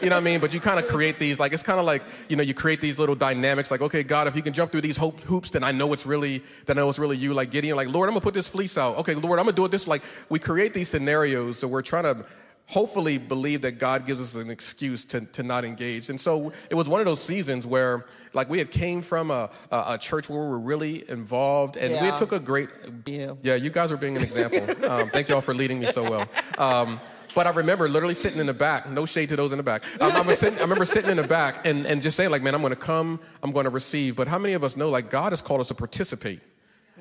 you 0.05 0.11
know 0.11 0.17
what 0.17 0.21
I 0.21 0.25
mean? 0.25 0.40
But 0.40 0.53
you 0.53 0.61
kind 0.61 0.79
of 0.79 0.87
create 0.87 1.19
these, 1.19 1.40
like, 1.40 1.53
it's 1.53 1.62
kind 1.62 1.81
of 1.81 1.87
like, 1.87 2.03
you 2.29 2.37
know, 2.37 2.43
you 2.43 2.55
create 2.55 2.81
these 2.81 2.99
little 2.99 3.14
dynamics, 3.14 3.71
like, 3.71 3.81
okay, 3.81 4.03
God, 4.03 4.29
if 4.29 4.37
you 4.37 4.43
can 4.43 4.53
jump 4.53 4.71
through 4.71 4.83
these 4.83 4.99
hoops, 4.99 5.51
then 5.51 5.64
I 5.64 5.73
know 5.73 5.93
it's 5.93 6.07
really, 6.07 6.43
then 6.67 6.79
I 6.79 6.83
know 6.83 6.88
it's 6.88 6.99
really 6.99 7.17
you. 7.17 7.35
Like 7.35 7.51
Gideon, 7.51 7.77
like, 7.77 7.88
Lord, 7.88 8.09
I'm 8.09 8.14
gonna 8.14 8.23
put 8.23 8.35
this 8.35 8.49
fleece 8.49 8.77
out. 8.77 8.99
Okay, 8.99 9.14
Lord, 9.14 9.38
I'm 9.38 9.47
gonna 9.47 9.57
do 9.57 9.64
it 9.64 9.71
this. 9.71 9.87
Like, 9.87 10.03
we 10.29 10.38
create 10.38 10.75
these 10.75 10.88
scenarios, 10.88 11.59
so 11.59 11.67
we're 11.67 11.83
trying 11.83 12.05
to 12.05 12.25
hopefully 12.67 13.19
believe 13.19 13.62
that 13.62 13.73
God 13.73 14.07
gives 14.07 14.21
us 14.21 14.35
an 14.35 14.51
excuse 14.51 15.05
to, 15.07 15.21
to 15.21 15.43
not 15.43 15.64
engage. 15.64 16.09
And 16.09 16.19
so 16.21 16.53
it 16.71 16.75
was 16.75 16.88
one 16.88 17.01
of 17.01 17.07
those 17.07 17.23
seasons 17.23 17.67
where 17.67 18.07
like 18.33 18.49
we 18.49 18.59
had 18.59 18.71
came 18.71 19.03
from 19.03 19.31
a, 19.31 19.51
a, 19.71 19.85
a 19.88 19.99
church 19.99 20.29
where 20.29 20.40
we 20.40 20.49
were 20.49 20.59
really 20.59 21.09
involved 21.09 21.77
and 21.77 21.93
yeah. 21.93 22.11
we 22.11 22.17
took 22.17 22.33
a 22.33 22.38
great, 22.38 22.69
you. 23.07 23.38
yeah, 23.43 23.55
you 23.55 23.71
guys 23.71 23.90
were 23.90 23.97
being 23.97 24.17
an 24.17 24.23
example. 24.23 24.61
um, 24.90 25.09
thank 25.11 25.29
y'all 25.29 25.43
for 25.43 25.55
leading 25.55 25.79
me 25.79 25.87
so 25.87 26.03
well. 26.03 26.29
Um, 26.59 27.01
but 27.35 27.47
I 27.47 27.51
remember 27.51 27.88
literally 27.88 28.14
sitting 28.14 28.40
in 28.40 28.47
the 28.47 28.55
back, 28.55 28.88
no 28.88 29.07
shade 29.07 29.29
to 29.31 29.37
those 29.37 29.53
in 29.53 29.59
the 29.59 29.64
back. 29.64 29.85
Um, 30.01 30.12
I, 30.12 30.35
sitting, 30.35 30.59
I, 30.59 30.62
remember 30.62 30.85
sitting 30.85 31.11
in 31.11 31.16
the 31.16 31.29
back 31.29 31.66
and, 31.66 31.87
and 31.87 32.01
just 32.01 32.16
saying, 32.16 32.31
like, 32.31 32.42
man, 32.42 32.55
I'm 32.55 32.61
going 32.61 32.73
to 32.73 32.77
come, 32.77 33.20
I'm 33.42 33.53
going 33.53 33.64
to 33.64 33.70
receive. 33.70 34.16
But 34.16 34.29
how 34.29 34.38
many 34.38 34.55
of 34.55 34.64
us 34.64 34.77
know, 34.77 34.90
like, 34.90 35.11
God 35.11 35.33
has 35.33 35.42
called 35.42 35.61
us 35.61 35.68
to 35.68 35.75
participate? 35.75 36.40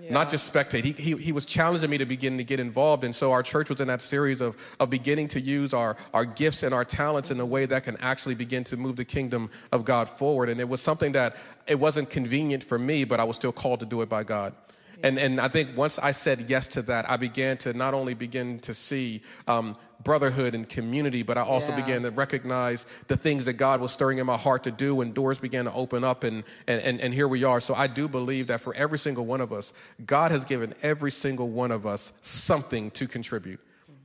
Yeah. 0.02 0.12
Not 0.12 0.32
just 0.32 0.52
spectate. 0.52 0.84
He, 0.84 0.92
he, 0.94 1.16
he 1.18 1.32
was 1.32 1.46
challenging 1.46 1.90
me 1.90 2.00
to 2.00 2.06
begin 2.06 2.38
to 2.38 2.44
get 2.44 2.60
involved. 2.60 3.04
And 3.04 3.14
so 3.14 3.32
our 3.32 3.44
church 3.44 3.70
was 3.70 3.80
in 3.80 3.88
that 3.90 4.02
series 4.02 4.42
of, 4.42 4.58
of 4.80 4.90
beginning 4.90 5.28
to 5.30 5.40
use 5.40 5.72
our, 5.72 5.96
our 6.16 6.26
gifts 6.26 6.64
and 6.64 6.74
our 6.74 6.84
talents 6.84 7.30
in 7.30 7.40
a 7.40 7.46
way 7.46 7.68
that 7.68 7.84
can 7.84 7.98
actually 7.98 8.34
begin 8.34 8.64
to 8.66 8.78
move 8.78 8.96
the 8.96 9.06
kingdom 9.06 9.52
of 9.72 9.86
God 9.86 10.10
forward. 10.10 10.50
And 10.50 10.60
it 10.60 10.68
was 10.68 10.82
something 10.82 11.12
that 11.12 11.36
it 11.68 11.80
wasn't 11.80 12.10
convenient 12.10 12.64
for 12.64 12.80
me, 12.80 13.04
but 13.04 13.20
I 13.20 13.24
was 13.24 13.36
still 13.36 13.52
called 13.52 13.82
to 13.82 13.86
do 13.86 14.02
it 14.02 14.10
by 14.10 14.24
God. 14.24 14.56
And, 15.04 15.20
and 15.20 15.42
I 15.42 15.50
think 15.50 15.76
once 15.76 16.00
I 16.00 16.14
said 16.14 16.50
yes 16.50 16.68
to 16.70 16.82
that, 16.84 17.10
I 17.10 17.18
began 17.18 17.58
to 17.58 17.74
not 17.74 17.94
only 17.94 18.14
begin 18.14 18.60
to 18.60 18.74
see 18.74 19.22
um, 19.48 19.76
brotherhood 20.02 20.56
and 20.56 20.68
community, 20.68 21.24
but 21.24 21.38
I 21.38 21.42
also 21.42 21.72
yeah. 21.72 21.82
began 21.82 22.02
to 22.04 22.12
recognize 22.12 22.86
the 23.10 23.18
things 23.18 23.44
that 23.46 23.54
God 23.54 23.82
was 23.82 23.92
stirring 23.92 24.20
in 24.20 24.26
my 24.26 24.38
heart 24.38 24.64
to 24.64 24.72
do, 24.72 25.02
and 25.02 25.14
doors 25.14 25.40
began 25.40 25.66
to 25.66 25.74
open 25.74 26.06
up, 26.06 26.24
and, 26.24 26.46
and, 26.68 26.82
and, 26.82 27.02
and 27.02 27.14
here 27.14 27.28
we 27.28 27.44
are. 27.44 27.60
So 27.60 27.76
I 27.76 27.88
do 27.88 28.08
believe 28.08 28.48
that 28.48 28.62
for 28.62 28.74
every 28.76 28.98
single 28.98 29.26
one 29.26 29.42
of 29.42 29.52
us, 29.52 29.74
God 30.06 30.32
has 30.32 30.46
given 30.46 30.74
every 30.82 31.12
single 31.12 31.50
one 31.50 31.72
of 31.72 31.86
us 31.86 32.14
something 32.22 32.90
to 32.92 33.06
contribute. 33.06 33.60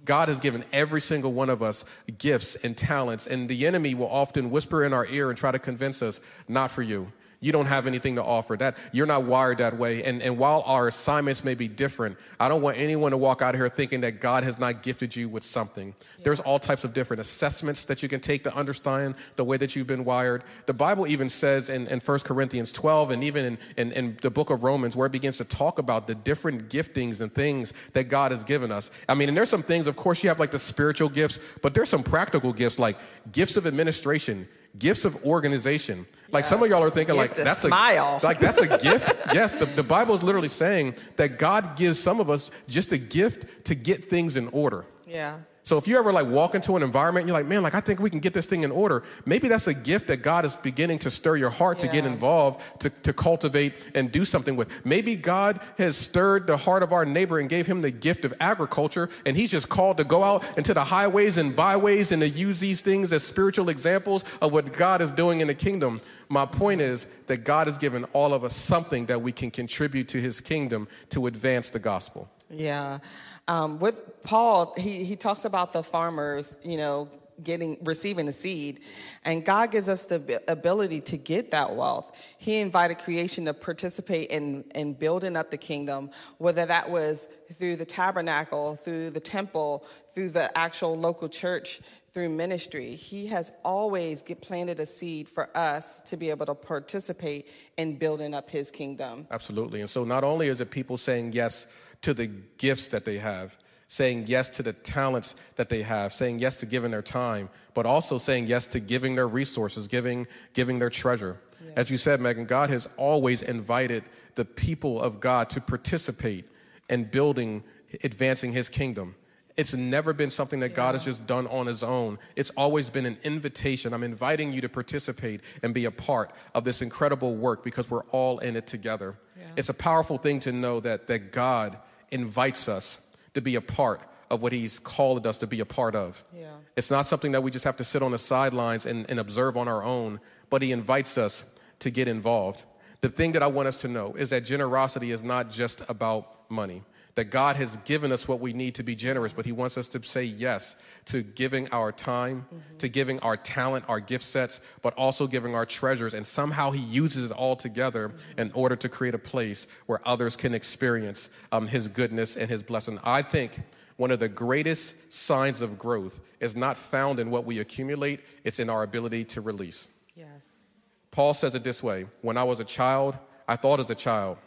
God 0.05 0.29
has 0.29 0.41
given 0.41 0.65
every 0.73 1.01
single 1.01 1.33
one 1.33 1.51
of 1.51 1.63
us 1.63 1.85
gifts 2.19 2.57
and 2.57 2.77
talents, 2.77 3.29
and 3.29 3.49
the 3.49 3.69
enemy 3.69 3.95
will 3.95 4.11
often 4.11 4.51
whisper 4.51 4.85
in 4.85 4.93
our 4.93 5.07
ear 5.07 5.31
and 5.31 5.39
try 5.39 5.53
to 5.53 5.61
convince 5.61 6.03
us, 6.03 6.21
not 6.49 6.73
for 6.73 6.83
you 6.83 7.13
You 7.41 7.53
don't 7.53 7.67
have 7.67 7.87
anything 7.87 8.17
to 8.17 8.25
offer. 8.25 8.57
That 8.57 8.77
you're 8.91 9.07
not 9.07 9.23
wired 9.23 9.59
that 9.59 9.79
way. 9.79 10.03
And, 10.03 10.21
and 10.23 10.39
while 10.39 10.65
our 10.67 10.89
assignments 10.89 11.45
may 11.45 11.55
be 11.55 11.69
different, 11.69 12.17
I 12.41 12.49
don't 12.49 12.63
want 12.63 12.79
anyone 12.79 13.13
to 13.13 13.17
walk 13.17 13.43
out 13.43 13.55
of 13.55 13.61
here 13.61 13.69
thinking 13.69 14.01
that 14.01 14.21
God 14.21 14.43
has 14.43 14.59
not 14.59 14.83
gifted 14.83 15.15
you 15.15 15.29
with 15.29 15.45
something. 15.45 15.95
Yeah. 16.19 16.25
There's 16.25 16.41
all 16.41 16.59
types 16.59 16.83
of 16.83 16.93
different 16.93 17.21
assessments 17.21 17.85
that 17.85 18.03
you 18.03 18.09
can 18.09 18.21
take 18.21 18.43
to 18.43 18.55
understand 18.57 19.15
the 19.37 19.45
way 19.45 19.57
that 19.57 19.77
you've 19.77 19.87
been 19.87 20.05
wired. 20.05 20.43
The 20.67 20.75
Bible 20.75 21.07
even 21.07 21.29
says 21.29 21.69
in, 21.69 21.87
in 21.87 22.01
1 22.01 22.19
Corinthians 22.21 22.73
12 22.73 23.13
and 23.13 23.23
even 23.23 23.45
in, 23.45 23.59
in, 23.77 23.93
in 23.93 24.19
the 24.21 24.31
book 24.31 24.51
of 24.51 24.65
Romans 24.65 24.97
where 24.97 25.07
it 25.07 25.13
begins 25.13 25.37
to 25.37 25.45
talk 25.45 25.79
about 25.79 26.09
the 26.09 26.17
different 26.17 26.69
giftings 26.69 27.21
and 27.21 27.33
things 27.33 27.73
that 27.93 28.09
God 28.09 28.33
has 28.33 28.43
given 28.43 28.73
us. 28.73 28.91
I 29.09 29.15
mean, 29.15 29.29
and 29.29 29.39
there's 29.39 29.51
some 29.51 29.63
things, 29.63 29.87
of 29.87 29.95
course, 29.95 30.25
you 30.25 30.29
have 30.29 30.41
like 30.41 30.51
the 30.51 30.59
spiritual 30.59 31.09
gifts, 31.09 31.39
but 31.63 31.73
there's 31.73 31.89
some 31.89 32.03
practical 32.03 32.53
gifts 32.53 32.81
like 32.81 32.97
gifts 33.31 33.57
of 33.57 33.65
administration 33.65 34.49
gifts 34.79 35.05
of 35.05 35.25
organization. 35.25 36.07
Like 36.31 36.43
yes. 36.43 36.51
some 36.51 36.63
of 36.63 36.69
y'all 36.69 36.83
are 36.83 36.91
thinking, 36.91 37.17
like 37.17 37.35
that's 37.35 37.63
smile. 37.63 38.21
a 38.23 38.27
like 38.27 38.39
that's 38.39 38.59
a 38.59 38.79
gift. 38.79 39.17
yes, 39.35 39.55
the, 39.55 39.65
the 39.67 39.83
Bible 39.83 40.15
is 40.15 40.23
literally 40.23 40.49
saying 40.49 40.95
that 41.17 41.39
God 41.39 41.77
gives 41.77 41.99
some 41.99 42.21
of 42.21 42.29
us 42.29 42.51
just 42.67 42.93
a 42.93 42.99
gift 42.99 43.65
to 43.67 43.75
get 43.75 44.05
things 44.05 44.37
in 44.37 44.49
order. 44.49 44.85
Yeah. 45.07 45.39
So 45.69 45.77
if 45.77 45.87
you 45.87 45.99
ever 45.99 46.15
like 46.15 46.27
walk 46.27 46.55
into 46.55 46.77
an 46.77 46.83
environment 46.83 47.25
and 47.25 47.29
you're 47.29 47.37
like, 47.37 47.45
man, 47.45 47.63
like 47.63 47.75
I 47.75 47.81
think 47.81 48.01
we 48.01 48.09
can 48.09 48.21
get 48.21 48.33
this 48.33 48.47
thing 48.47 48.63
in 48.63 48.71
order, 48.71 49.03
maybe 49.27 49.49
that's 49.49 49.67
a 49.67 49.75
gift 49.75 50.07
that 50.07 50.23
God 50.23 50.47
is 50.47 50.57
beginning 50.57 50.99
to 51.01 51.11
stir 51.11 51.37
your 51.37 51.51
heart 51.51 51.77
yeah. 51.77 51.91
to 51.91 51.93
get 51.93 52.07
involved, 52.07 52.81
to, 52.81 52.89
to 52.89 53.13
cultivate 53.13 53.75
and 53.95 54.11
do 54.11 54.25
something 54.25 54.57
with. 54.57 54.87
Maybe 54.87 55.15
God 55.15 55.61
has 55.77 55.95
stirred 55.95 56.47
the 56.47 56.57
heart 56.57 56.83
of 56.83 56.95
our 56.95 57.05
neighbor 57.05 57.39
and 57.39 57.51
gave 57.51 57.67
him 57.67 57.83
the 57.83 57.91
gift 57.91 58.25
of 58.25 58.33
agriculture, 58.41 59.11
and 59.27 59.37
he's 59.37 59.51
just 59.51 59.69
called 59.69 59.99
to 59.99 60.05
go 60.05 60.25
out 60.25 60.43
into 60.57 60.73
the 60.73 60.83
highways 60.83 61.37
and 61.37 61.55
byways 61.55 62.13
and 62.13 62.23
to 62.23 62.29
use 62.31 62.61
these 62.61 62.81
things 62.81 63.13
as 63.13 63.23
spiritual 63.23 63.69
examples 63.69 64.25
of 64.41 64.55
what 64.55 64.73
God 64.73 65.03
is 65.03 65.13
doing 65.13 65.43
in 65.43 65.49
the 65.49 65.55
kingdom. 65.55 66.01
My 66.31 66.47
point 66.47 66.81
is 66.81 67.09
that 67.27 67.45
God 67.45 67.67
has 67.67 67.77
given 67.77 68.05
all 68.15 68.33
of 68.33 68.43
us 68.43 68.57
something 68.57 69.05
that 69.05 69.21
we 69.21 69.33
can 69.33 69.51
contribute 69.51 70.09
to 70.09 70.19
his 70.19 70.41
kingdom 70.41 70.89
to 71.11 71.27
advance 71.27 71.69
the 71.69 71.79
gospel. 71.79 72.27
Yeah. 72.51 73.01
Um, 73.49 73.79
with 73.81 74.23
Paul, 74.23 74.75
he, 74.77 75.05
he 75.05 75.17
talks 75.17 75.45
about 75.45 75.73
the 75.73 75.83
farmers, 75.83 76.59
you 76.63 76.77
know, 76.77 77.09
getting 77.43 77.79
receiving 77.83 78.27
the 78.27 78.33
seed. 78.33 78.81
And 79.25 79.45
god 79.45 79.71
gives 79.71 79.89
us 79.89 80.07
the 80.07 80.43
ability 80.49 81.01
to 81.03 81.17
get 81.17 81.51
that 81.53 81.75
wealth. 81.75 82.17
He 82.37 82.59
invited 82.59 82.99
creation 82.99 83.45
to 83.47 83.55
participate 83.55 84.31
in, 84.31 84.65
in 84.75 84.95
building 84.95 85.37
up 85.37 85.51
the 85.51 85.57
kingdom 85.57 86.11
whether 86.39 86.67
that 86.67 86.91
was 86.91 87.29
through 87.53 87.77
the 87.77 87.85
tabernacle 87.85 88.75
through 88.77 89.11
the 89.11 89.21
temple 89.21 89.85
through 90.15 90.31
the 90.31 90.57
actual 90.57 90.97
local 90.97 91.29
church 91.29 91.81
through 92.13 92.29
ministry. 92.31 92.95
He 92.97 93.27
has 93.27 93.53
always 93.65 94.23
get, 94.23 94.41
planted 94.41 94.81
a 94.81 94.87
seed 94.87 95.29
for 95.29 95.49
us 95.57 96.01
to 96.07 96.17
be 96.17 96.31
able 96.31 96.47
to 96.47 96.55
participate 96.55 97.47
in 97.77 97.97
building 97.97 98.35
up 98.35 98.51
his 98.51 98.71
kingdom. 98.71 99.27
Absolutely. 99.31 99.81
And 99.81 99.91
so 99.91 100.05
not 100.05 100.25
only 100.25 100.49
is 100.49 100.61
it 100.61 100.71
people 100.71 100.97
saying 100.97 101.35
yes 101.35 101.67
to 102.03 102.15
the 102.15 102.27
gifts 102.59 102.89
that 102.89 103.05
they 103.05 103.19
have, 103.19 103.57
saying 103.89 104.25
yes 104.27 104.51
to 104.51 104.63
the 104.63 104.73
talents 104.73 105.35
that 105.57 105.69
they 105.69 105.83
have, 105.83 106.13
saying 106.13 106.39
yes 106.39 106.61
to 106.61 106.67
giving 106.67 106.91
their 106.91 107.03
time, 107.03 107.49
but 107.75 107.87
also 107.87 108.19
saying 108.19 108.47
yes 108.47 108.67
to 108.67 108.81
giving 108.81 109.15
their 109.15 109.29
resources, 109.29 109.89
giving, 109.89 110.27
giving 110.53 110.79
their 110.79 110.91
treasure. 110.91 111.39
Yeah. 111.65 111.73
As 111.77 111.91
you 111.91 111.99
said, 111.99 112.21
Megan, 112.21 112.45
God 112.45 112.71
has 112.71 112.89
always 112.97 113.43
invited 113.43 114.05
the 114.35 114.45
people 114.45 115.01
of 115.01 115.21
God 115.21 115.51
to 115.51 115.61
participate 115.61 116.45
in 116.89 117.05
building, 117.05 117.65
advancing 118.05 118.53
his 118.53 118.69
kingdom. 118.69 119.15
It's 119.57 119.75
never 119.75 120.13
been 120.13 120.31
something 120.31 120.61
that 120.61 120.71
yeah. 120.71 120.77
God 120.77 120.95
has 120.95 121.05
just 121.05 121.27
done 121.27 121.49
on 121.49 121.67
his 121.67 121.83
own. 121.83 122.21
It's 122.37 122.51
always 122.51 122.91
been 122.91 123.07
an 123.07 123.19
invitation. 123.25 123.93
I'm 123.93 124.05
inviting 124.05 124.53
you 124.53 124.61
to 124.61 124.69
participate 124.69 125.41
and 125.65 125.75
be 125.75 125.87
a 125.87 125.91
part 125.91 126.31
of 126.55 126.63
this 126.63 126.81
incredible 126.81 127.35
work 127.35 127.65
because 127.65 127.91
we're 127.91 128.05
all 128.11 128.39
in 128.39 128.55
it 128.55 128.69
together. 128.69 129.19
Yeah. 129.37 129.47
It's 129.57 129.69
a 129.69 129.75
powerful 129.75 130.17
thing 130.17 130.39
to 130.41 130.53
know 130.53 130.79
that, 130.81 131.09
that 131.09 131.33
God 131.33 131.81
invites 132.11 132.69
us 132.69 133.01
to 133.35 133.41
be 133.41 133.55
a 133.57 133.61
part 133.61 134.01
of 134.31 134.43
what 134.43 134.53
he's 134.53 134.79
called 134.79 135.27
us 135.27 135.39
to 135.39 135.47
be 135.47 135.61
a 135.61 135.65
part 135.65 135.95
of. 135.95 136.23
Yeah. 136.35 136.51
It's 136.77 136.91
not 136.91 137.07
something 137.07 137.33
that 137.33 137.43
we 137.43 137.51
just 137.51 137.65
have 137.65 137.77
to 137.79 137.85
sit 137.85 138.03
on 138.03 138.13
the 138.13 138.19
sidelines 138.19 138.87
and, 138.87 139.09
and 139.09 139.19
observe 139.19 139.57
on 139.57 139.69
our 139.69 139.83
own, 139.83 140.21
but 140.51 140.63
he 140.63 140.73
invites 140.73 141.17
us 141.17 141.45
to 141.81 141.91
get 141.91 142.09
involved. 142.09 142.65
The 143.01 143.09
thing 143.09 143.33
that 143.33 143.43
I 143.43 143.47
want 143.47 143.69
us 143.69 143.81
to 143.83 143.89
know 143.89 144.15
is 144.15 144.31
that 144.31 144.45
generosity 144.45 145.13
is 145.13 145.23
not 145.23 145.51
just 145.51 145.83
about 145.89 146.51
money 146.51 146.83
that 147.19 147.31
God 147.33 147.57
has 147.57 147.75
given 147.79 148.13
us 148.13 148.29
what 148.29 148.39
we 148.39 148.53
need 148.53 148.77
to 148.77 148.85
be 148.85 148.95
generous, 148.95 149.33
but 149.33 149.45
He 149.45 149.51
wants 149.51 149.77
us 149.77 149.89
to 149.89 150.03
say 150.05 150.23
yes 150.23 150.77
to 151.07 151.25
giving 151.25 151.69
our 151.73 151.91
time, 151.91 152.47
mm-hmm. 152.47 152.77
to 152.79 152.89
giving 152.89 153.19
our 153.21 153.37
talent, 153.37 153.85
our 153.89 153.99
gift 153.99 154.23
sets, 154.23 154.61
but 154.83 154.95
also 154.95 155.27
giving 155.27 155.53
our 155.53 155.67
treasures. 155.67 156.15
And 156.15 156.25
somehow 156.25 156.71
He 156.71 156.81
uses 156.81 157.33
it 157.33 157.35
all 157.35 157.57
together 157.57 158.11
mm-hmm. 158.11 158.41
in 158.41 158.53
order 158.53 158.77
to 158.77 158.89
create 158.89 159.17
a 159.17 159.19
place 159.19 159.67
where 159.87 160.01
others 160.05 160.37
can 160.37 160.55
experience 160.55 161.29
um, 161.51 161.67
His 161.67 161.89
goodness 161.89 162.37
and 162.37 162.49
His 162.49 162.63
blessing. 162.63 163.01
I 163.03 163.23
think 163.23 163.59
one 163.97 164.13
of 164.13 164.21
the 164.21 164.29
greatest 164.29 165.13
signs 165.13 165.61
of 165.61 165.77
growth 165.77 166.21
is 166.39 166.55
not 166.55 166.77
found 166.77 167.19
in 167.19 167.31
what 167.31 167.45
we 167.45 167.59
accumulate, 167.59 168.21
it's 168.45 168.61
in 168.61 168.71
our 168.71 168.85
ability 168.85 169.25
to 169.25 169.41
release. 169.41 169.89
Yes. 170.15 170.63
Paul 171.11 171.35
says 171.35 171.57
it 171.57 171.65
this 171.65 171.83
way 171.83 172.07
When 172.23 172.37
I 172.37 172.45
was 172.45 172.61
a 172.61 172.65
child, 172.65 173.19
I 173.49 173.57
thought 173.57 173.81
as 173.81 173.91
a 173.91 173.97
child. 173.97 174.39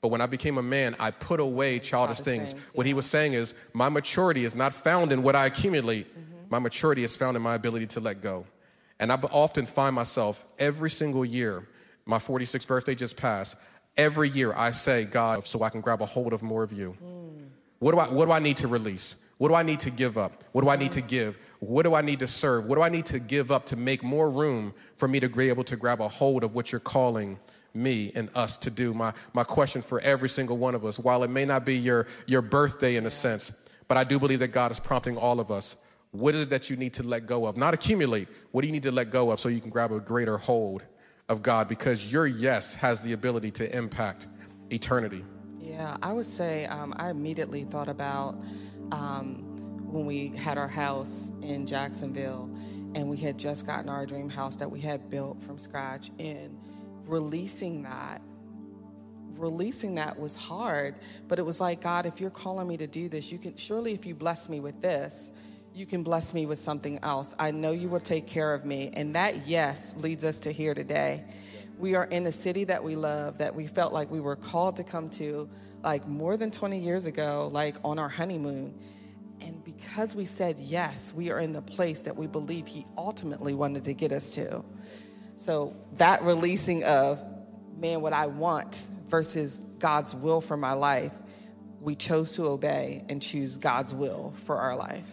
But 0.00 0.08
when 0.08 0.20
I 0.20 0.26
became 0.26 0.58
a 0.58 0.62
man, 0.62 0.94
I 1.00 1.10
put 1.10 1.40
away 1.40 1.78
childish 1.80 2.20
things. 2.20 2.52
things 2.52 2.62
yeah. 2.62 2.70
What 2.74 2.86
he 2.86 2.94
was 2.94 3.06
saying 3.06 3.32
is, 3.32 3.54
my 3.72 3.88
maturity 3.88 4.44
is 4.44 4.54
not 4.54 4.72
found 4.72 5.10
in 5.12 5.22
what 5.22 5.34
I 5.34 5.46
accumulate. 5.46 6.06
Mm-hmm. 6.06 6.50
My 6.50 6.58
maturity 6.58 7.04
is 7.04 7.16
found 7.16 7.36
in 7.36 7.42
my 7.42 7.54
ability 7.54 7.86
to 7.88 8.00
let 8.00 8.22
go. 8.22 8.46
And 9.00 9.12
I 9.12 9.16
often 9.16 9.66
find 9.66 9.94
myself 9.94 10.44
every 10.58 10.90
single 10.90 11.24
year, 11.24 11.68
my 12.06 12.18
46th 12.18 12.66
birthday 12.66 12.94
just 12.94 13.16
passed, 13.16 13.56
every 13.96 14.28
year 14.28 14.54
I 14.56 14.70
say, 14.70 15.04
God, 15.04 15.46
so 15.46 15.62
I 15.62 15.68
can 15.68 15.80
grab 15.80 16.00
a 16.00 16.06
hold 16.06 16.32
of 16.32 16.42
more 16.42 16.62
of 16.62 16.72
you. 16.72 16.96
Mm. 17.04 17.48
What, 17.80 17.92
do 17.92 17.98
I, 17.98 18.08
what 18.08 18.26
do 18.26 18.32
I 18.32 18.38
need 18.38 18.56
to 18.58 18.68
release? 18.68 19.16
What 19.38 19.48
do 19.48 19.54
I 19.54 19.62
need 19.62 19.80
to 19.80 19.90
give 19.90 20.18
up? 20.18 20.42
What 20.52 20.62
do 20.62 20.68
I 20.68 20.76
need 20.76 20.92
to 20.92 21.00
give? 21.00 21.38
What 21.60 21.84
do 21.84 21.94
I 21.94 22.02
need 22.02 22.18
to 22.20 22.26
serve? 22.26 22.66
What 22.66 22.74
do 22.74 22.82
I 22.82 22.88
need 22.88 23.06
to 23.06 23.20
give 23.20 23.52
up 23.52 23.66
to 23.66 23.76
make 23.76 24.02
more 24.02 24.30
room 24.30 24.74
for 24.96 25.06
me 25.06 25.20
to 25.20 25.28
be 25.28 25.48
able 25.48 25.64
to 25.64 25.76
grab 25.76 26.00
a 26.00 26.08
hold 26.08 26.42
of 26.42 26.54
what 26.54 26.72
you're 26.72 26.80
calling 26.80 27.38
me 27.78 28.12
and 28.14 28.28
us 28.34 28.56
to 28.58 28.70
do. 28.70 28.92
My, 28.92 29.12
my 29.32 29.44
question 29.44 29.82
for 29.82 30.00
every 30.00 30.28
single 30.28 30.58
one 30.58 30.74
of 30.74 30.84
us, 30.84 30.98
while 30.98 31.22
it 31.22 31.30
may 31.30 31.44
not 31.44 31.64
be 31.64 31.76
your, 31.76 32.06
your 32.26 32.42
birthday 32.42 32.96
in 32.96 33.06
a 33.06 33.10
sense, 33.10 33.52
but 33.86 33.96
I 33.96 34.04
do 34.04 34.18
believe 34.18 34.40
that 34.40 34.48
God 34.48 34.70
is 34.70 34.80
prompting 34.80 35.16
all 35.16 35.40
of 35.40 35.50
us. 35.50 35.76
What 36.10 36.34
is 36.34 36.42
it 36.42 36.50
that 36.50 36.70
you 36.70 36.76
need 36.76 36.94
to 36.94 37.02
let 37.02 37.26
go 37.26 37.46
of? 37.46 37.56
Not 37.56 37.74
accumulate. 37.74 38.28
What 38.52 38.62
do 38.62 38.66
you 38.66 38.72
need 38.72 38.82
to 38.84 38.90
let 38.90 39.10
go 39.10 39.30
of 39.30 39.40
so 39.40 39.48
you 39.48 39.60
can 39.60 39.70
grab 39.70 39.92
a 39.92 40.00
greater 40.00 40.38
hold 40.38 40.82
of 41.28 41.42
God? 41.42 41.68
Because 41.68 42.10
your 42.12 42.26
yes 42.26 42.74
has 42.74 43.02
the 43.02 43.12
ability 43.12 43.50
to 43.52 43.76
impact 43.76 44.26
eternity. 44.70 45.24
Yeah, 45.58 45.96
I 46.02 46.12
would 46.12 46.26
say 46.26 46.66
um, 46.66 46.94
I 46.96 47.10
immediately 47.10 47.64
thought 47.64 47.88
about 47.88 48.40
um, 48.90 49.44
when 49.90 50.06
we 50.06 50.28
had 50.28 50.58
our 50.58 50.68
house 50.68 51.30
in 51.42 51.66
Jacksonville 51.66 52.50
and 52.94 53.08
we 53.08 53.16
had 53.16 53.38
just 53.38 53.66
gotten 53.66 53.88
our 53.88 54.06
dream 54.06 54.30
house 54.30 54.56
that 54.56 54.70
we 54.70 54.80
had 54.80 55.10
built 55.10 55.42
from 55.42 55.58
scratch. 55.58 56.10
And 56.18 56.57
releasing 57.08 57.82
that 57.82 58.22
releasing 59.36 59.94
that 59.94 60.18
was 60.18 60.34
hard 60.34 60.98
but 61.28 61.38
it 61.38 61.42
was 61.42 61.60
like 61.60 61.80
god 61.80 62.06
if 62.06 62.20
you're 62.20 62.28
calling 62.28 62.66
me 62.66 62.76
to 62.76 62.86
do 62.86 63.08
this 63.08 63.30
you 63.30 63.38
can 63.38 63.54
surely 63.56 63.92
if 63.92 64.04
you 64.04 64.14
bless 64.14 64.48
me 64.48 64.58
with 64.58 64.80
this 64.82 65.30
you 65.78 65.86
can 65.86 66.02
bless 66.02 66.34
me 66.34 66.44
with 66.44 66.58
something 66.58 66.98
else. 67.04 67.36
I 67.38 67.52
know 67.52 67.70
you 67.70 67.88
will 67.88 68.00
take 68.00 68.26
care 68.26 68.52
of 68.52 68.64
me. 68.64 68.90
And 68.94 69.14
that 69.14 69.46
yes 69.46 69.96
leads 69.96 70.24
us 70.24 70.40
to 70.40 70.52
here 70.52 70.74
today. 70.74 71.24
We 71.78 71.94
are 71.94 72.04
in 72.06 72.26
a 72.26 72.32
city 72.32 72.64
that 72.64 72.82
we 72.82 72.96
love 72.96 73.38
that 73.38 73.54
we 73.54 73.68
felt 73.68 73.92
like 73.92 74.10
we 74.10 74.20
were 74.20 74.34
called 74.34 74.76
to 74.76 74.84
come 74.84 75.08
to 75.10 75.48
like 75.84 76.08
more 76.08 76.36
than 76.36 76.50
20 76.50 76.80
years 76.80 77.06
ago 77.06 77.48
like 77.52 77.76
on 77.84 78.00
our 78.00 78.08
honeymoon. 78.08 78.76
And 79.40 79.62
because 79.62 80.16
we 80.16 80.24
said 80.24 80.58
yes 80.58 81.14
we 81.14 81.30
are 81.30 81.38
in 81.38 81.52
the 81.52 81.62
place 81.62 82.00
that 82.00 82.16
we 82.16 82.26
believe 82.26 82.66
he 82.66 82.84
ultimately 82.96 83.54
wanted 83.54 83.84
to 83.84 83.94
get 83.94 84.10
us 84.10 84.32
to 84.32 84.64
so 85.38 85.76
that 85.98 86.22
releasing 86.22 86.82
of, 86.82 87.22
man, 87.78 88.00
what 88.00 88.12
I 88.12 88.26
want 88.26 88.88
versus 89.06 89.62
God's 89.78 90.12
will 90.12 90.40
for 90.40 90.56
my 90.56 90.72
life, 90.72 91.12
we 91.80 91.94
chose 91.94 92.32
to 92.32 92.46
obey 92.46 93.04
and 93.08 93.22
choose 93.22 93.56
God's 93.56 93.94
will 93.94 94.32
for 94.34 94.56
our 94.56 94.74
life. 94.74 95.08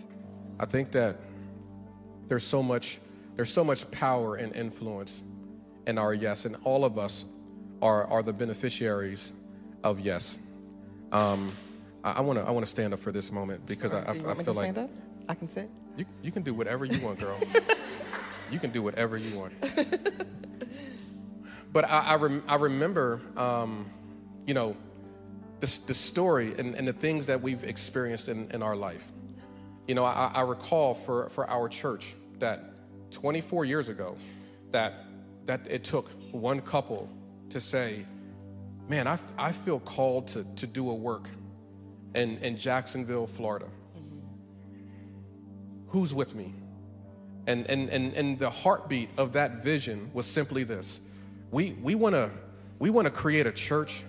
I 0.60 0.66
think 0.66 0.92
that 0.94 1.18
there's 2.28 2.44
so 2.44 2.64
much 2.64 3.00
there's 3.36 3.54
so 3.54 3.64
much 3.64 3.90
power 3.92 4.36
and 4.36 4.56
influence 4.56 5.22
in 5.86 6.00
our 6.00 6.14
yes, 6.14 6.46
and 6.46 6.56
all 6.64 6.86
of 6.86 6.98
us 6.98 7.26
are 7.84 8.08
are 8.08 8.24
the 8.24 8.34
beneficiaries 8.34 9.32
of 9.84 10.00
yes. 10.00 10.40
Um, 11.12 11.52
I 12.04 12.22
want 12.22 12.40
to 12.40 12.46
I 12.46 12.50
want 12.50 12.66
to 12.66 12.70
stand 12.70 12.94
up 12.94 13.00
for 13.00 13.12
this 13.12 13.32
moment 13.32 13.68
because 13.68 13.92
sure. 13.92 14.04
I, 14.08 14.14
I, 14.14 14.32
I 14.32 14.34
feel 14.34 14.54
like 14.56 14.72
stand 14.72 14.78
up? 14.80 14.90
I 15.30 15.36
can 15.36 15.50
sit. 15.50 15.70
You 15.98 16.06
you 16.24 16.32
can 16.32 16.42
do 16.42 16.56
whatever 16.56 16.86
you 16.86 17.00
want, 17.06 17.20
girl. 17.20 17.38
you 18.52 18.60
can 18.60 18.72
do 18.72 18.82
whatever 18.82 19.18
you 19.18 19.38
want. 19.38 19.54
but 21.74 21.86
I, 21.86 22.02
I, 22.02 22.16
rem, 22.16 22.44
I 22.48 22.56
remember, 22.56 23.22
um, 23.38 23.90
you 24.46 24.54
know, 24.54 24.76
the, 25.60 25.80
the 25.88 25.94
story 25.94 26.54
and, 26.58 26.76
and, 26.76 26.88
the 26.88 26.94
things 26.94 27.26
that 27.28 27.42
we've 27.42 27.64
experienced 27.64 28.28
in, 28.28 28.50
in 28.52 28.62
our 28.62 28.76
life. 28.76 29.12
You 29.88 29.96
know, 29.96 30.04
I, 30.04 30.32
I 30.34 30.42
recall 30.42 30.94
for, 30.94 31.30
for 31.30 31.50
our 31.50 31.70
church 31.70 32.16
that 32.40 32.76
24 33.12 33.66
years 33.66 33.90
ago, 33.90 34.18
that, 34.72 34.94
that 35.46 35.62
it 35.70 35.84
took 35.84 36.10
one 36.32 36.62
couple 36.62 37.10
to 37.50 37.62
say, 37.62 38.06
man, 38.88 39.08
I, 39.08 39.18
I 39.38 39.52
feel 39.52 39.80
called 39.80 40.28
to, 40.30 40.44
to 40.58 40.68
do 40.68 40.90
a 40.90 40.94
work 40.94 41.30
in, 42.14 42.38
in 42.40 42.58
Jacksonville, 42.58 43.28
Florida. 43.28 43.68
Who's 45.88 46.14
with 46.14 46.36
me? 46.36 46.54
And, 47.48 47.70
and, 47.70 47.90
and, 47.90 48.14
and 48.14 48.40
the 48.40 48.50
heartbeat 48.50 49.10
of 49.18 49.34
that 49.34 49.64
vision 49.64 50.10
was 50.14 50.26
simply 50.26 50.64
this 50.64 51.00
we, 51.52 51.72
we 51.82 51.96
want 51.96 52.16
to 52.16 52.32
we 52.80 52.90
wanna 52.90 53.10
create 53.10 53.48
a 53.48 53.52
church 53.52 54.04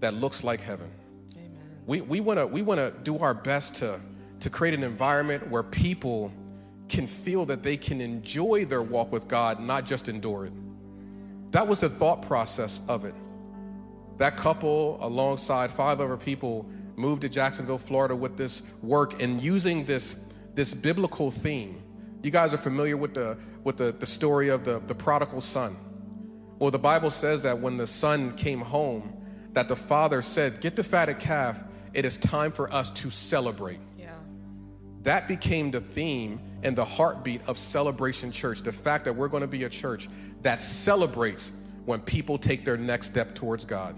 that 0.00 0.14
looks 0.14 0.42
like 0.42 0.60
heaven. 0.60 0.90
Amen. 1.36 1.50
We, 1.86 2.00
we 2.00 2.20
want 2.20 2.38
to 2.38 2.46
we 2.46 2.62
wanna 2.62 2.92
do 3.02 3.18
our 3.18 3.34
best 3.34 3.74
to, 3.76 4.00
to 4.40 4.50
create 4.50 4.74
an 4.74 4.82
environment 4.82 5.48
where 5.50 5.62
people 5.62 6.32
can 6.88 7.06
feel 7.06 7.44
that 7.46 7.62
they 7.62 7.76
can 7.76 8.00
enjoy 8.00 8.64
their 8.64 8.82
walk 8.82 9.12
with 9.12 9.28
God, 9.28 9.60
not 9.60 9.84
just 9.84 10.08
endure 10.08 10.46
it. 10.46 10.52
That 11.50 11.66
was 11.66 11.80
the 11.80 11.88
thought 11.88 12.22
process 12.22 12.80
of 12.88 13.04
it. 13.04 13.14
That 14.16 14.36
couple, 14.36 14.98
alongside 15.00 15.70
five 15.70 16.00
other 16.00 16.16
people, 16.16 16.66
moved 16.96 17.22
to 17.22 17.28
Jacksonville, 17.28 17.78
Florida 17.78 18.16
with 18.16 18.36
this 18.36 18.62
work 18.82 19.22
and 19.22 19.40
using 19.40 19.84
this, 19.84 20.24
this 20.54 20.74
biblical 20.74 21.30
theme. 21.30 21.80
You 22.22 22.30
guys 22.30 22.52
are 22.52 22.58
familiar 22.58 22.96
with 22.96 23.14
the, 23.14 23.38
with 23.64 23.76
the, 23.76 23.92
the 23.92 24.06
story 24.06 24.48
of 24.48 24.64
the, 24.64 24.80
the 24.86 24.94
prodigal 24.94 25.40
son. 25.40 25.76
Well, 26.58 26.70
the 26.70 26.78
Bible 26.78 27.10
says 27.10 27.44
that 27.44 27.60
when 27.60 27.76
the 27.76 27.86
son 27.86 28.36
came 28.36 28.60
home, 28.60 29.14
that 29.52 29.68
the 29.68 29.76
father 29.76 30.22
said, 30.22 30.60
Get 30.60 30.74
the 30.74 30.82
fatted 30.82 31.18
calf, 31.18 31.62
it 31.94 32.04
is 32.04 32.16
time 32.18 32.50
for 32.50 32.72
us 32.72 32.90
to 32.90 33.10
celebrate. 33.10 33.80
Yeah. 33.96 34.14
That 35.02 35.28
became 35.28 35.70
the 35.70 35.80
theme 35.80 36.40
and 36.64 36.74
the 36.76 36.84
heartbeat 36.84 37.40
of 37.46 37.56
Celebration 37.56 38.32
Church. 38.32 38.62
The 38.62 38.72
fact 38.72 39.04
that 39.04 39.14
we're 39.14 39.28
going 39.28 39.42
to 39.42 39.46
be 39.46 39.64
a 39.64 39.68
church 39.68 40.08
that 40.42 40.62
celebrates 40.62 41.52
when 41.84 42.00
people 42.00 42.36
take 42.36 42.64
their 42.64 42.76
next 42.76 43.06
step 43.06 43.34
towards 43.34 43.64
God. 43.64 43.96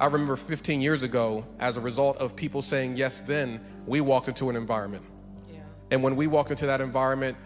I 0.00 0.06
remember 0.06 0.36
15 0.36 0.80
years 0.80 1.02
ago, 1.02 1.44
as 1.58 1.76
a 1.76 1.80
result 1.80 2.16
of 2.18 2.34
people 2.34 2.62
saying 2.62 2.96
yes 2.96 3.20
then, 3.20 3.60
we 3.86 4.00
walked 4.00 4.28
into 4.28 4.50
an 4.50 4.56
environment. 4.56 5.04
And 5.94 6.02
when 6.02 6.16
we 6.16 6.26
walked 6.26 6.50
into 6.50 6.66
that 6.66 6.80
environment, 6.80 7.36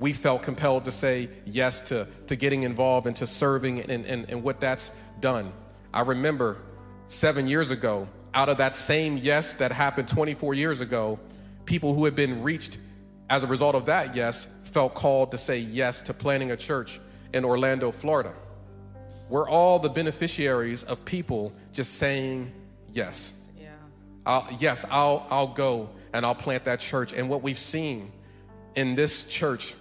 we 0.00 0.12
felt 0.12 0.42
compelled 0.42 0.86
to 0.86 0.90
say 0.90 1.28
yes 1.44 1.80
to, 1.82 2.08
to 2.26 2.34
getting 2.34 2.64
involved 2.64 3.06
and 3.06 3.14
to 3.14 3.28
serving 3.28 3.78
and, 3.78 4.04
and, 4.04 4.28
and 4.28 4.42
what 4.42 4.60
that's 4.60 4.90
done. 5.20 5.52
I 5.94 6.00
remember 6.00 6.58
seven 7.06 7.46
years 7.46 7.70
ago, 7.70 8.08
out 8.34 8.48
of 8.48 8.56
that 8.56 8.74
same 8.74 9.18
yes 9.18 9.54
that 9.54 9.70
happened 9.70 10.08
24 10.08 10.54
years 10.54 10.80
ago, 10.80 11.20
people 11.64 11.94
who 11.94 12.04
had 12.04 12.16
been 12.16 12.42
reached 12.42 12.78
as 13.30 13.44
a 13.44 13.46
result 13.46 13.76
of 13.76 13.86
that 13.86 14.16
yes 14.16 14.48
felt 14.64 14.94
called 14.94 15.30
to 15.30 15.38
say 15.38 15.58
yes 15.58 16.00
to 16.00 16.12
planning 16.12 16.50
a 16.50 16.56
church 16.56 16.98
in 17.32 17.44
Orlando, 17.44 17.92
Florida. 17.92 18.34
We're 19.28 19.48
all 19.48 19.78
the 19.78 19.90
beneficiaries 19.90 20.82
of 20.82 21.04
people 21.04 21.52
just 21.72 21.98
saying 21.98 22.50
yes. 22.92 23.48
Yeah. 23.56 23.68
I'll, 24.26 24.48
yes, 24.58 24.84
I'll, 24.90 25.24
I'll 25.30 25.54
go 25.54 25.90
and 26.12 26.24
I'll 26.24 26.34
plant 26.34 26.64
that 26.64 26.80
church. 26.80 27.12
And 27.12 27.28
what 27.28 27.42
we've 27.42 27.58
seen 27.58 28.12
in 28.74 28.94
this 28.94 29.26
church, 29.28 29.74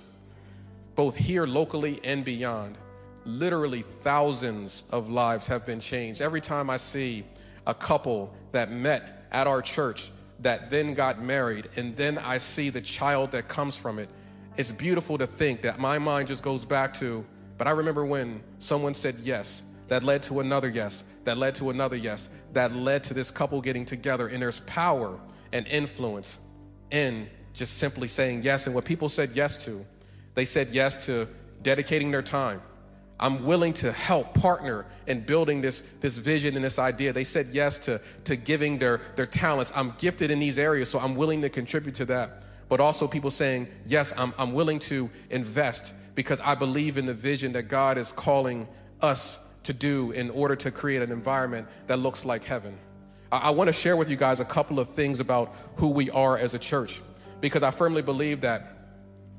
both 0.95 1.15
here 1.15 1.45
locally 1.45 1.99
and 2.03 2.23
beyond, 2.23 2.77
literally 3.25 3.81
thousands 3.81 4.83
of 4.91 5.09
lives 5.09 5.47
have 5.47 5.65
been 5.65 5.79
changed. 5.79 6.21
Every 6.21 6.41
time 6.41 6.69
I 6.69 6.77
see 6.77 7.23
a 7.67 7.73
couple 7.73 8.33
that 8.51 8.71
met 8.71 9.25
at 9.31 9.47
our 9.47 9.61
church 9.61 10.11
that 10.39 10.69
then 10.69 10.93
got 10.93 11.21
married, 11.21 11.69
and 11.75 11.95
then 11.95 12.17
I 12.17 12.39
see 12.39 12.69
the 12.69 12.81
child 12.81 13.31
that 13.31 13.47
comes 13.47 13.77
from 13.77 13.99
it, 13.99 14.09
it's 14.57 14.71
beautiful 14.71 15.17
to 15.17 15.27
think 15.27 15.61
that 15.61 15.79
my 15.79 15.99
mind 15.99 16.27
just 16.27 16.43
goes 16.43 16.65
back 16.65 16.93
to 16.95 17.23
but 17.61 17.67
I 17.67 17.71
remember 17.73 18.03
when 18.03 18.41
someone 18.57 18.95
said 18.95 19.17
yes, 19.21 19.61
that 19.87 20.03
led 20.03 20.23
to 20.23 20.39
another 20.39 20.67
yes, 20.67 21.03
that 21.25 21.37
led 21.37 21.53
to 21.57 21.69
another 21.69 21.95
yes, 21.95 22.29
that 22.53 22.73
led 22.73 23.03
to 23.03 23.13
this 23.13 23.29
couple 23.29 23.61
getting 23.61 23.85
together. 23.85 24.29
And 24.29 24.41
there's 24.41 24.61
power 24.61 25.19
and 25.53 25.67
influence 25.67 26.39
in 26.91 27.29
just 27.53 27.77
simply 27.77 28.07
saying 28.07 28.43
yes. 28.43 28.65
And 28.65 28.75
what 28.75 28.85
people 28.85 29.09
said 29.09 29.31
yes 29.33 29.63
to, 29.65 29.85
they 30.35 30.45
said 30.45 30.69
yes 30.69 31.05
to 31.05 31.27
dedicating 31.61 32.11
their 32.11 32.21
time. 32.21 32.61
I'm 33.19 33.45
willing 33.45 33.73
to 33.73 33.91
help 33.91 34.33
partner 34.33 34.85
in 35.05 35.21
building 35.21 35.61
this, 35.61 35.83
this 35.99 36.17
vision 36.17 36.55
and 36.55 36.65
this 36.65 36.79
idea. 36.79 37.13
They 37.13 37.23
said 37.23 37.49
yes 37.51 37.77
to, 37.79 38.01
to 38.23 38.35
giving 38.35 38.79
their, 38.79 38.99
their 39.15 39.27
talents. 39.27 39.71
I'm 39.75 39.93
gifted 39.99 40.31
in 40.31 40.39
these 40.39 40.57
areas, 40.57 40.89
so 40.89 40.99
I'm 40.99 41.15
willing 41.15 41.43
to 41.43 41.49
contribute 41.49 41.93
to 41.95 42.05
that. 42.05 42.41
But 42.67 42.79
also 42.79 43.07
people 43.07 43.29
saying, 43.29 43.67
yes, 43.85 44.11
I'm, 44.17 44.33
I'm 44.39 44.53
willing 44.53 44.79
to 44.79 45.09
invest 45.29 45.93
because 46.15 46.41
I 46.41 46.55
believe 46.55 46.97
in 46.97 47.05
the 47.05 47.13
vision 47.13 47.53
that 47.53 47.63
God 47.63 47.99
is 47.99 48.11
calling 48.11 48.67
us 49.01 49.47
to 49.63 49.73
do 49.73 50.11
in 50.11 50.31
order 50.31 50.55
to 50.55 50.71
create 50.71 51.03
an 51.03 51.11
environment 51.11 51.67
that 51.85 51.97
looks 51.97 52.25
like 52.25 52.43
heaven. 52.43 52.75
I, 53.31 53.37
I 53.37 53.49
want 53.51 53.67
to 53.67 53.73
share 53.73 53.95
with 53.95 54.09
you 54.09 54.15
guys 54.15 54.39
a 54.39 54.45
couple 54.45 54.79
of 54.79 54.89
things 54.89 55.19
about 55.19 55.55
who 55.75 55.89
we 55.89 56.09
are 56.09 56.37
as 56.37 56.53
a 56.53 56.59
church 56.59 57.01
because 57.39 57.63
I 57.63 57.71
firmly 57.71 58.01
believe 58.01 58.41
that 58.41 58.75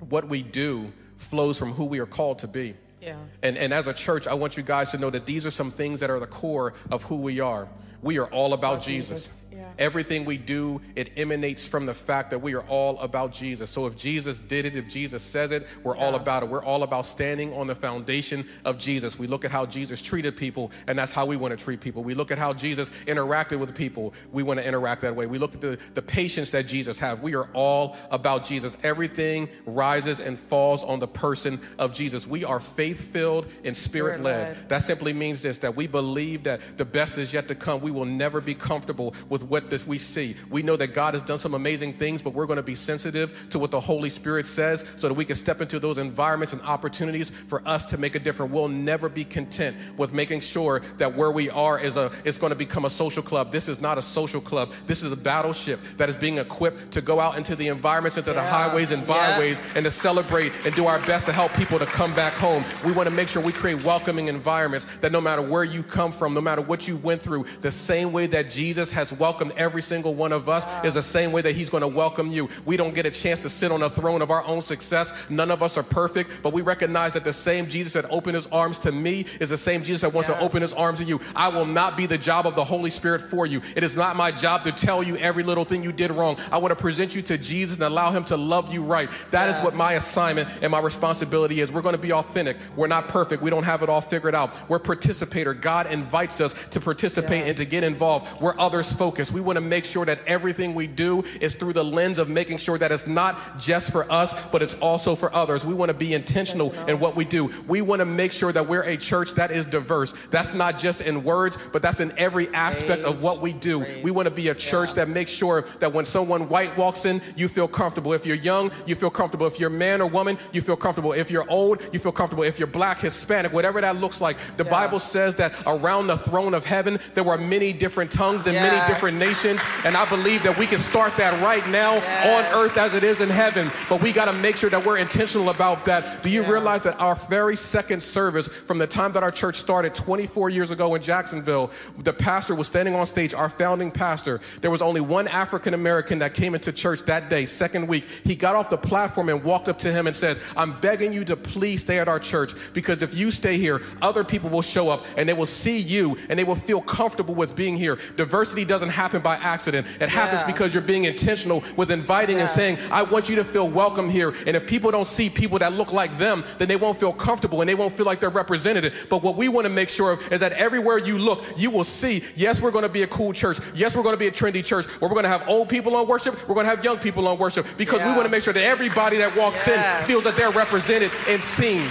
what 0.09 0.29
we 0.29 0.43
do 0.43 0.93
flows 1.17 1.59
from 1.59 1.73
who 1.73 1.85
we 1.85 2.01
are 2.01 2.07
called 2.07 2.41
to 2.41 2.49
be. 2.49 2.75
Yeah. 3.01 3.17
And, 3.43 3.57
and 3.57 3.73
as 3.73 3.87
a 3.87 3.93
church, 3.93 4.27
I 4.27 4.35
want 4.35 4.57
you 4.57 4.63
guys 4.63 4.91
to 4.93 4.99
know 4.99 5.11
that 5.11 5.27
these 5.27 5.45
are 5.47 5.51
some 5.51 5.71
things 5.71 6.01
that 6.01 6.11
are 6.11 6.21
the 6.21 6.27
core 6.27 6.75
of 6.91 7.03
who 7.05 7.17
we 7.17 7.41
are. 7.41 7.69
We 8.03 8.19
are 8.19 8.27
all 8.27 8.53
about, 8.53 8.75
about 8.75 8.85
Jesus. 8.85 9.27
Jesus. 9.27 9.47
Yeah. 9.53 9.69
Everything 9.79 10.25
we 10.25 10.39
do, 10.39 10.81
it 10.97 11.13
emanates 11.17 11.67
from 11.67 11.87
the 11.87 11.95
fact 11.95 12.31
that 12.31 12.39
we 12.39 12.55
are 12.55 12.63
all 12.63 12.99
about 13.01 13.33
Jesus. 13.33 13.71
So 13.71 13.87
if 13.87 13.97
Jesus 13.97 14.41
did 14.41 14.65
it, 14.65 14.77
if 14.77 14.89
Jesus 14.89 15.23
says 15.23 15.53
it, 15.53 15.67
we're 15.85 15.97
yeah. 15.97 16.05
all 16.05 16.15
about 16.15 16.43
it. 16.43 16.49
We're 16.49 16.65
all 16.65 16.83
about 16.83 17.07
standing 17.07 17.53
on 17.55 17.67
the 17.67 17.75
foundation 17.75 18.47
of 18.65 18.79
Jesus. 18.79 19.19
We 19.19 19.27
look 19.27 19.45
at 19.45 19.51
how 19.51 19.67
Jesus 19.67 20.03
treated 20.03 20.37
people, 20.37 20.73
and 20.87 20.99
that's 20.99 21.13
how 21.13 21.27
we 21.27 21.37
want 21.37 21.57
to 21.57 21.63
treat 21.63 21.81
people. 21.81 22.03
We 22.03 22.15
look 22.15 22.31
at 22.31 22.39
how 22.39 22.53
Jesus 22.53 22.91
interacted 23.07 23.61
with 23.61 23.75
people. 23.75 24.15
We 24.33 24.43
want 24.43 24.59
to 24.59 24.67
interact 24.67 25.03
that 25.03 25.15
way. 25.15 25.27
We 25.27 25.39
look 25.39 25.55
at 25.55 25.61
the, 25.61 25.79
the 25.95 26.03
patience 26.03 26.51
that 26.51 26.67
Jesus 26.67 26.99
had. 26.99 27.23
We 27.23 27.35
are 27.35 27.49
all 27.53 27.97
about 28.11 28.45
Jesus. 28.45 28.77
Everything 28.83 29.49
rises 29.65 30.19
and 30.19 30.39
falls 30.39 30.83
on 30.83 30.99
the 30.99 31.09
person 31.09 31.61
of 31.79 31.93
Jesus. 31.93 32.27
We 32.27 32.45
are 32.45 32.59
faith 32.59 33.13
filled 33.13 33.47
and 33.65 33.77
spirit 33.77 34.23
led. 34.23 34.69
That 34.69 34.83
simply 34.83 35.13
means 35.13 35.43
this 35.43 35.59
that 35.59 35.77
we 35.77 35.87
believe 35.87 36.43
that 36.45 36.61
the 36.79 36.85
best 36.85 37.19
is 37.19 37.33
yet 37.33 37.47
to 37.49 37.55
come. 37.55 37.81
We 37.81 37.92
will 37.93 38.05
never 38.05 38.41
be 38.41 38.55
comfortable 38.55 39.15
with 39.29 39.45
what 39.45 39.71
this 39.71 39.87
we 39.87 39.99
see. 39.99 40.35
We 40.51 40.63
know 40.63 40.77
that 40.77 40.89
God 40.89 41.15
has 41.15 41.23
done 41.23 41.39
some 41.39 41.55
amazing 41.55 41.95
things, 41.95 42.23
but 42.23 42.35
we're 42.35 42.47
going 42.47 42.57
to 42.57 42.63
be 42.63 42.75
sensitive 42.75 43.49
to 43.51 43.59
what 43.59 43.71
the 43.71 43.81
Holy 43.81 44.11
Spirit 44.11 44.47
says 44.47 44.85
so 44.97 45.09
that 45.09 45.15
we 45.15 45.25
can 45.25 45.37
step 45.37 45.61
into 45.61 45.79
those 45.79 45.99
environments 45.99 46.53
and 46.53 46.63
opportunities 46.63 47.31
for 47.31 47.67
us 47.67 47.85
to 47.87 47.99
make 47.99 48.15
a 48.15 48.19
difference. 48.19 48.53
We'll 48.53 48.69
never 48.69 49.09
be 49.09 49.25
content 49.25 49.77
with 49.97 50.13
making 50.13 50.41
sure 50.41 50.81
that 50.99 51.15
where 51.15 51.31
we 51.31 51.51
are 51.51 51.79
is 51.79 51.97
a 51.97 52.11
is 52.25 52.39
going 52.39 52.51
to 52.51 52.57
become 52.57 52.85
a 52.85 52.91
social 52.91 53.23
club. 53.23 53.53
This 53.53 53.69
is 53.69 53.81
not 53.81 53.99
a 53.99 54.03
social 54.03 54.41
club. 54.41 54.73
This 54.87 55.03
is 55.03 55.13
a 55.13 55.17
battleship 55.17 55.81
that 55.97 56.09
is 56.09 56.17
being 56.17 56.39
equipped 56.39 56.91
to 56.93 57.01
go 57.01 57.21
out 57.21 57.37
into 57.37 57.57
the 57.57 57.69
environments, 57.69 58.17
into 58.19 58.31
yeah. 58.31 58.43
the 58.43 58.49
highways 58.49 58.91
and 58.91 59.07
byways, 59.07 59.61
yeah. 59.61 59.73
and 59.77 59.85
to 59.85 59.91
celebrate 59.91 60.53
and 60.65 60.75
do 60.75 60.87
our 60.87 60.99
best 61.01 61.27
to 61.27 61.33
help 61.33 61.53
people 61.55 61.79
to 61.79 61.87
come 61.87 62.15
back 62.15 62.33
home. 62.35 62.65
We 62.85 62.93
want 62.93 63.09
to 63.09 63.15
make 63.15 63.29
sure 63.29 63.43
we 63.43 63.53
create 63.53 63.83
welcoming 63.85 64.29
environments 64.29 64.85
that 64.99 65.13
no 65.13 65.21
matter 65.21 65.43
where 65.43 65.65
you 65.65 65.83
come 65.83 66.13
from, 66.13 66.35
no 66.35 66.41
matter 66.41 66.63
what 66.63 66.89
you 66.89 66.97
went 66.99 67.23
through, 67.23 67.45
the 67.61 67.71
same 67.83 68.13
way 68.13 68.27
that 68.29 68.51
Jesus 68.51 68.93
has 68.93 69.13
welcomed 69.13 69.53
every 69.57 69.83
single 69.83 70.15
one 70.15 70.33
of 70.33 70.49
us 70.49 70.67
is 70.85 70.95
the 70.95 71.03
same 71.03 71.33
way 71.33 71.43
that 71.43 71.57
He's 71.57 71.69
going 71.69 71.83
to 71.83 71.89
welcome 71.89 72.31
you. 72.31 72.49
We 72.65 72.77
don't 72.77 72.95
get 72.95 73.07
a 73.07 73.11
chance 73.11 73.41
to 73.41 73.51
sit 73.51 73.73
on 73.73 73.81
the 73.81 73.91
throne 73.91 74.23
of 74.23 74.31
our 74.31 74.45
own 74.45 74.63
success. 74.63 75.29
None 75.29 75.51
of 75.51 75.63
us 75.63 75.77
are 75.77 75.83
perfect, 75.83 76.41
but 76.43 76.53
we 76.53 76.63
recognize 76.63 77.13
that 77.15 77.25
the 77.25 77.33
same 77.33 77.69
Jesus 77.69 77.93
that 77.95 78.07
opened 78.11 78.37
His 78.37 78.47
arms 78.47 78.79
to 78.81 78.93
me 78.93 79.27
is 79.41 79.51
the 79.51 79.59
same 79.59 79.83
Jesus 79.83 80.03
that 80.03 80.13
wants 80.13 80.29
yes. 80.29 80.39
to 80.39 80.45
open 80.45 80.63
His 80.63 80.73
arms 80.73 81.01
to 81.01 81.05
you. 81.05 81.21
I 81.35 81.49
will 81.49 81.67
not 81.67 81.97
be 81.97 82.07
the 82.07 82.19
job 82.19 82.47
of 82.47 82.55
the 82.55 82.65
Holy 82.65 82.91
Spirit 82.91 83.21
for 83.21 83.47
you. 83.47 83.61
It 83.75 83.83
is 83.83 83.97
not 83.97 84.17
my 84.17 84.31
job 84.31 84.63
to 84.65 84.73
tell 84.73 85.03
you 85.03 85.17
every 85.17 85.43
little 85.43 85.65
thing 85.65 85.83
you 85.83 85.93
did 85.93 86.11
wrong. 86.13 86.37
I 86.51 86.59
want 86.59 86.71
to 86.71 86.81
present 86.81 87.15
you 87.15 87.23
to 87.23 87.37
Jesus 87.37 87.77
and 87.77 87.85
allow 87.85 88.13
Him 88.13 88.25
to 88.27 88.37
love 88.37 88.73
you 88.73 88.83
right. 88.83 89.11
That 89.31 89.47
yes. 89.47 89.59
is 89.59 89.65
what 89.65 89.75
my 89.75 89.95
assignment 89.95 90.49
and 90.63 90.71
my 90.71 90.81
responsibility 90.81 91.61
is. 91.61 91.73
We're 91.73 91.83
going 91.83 91.97
to 91.97 92.01
be 92.01 92.13
authentic. 92.13 92.57
We're 92.77 92.87
not 92.87 93.09
perfect. 93.09 93.43
We 93.43 93.51
don't 93.51 93.65
have 93.65 93.83
it 93.83 93.89
all 93.89 94.01
figured 94.01 94.35
out. 94.35 94.69
We're 94.69 94.79
participator. 94.79 95.55
God 95.55 95.87
invites 95.87 96.41
us 96.41 96.55
to 96.69 96.81
participate 96.81 97.41
yes. 97.41 97.49
and 97.49 97.57
to 97.59 97.65
get 97.73 97.83
involved. 97.83 98.41
We're 98.41 98.55
others 98.59 98.93
focused. 98.93 99.33
We 99.33 99.41
want 99.41 99.57
to 99.57 99.63
make 99.63 99.87
sure 99.87 100.05
that 100.05 100.21
everything 100.27 100.75
we 100.75 100.87
do 100.87 101.25
is 101.41 101.55
through 101.55 101.73
the 101.73 101.85
lens 101.85 102.19
of 102.19 102.29
making 102.29 102.59
sure 102.59 102.77
that 102.77 102.93
it's 102.93 103.07
not 103.07 103.59
just 103.59 103.91
for 103.91 104.05
us, 104.13 104.35
but 104.51 104.61
it's 104.61 104.75
also 104.75 105.17
for 105.17 105.35
others. 105.35 105.65
We 105.65 105.73
want 105.73 105.89
to 105.89 105.97
be 105.97 106.13
intentional, 106.13 106.67
intentional. 106.67 106.95
in 106.95 107.01
what 107.01 107.17
we 107.17 107.25
do. 107.25 107.51
We 107.67 107.81
want 107.81 108.01
to 108.01 108.05
make 108.05 108.31
sure 108.33 108.53
that 108.53 108.69
we're 108.69 108.83
a 108.83 108.99
church 108.99 109.33
that 109.33 109.51
is 109.51 109.65
diverse. 109.65 110.13
That's 110.29 110.53
not 110.53 110.79
just 110.79 111.01
in 111.01 111.25
words, 111.25 111.57
but 111.73 111.81
that's 111.81 112.01
in 112.01 112.13
every 112.19 112.49
aspect 112.55 113.05
of 113.05 113.25
what 113.25 113.41
we 113.41 113.55
do. 113.55 113.85
We 114.05 114.11
want 114.11 114.29
to 114.29 114.35
be 114.35 114.49
a 114.49 114.55
church 114.55 114.91
yeah. 114.91 114.97
that 114.97 115.09
makes 115.09 115.31
sure 115.31 115.63
that 115.81 115.93
when 115.95 116.05
someone 116.05 116.49
white 116.51 116.77
walks 116.77 117.07
in, 117.07 117.23
you 117.37 117.49
feel 117.49 117.69
comfortable. 117.69 118.13
If 118.13 118.27
you're 118.27 118.37
young, 118.37 118.71
you 118.85 118.95
feel 118.95 119.11
comfortable. 119.11 119.47
If 119.47 119.59
you're 119.59 119.71
man 119.71 120.03
or 120.03 120.09
woman, 120.09 120.37
you 120.53 120.61
feel 120.61 120.77
comfortable. 120.77 121.15
If 121.15 121.31
you're 121.31 121.49
old, 121.51 121.81
you 121.91 121.99
feel 121.99 122.13
comfortable. 122.13 122.45
If 122.45 122.59
you're 122.59 122.69
black, 122.69 122.99
Hispanic, 122.99 123.51
whatever 123.55 123.81
that 123.81 123.97
looks 123.97 124.21
like, 124.21 124.37
the 124.59 124.65
yeah. 124.65 124.71
Bible 124.71 125.01
says 125.01 125.35
that 125.37 125.55
around 125.67 126.09
the 126.09 126.19
throne 126.19 126.53
of 126.53 126.67
heaven, 126.67 126.99
there 127.15 127.25
were 127.25 127.39
many 127.39 127.62
different 127.71 128.11
tongues 128.11 128.47
and 128.47 128.55
yes. 128.55 128.63
many 128.73 128.77
different 128.87 129.03
different 129.03 129.19
nations. 129.19 129.61
And 129.85 129.97
I 129.97 130.09
believe 130.09 130.45
that 130.45 130.57
we 130.57 130.65
can 130.67 130.79
start 130.79 131.17
that 131.17 131.41
right 131.43 131.67
now 131.69 131.95
Yes. 131.95 132.55
on 132.55 132.65
earth 132.65 132.77
as 132.77 132.95
it 132.95 133.03
is 133.03 133.21
in 133.21 133.29
heaven. 133.29 133.69
But 133.89 134.01
we 134.01 134.13
got 134.13 134.27
to 134.27 134.33
make 134.33 134.57
sure 134.57 134.71
that 134.71 134.87
we're 134.87 134.99
intentional 134.99 135.51
about 135.51 135.85
that. 135.87 136.23
Do 136.23 136.31
you 136.31 136.43
Yeah. 136.43 136.51
realize 136.51 136.83
that 136.83 137.01
our 137.01 137.17
very 137.29 137.57
second 137.57 138.01
service, 138.01 138.47
from 138.47 138.79
the 138.79 138.87
time 138.87 139.13
that 139.13 139.25
our 139.25 139.33
church 139.33 139.57
started 139.57 139.93
24 139.95 140.51
years 140.51 140.71
ago 140.71 140.95
in 140.95 141.03
Jacksonville, 141.03 141.73
the 141.99 142.13
pastor 142.13 142.55
was 142.55 142.69
standing 142.69 142.95
on 142.95 143.07
stage, 143.07 143.35
our 143.35 143.49
founding 143.49 143.91
pastor. 143.91 144.41
There 144.61 144.71
was 144.71 144.83
only 144.83 145.01
one 145.01 145.27
African 145.27 145.75
American 145.75 146.21
that 146.21 146.35
came 146.35 146.55
into 146.55 146.71
church 146.71 147.03
that 147.07 147.29
day, 147.29 147.45
second 147.45 147.89
week. 147.89 148.05
He 148.25 148.37
got 148.37 148.55
off 148.55 148.71
the 148.71 148.79
platform 148.79 149.29
and 149.31 149.43
walked 149.43 149.69
up 149.69 149.79
to 149.81 149.93
him 149.93 150.07
and 150.07 150.15
said, 150.15 150.39
I'm 150.57 150.79
begging 150.81 151.13
you 151.13 151.25
to 151.25 151.37
please 151.37 151.81
stay 151.81 151.99
at 151.99 152.07
our 152.07 152.21
church 152.21 152.55
because 152.73 153.03
if 153.03 153.17
you 153.17 153.33
stay 153.33 153.59
here, 153.59 153.83
other 154.01 154.23
people 154.23 154.49
will 154.49 154.63
show 154.63 154.89
up 154.91 155.05
and 155.17 155.29
they 155.29 155.33
will 155.35 155.47
see 155.47 155.79
you 155.79 156.17
and 156.29 156.39
they 156.39 156.45
will 156.45 156.55
feel 156.55 156.81
comfortable 156.81 157.35
with 157.35 157.52
being 157.53 157.77
here. 157.77 157.99
Diversity 158.17 158.65
doesn't 158.65 158.89
happen 158.89 159.21
by 159.23 159.37
accident, 159.37 159.87
it 160.01 160.09
happens 160.09 160.41
Yeah. 160.41 160.47
because 160.47 160.73
you're 160.75 160.83
being 160.83 161.05
intentional 161.05 161.63
with 161.77 161.91
inviting 161.91 162.39
Yes. 162.39 162.57
and 162.57 162.77
saying, 162.79 162.91
I 162.93 163.03
want 163.03 163.29
you 163.29 163.37
to 163.37 163.45
feel 163.45 163.69
welcome 163.69 164.09
here. 164.09 164.33
And 164.47 164.57
if 164.57 164.67
people 164.67 164.91
don't 164.91 165.07
see 165.07 165.29
people 165.31 165.59
that 165.61 165.73
look 165.73 165.93
like 165.93 166.17
them, 166.19 166.45
then 166.59 166.69
they 166.69 166.77
won't 166.77 166.99
feel 166.99 167.13
comfortable 167.13 167.61
and 167.61 167.69
they 167.69 167.75
won't 167.75 167.97
feel 167.97 168.07
like 168.07 168.21
they're 168.21 168.31
represented. 168.31 168.93
But 169.11 169.23
what 169.23 169.37
we 169.37 169.49
want 169.49 169.67
to 169.67 169.73
make 169.73 169.89
sure 169.89 170.13
of 170.13 170.33
is 170.33 170.41
that 170.41 170.53
everywhere 170.53 170.99
you 170.99 171.19
look, 171.19 171.45
you 171.57 171.71
will 171.71 171.85
see, 171.85 172.23
yes, 172.35 172.61
we're 172.61 172.71
going 172.71 172.83
to 172.83 172.89
be 172.89 173.03
a 173.03 173.07
cool 173.07 173.33
church. 173.33 173.59
Yes, 173.75 173.95
we're 173.97 174.03
going 174.03 174.15
to 174.15 174.19
be 174.19 174.27
a 174.29 174.33
trendy 174.33 174.65
church 174.65 174.87
where 175.01 175.09
we're 175.09 175.15
going 175.15 175.25
to 175.25 175.29
have 175.31 175.49
old 175.49 175.69
people 175.69 175.95
on 175.97 176.07
worship. 176.07 176.37
We're 176.49 176.55
going 176.55 176.67
to 176.67 176.71
have 176.75 176.85
young 176.85 176.99
people 176.99 177.27
on 177.29 177.39
worship 177.39 177.67
because 177.77 178.01
we 178.01 178.07
want 178.07 178.25
to 178.25 178.29
make 178.29 178.43
sure 178.43 178.53
that 178.53 178.65
everybody 178.65 179.19
that 179.19 179.35
walks 179.37 179.67
Yes. 179.67 180.01
in 180.03 180.07
feels 180.07 180.25
that 180.25 180.37
they're 180.37 180.51
represented 180.51 181.11
and 181.29 181.43
seen. 181.43 181.89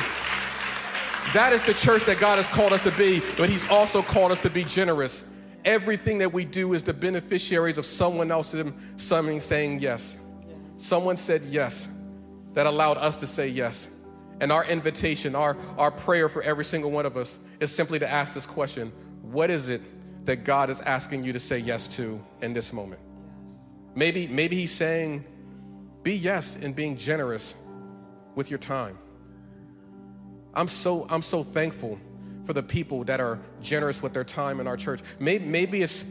That 1.34 1.54
is 1.54 1.64
the 1.64 1.74
church 1.74 2.04
that 2.06 2.20
God 2.20 2.38
has 2.38 2.50
called 2.50 2.74
us 2.74 2.84
to 2.84 2.92
be, 2.92 3.22
but 3.38 3.50
He's 3.50 3.68
also 3.70 4.02
called 4.02 4.32
us 4.32 4.40
to 4.42 4.50
be 4.50 4.64
generous. 4.64 5.24
Everything 5.64 6.18
that 6.20 6.34
we 6.34 6.46
do 6.46 6.74
is 6.74 6.84
the 6.84 6.94
beneficiaries 6.94 7.78
of 7.78 7.86
someone 7.86 8.32
else 8.32 8.56
something 8.98 9.40
saying 9.40 9.80
yes. 9.80 10.18
Someone 10.78 11.18
said 11.18 11.44
yes 11.44 11.90
that 12.54 12.66
allowed 12.66 12.98
us 12.98 13.18
to 13.18 13.28
say 13.28 13.48
yes. 13.48 13.90
And 14.40 14.52
our 14.52 14.66
invitation, 14.66 15.36
our, 15.36 15.56
our 15.78 15.92
prayer 15.92 16.28
for 16.28 16.42
every 16.42 16.66
single 16.66 16.90
one 16.90 17.06
of 17.06 17.16
us 17.16 17.40
is 17.60 17.74
simply 17.74 18.00
to 18.00 18.10
ask 18.10 18.34
this 18.34 18.48
question 18.48 18.92
What 19.22 19.52
is 19.52 19.70
it 19.70 19.82
that 20.26 20.44
God 20.44 20.70
is 20.72 20.82
asking 20.82 21.24
you 21.24 21.34
to 21.34 21.40
say 21.40 21.60
yes 21.60 21.88
to 21.90 22.20
in 22.42 22.54
this 22.54 22.74
moment? 22.74 23.02
Maybe, 23.94 24.28
maybe 24.28 24.56
He's 24.56 24.72
saying, 24.72 25.24
Be 26.02 26.16
yes 26.16 26.56
in 26.56 26.74
being 26.74 26.98
generous 26.98 27.54
with 28.34 28.50
your 28.50 28.60
time. 28.60 28.98
I'm 30.56 30.68
so, 30.68 31.06
I'm 31.10 31.22
so 31.22 31.44
thankful 31.44 32.00
for 32.46 32.54
the 32.54 32.64
people 32.64 33.04
that 33.06 33.20
are 33.20 33.40
generous 33.62 34.02
with 34.02 34.14
their 34.14 34.24
time 34.24 34.60
in 34.60 34.68
our 34.68 34.78
church. 34.78 35.02
Maybe, 35.20 35.46
maybe 35.46 35.82
it's 35.82 36.06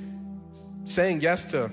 saying 0.85 1.21
yes 1.21 1.51
to, 1.53 1.71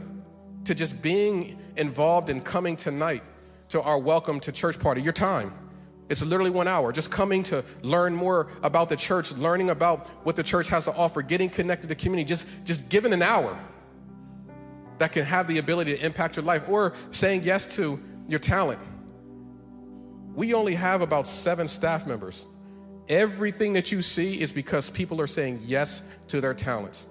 to 0.66 0.76
just 0.76 1.02
being 1.02 1.60
involved 1.76 2.30
in 2.30 2.42
coming 2.42 2.76
tonight 2.76 3.24
to 3.70 3.82
our 3.82 4.00
welcome 4.00 4.40
to 4.42 4.52
church 4.52 4.80
party, 4.80 5.02
your 5.02 5.14
time. 5.14 5.54
It's 6.10 6.22
literally 6.22 6.52
one 6.52 6.68
hour, 6.68 6.94
just 6.94 7.12
coming 7.12 7.44
to 7.44 7.66
learn 7.82 8.16
more 8.16 8.48
about 8.64 8.88
the 8.90 8.96
church, 8.96 9.32
learning 9.34 9.70
about 9.70 10.08
what 10.24 10.36
the 10.38 10.44
church 10.44 10.70
has 10.70 10.86
to 10.86 10.94
offer, 10.94 11.22
getting 11.22 11.50
connected 11.50 11.88
to 11.88 11.96
community, 11.96 12.28
just, 12.28 12.48
just 12.64 12.90
giving 12.90 13.12
an 13.12 13.22
hour 13.22 13.60
that 15.00 15.12
can 15.12 15.26
have 15.26 15.48
the 15.48 15.58
ability 15.58 15.98
to 15.98 16.06
impact 16.06 16.38
your 16.38 16.46
life, 16.46 16.64
or 16.70 16.94
saying 17.12 17.44
yes 17.44 17.76
to 17.76 18.00
your 18.28 18.40
talent. 18.40 18.80
We 20.34 20.54
only 20.54 20.76
have 20.76 21.02
about 21.02 21.28
seven 21.28 21.68
staff 21.68 22.08
members. 22.08 22.46
Everything 23.10 23.74
that 23.74 23.92
you 23.92 24.02
see 24.02 24.42
is 24.42 24.52
because 24.52 24.90
people 24.90 25.22
are 25.22 25.28
saying 25.28 25.60
yes 25.64 26.02
to 26.28 26.42
their 26.42 26.54
talents. 26.54 27.08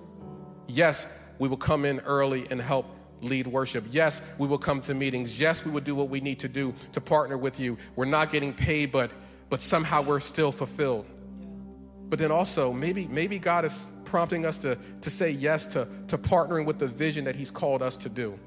Yes, 0.67 1.11
we 1.39 1.49
will 1.49 1.57
come 1.57 1.85
in 1.85 2.01
early 2.01 2.47
and 2.51 2.61
help 2.61 2.87
lead 3.23 3.47
worship. 3.47 3.85
Yes, 3.91 4.23
we 4.39 4.47
will 4.47 4.59
come 4.59 4.81
to 4.83 4.95
meetings. 4.95 5.41
Yes, 5.41 5.65
we 5.65 5.71
will 5.71 5.81
do 5.81 5.95
what 5.95 6.09
we 6.09 6.21
need 6.21 6.39
to 6.41 6.49
do 6.49 6.75
to 6.93 7.01
partner 7.01 7.39
with 7.39 7.59
you. 7.59 7.79
We're 7.95 8.05
not 8.05 8.31
getting 8.31 8.53
paid, 8.53 8.93
but 8.93 9.11
but 9.49 9.63
somehow 9.63 10.03
we're 10.03 10.21
still 10.21 10.53
fulfilled. 10.53 11.07
But 12.09 12.19
then 12.19 12.31
also, 12.31 12.73
maybe 12.73 13.07
maybe 13.09 13.39
God 13.39 13.65
is 13.65 13.93
prompting 14.05 14.47
us 14.47 14.59
to, 14.59 14.79
to 15.01 15.11
say 15.11 15.31
yes 15.31 15.67
to, 15.67 15.89
to 16.09 16.19
partnering 16.19 16.65
with 16.65 16.79
the 16.79 16.87
vision 16.87 17.25
that 17.25 17.37
He's 17.37 17.51
called 17.51 17.83
us 17.83 17.97
to 17.99 18.09
do. 18.09 18.39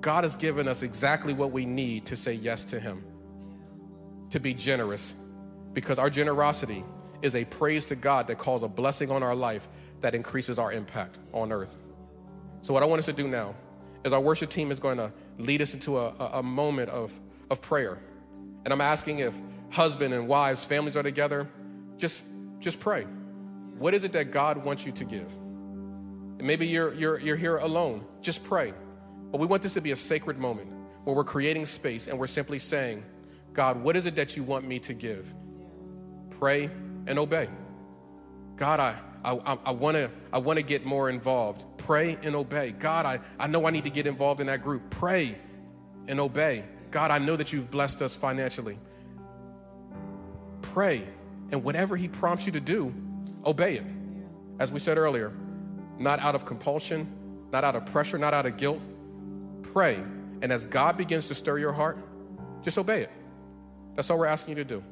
God 0.00 0.24
has 0.24 0.36
given 0.36 0.68
us 0.68 0.82
exactly 0.82 1.34
what 1.34 1.50
we 1.50 1.66
need 1.66 2.06
to 2.06 2.16
say 2.16 2.34
yes 2.34 2.64
to 2.66 2.80
Him, 2.80 3.04
to 4.30 4.40
be 4.40 4.54
generous, 4.54 5.16
because 5.74 5.98
our 5.98 6.08
generosity 6.08 6.84
is 7.20 7.34
a 7.34 7.44
praise 7.44 7.86
to 7.86 7.96
God 7.96 8.26
that 8.28 8.38
calls 8.38 8.62
a 8.62 8.68
blessing 8.68 9.10
on 9.10 9.22
our 9.22 9.34
life 9.34 9.68
that 10.00 10.14
increases 10.14 10.58
our 10.58 10.72
impact 10.72 11.18
on 11.32 11.52
earth. 11.52 11.76
So, 12.62 12.72
what 12.72 12.82
I 12.82 12.86
want 12.86 13.00
us 13.00 13.06
to 13.06 13.12
do 13.12 13.28
now 13.28 13.54
is 14.04 14.12
our 14.12 14.20
worship 14.20 14.50
team 14.50 14.70
is 14.70 14.78
going 14.78 14.98
to 14.98 15.12
lead 15.38 15.60
us 15.60 15.74
into 15.74 15.98
a, 15.98 16.08
a, 16.18 16.30
a 16.34 16.42
moment 16.42 16.90
of, 16.90 17.12
of 17.50 17.60
prayer. 17.60 17.98
And 18.64 18.72
I'm 18.72 18.80
asking 18.80 19.18
if 19.18 19.34
husband 19.70 20.14
and 20.14 20.28
wives, 20.28 20.64
families 20.64 20.96
are 20.96 21.02
together, 21.02 21.48
just, 21.98 22.24
just 22.60 22.80
pray. 22.80 23.06
What 23.78 23.94
is 23.94 24.04
it 24.04 24.12
that 24.12 24.30
God 24.30 24.64
wants 24.64 24.86
you 24.86 24.92
to 24.92 25.04
give? 25.04 25.30
And 26.38 26.42
maybe 26.42 26.66
you're, 26.66 26.94
you're, 26.94 27.18
you're 27.18 27.36
here 27.36 27.56
alone, 27.56 28.04
just 28.20 28.44
pray. 28.44 28.72
But 29.30 29.40
we 29.40 29.46
want 29.46 29.62
this 29.62 29.74
to 29.74 29.80
be 29.80 29.92
a 29.92 29.96
sacred 29.96 30.38
moment 30.38 30.70
where 31.04 31.16
we're 31.16 31.24
creating 31.24 31.66
space 31.66 32.06
and 32.06 32.18
we're 32.18 32.26
simply 32.26 32.58
saying, 32.58 33.02
God, 33.52 33.82
what 33.82 33.96
is 33.96 34.06
it 34.06 34.16
that 34.16 34.36
you 34.36 34.42
want 34.42 34.66
me 34.66 34.78
to 34.80 34.94
give? 34.94 35.32
Pray 36.38 36.70
and 37.06 37.18
obey. 37.18 37.48
God, 38.56 38.80
I, 38.80 38.98
I, 39.24 39.58
I 39.64 39.70
want 39.72 39.96
to 39.96 40.10
I 40.32 40.38
wanna 40.38 40.62
get 40.62 40.84
more 40.84 41.08
involved. 41.08 41.64
Pray 41.78 42.18
and 42.22 42.34
obey. 42.34 42.72
God, 42.72 43.06
I, 43.06 43.20
I 43.38 43.46
know 43.46 43.66
I 43.66 43.70
need 43.70 43.84
to 43.84 43.90
get 43.90 44.06
involved 44.06 44.40
in 44.40 44.46
that 44.48 44.62
group. 44.62 44.90
Pray 44.90 45.36
and 46.08 46.20
obey. 46.20 46.64
God, 46.90 47.10
I 47.10 47.18
know 47.18 47.36
that 47.36 47.52
you've 47.52 47.70
blessed 47.70 48.02
us 48.02 48.16
financially. 48.16 48.78
Pray, 50.62 51.02
and 51.50 51.62
whatever 51.64 51.96
He 51.96 52.08
prompts 52.08 52.46
you 52.46 52.52
to 52.52 52.60
do, 52.60 52.94
obey 53.44 53.76
it. 53.76 53.84
As 54.58 54.70
we 54.70 54.78
said 54.78 54.98
earlier, 54.98 55.32
not 55.98 56.20
out 56.20 56.34
of 56.34 56.46
compulsion, 56.46 57.06
not 57.52 57.64
out 57.64 57.74
of 57.74 57.86
pressure, 57.86 58.18
not 58.18 58.34
out 58.34 58.46
of 58.46 58.56
guilt. 58.56 58.80
Pray, 59.62 59.96
and 60.42 60.52
as 60.52 60.66
God 60.66 60.96
begins 60.96 61.28
to 61.28 61.34
stir 61.34 61.58
your 61.58 61.72
heart, 61.72 61.98
just 62.62 62.78
obey 62.78 63.02
it. 63.02 63.10
That's 63.94 64.10
all 64.10 64.18
we're 64.18 64.26
asking 64.26 64.56
you 64.56 64.64
to 64.64 64.68
do. 64.68 64.84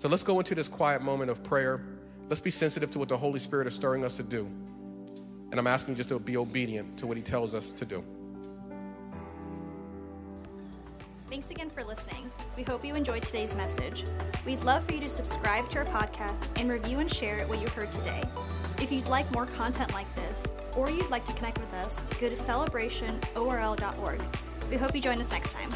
So 0.00 0.08
let's 0.08 0.22
go 0.22 0.38
into 0.38 0.54
this 0.54 0.66
quiet 0.66 1.02
moment 1.02 1.30
of 1.30 1.44
prayer. 1.44 1.82
Let's 2.30 2.40
be 2.40 2.50
sensitive 2.50 2.90
to 2.92 2.98
what 2.98 3.10
the 3.10 3.18
Holy 3.18 3.38
Spirit 3.38 3.66
is 3.66 3.74
stirring 3.74 4.02
us 4.02 4.16
to 4.16 4.22
do. 4.22 4.46
And 5.50 5.58
I'm 5.58 5.66
asking 5.66 5.92
you 5.92 5.96
just 5.98 6.08
to 6.08 6.18
be 6.18 6.38
obedient 6.38 6.98
to 7.00 7.06
what 7.06 7.18
He 7.18 7.22
tells 7.22 7.54
us 7.54 7.70
to 7.72 7.84
do. 7.84 8.02
Thanks 11.28 11.50
again 11.50 11.68
for 11.68 11.84
listening. 11.84 12.30
We 12.56 12.62
hope 12.62 12.82
you 12.82 12.94
enjoyed 12.94 13.24
today's 13.24 13.54
message. 13.54 14.06
We'd 14.46 14.64
love 14.64 14.86
for 14.86 14.94
you 14.94 15.00
to 15.00 15.10
subscribe 15.10 15.68
to 15.68 15.80
our 15.80 15.84
podcast 15.84 16.46
and 16.58 16.72
review 16.72 17.00
and 17.00 17.14
share 17.14 17.46
what 17.46 17.60
you 17.60 17.68
heard 17.68 17.92
today. 17.92 18.24
If 18.78 18.90
you'd 18.90 19.06
like 19.08 19.30
more 19.32 19.44
content 19.44 19.92
like 19.92 20.12
this, 20.14 20.50
or 20.78 20.88
you'd 20.88 21.10
like 21.10 21.26
to 21.26 21.34
connect 21.34 21.60
with 21.60 21.74
us, 21.74 22.04
go 22.18 22.30
to 22.30 22.36
celebrationorl.org. 22.36 24.22
We 24.70 24.76
hope 24.78 24.94
you 24.94 25.02
join 25.02 25.20
us 25.20 25.30
next 25.30 25.52
time. 25.52 25.68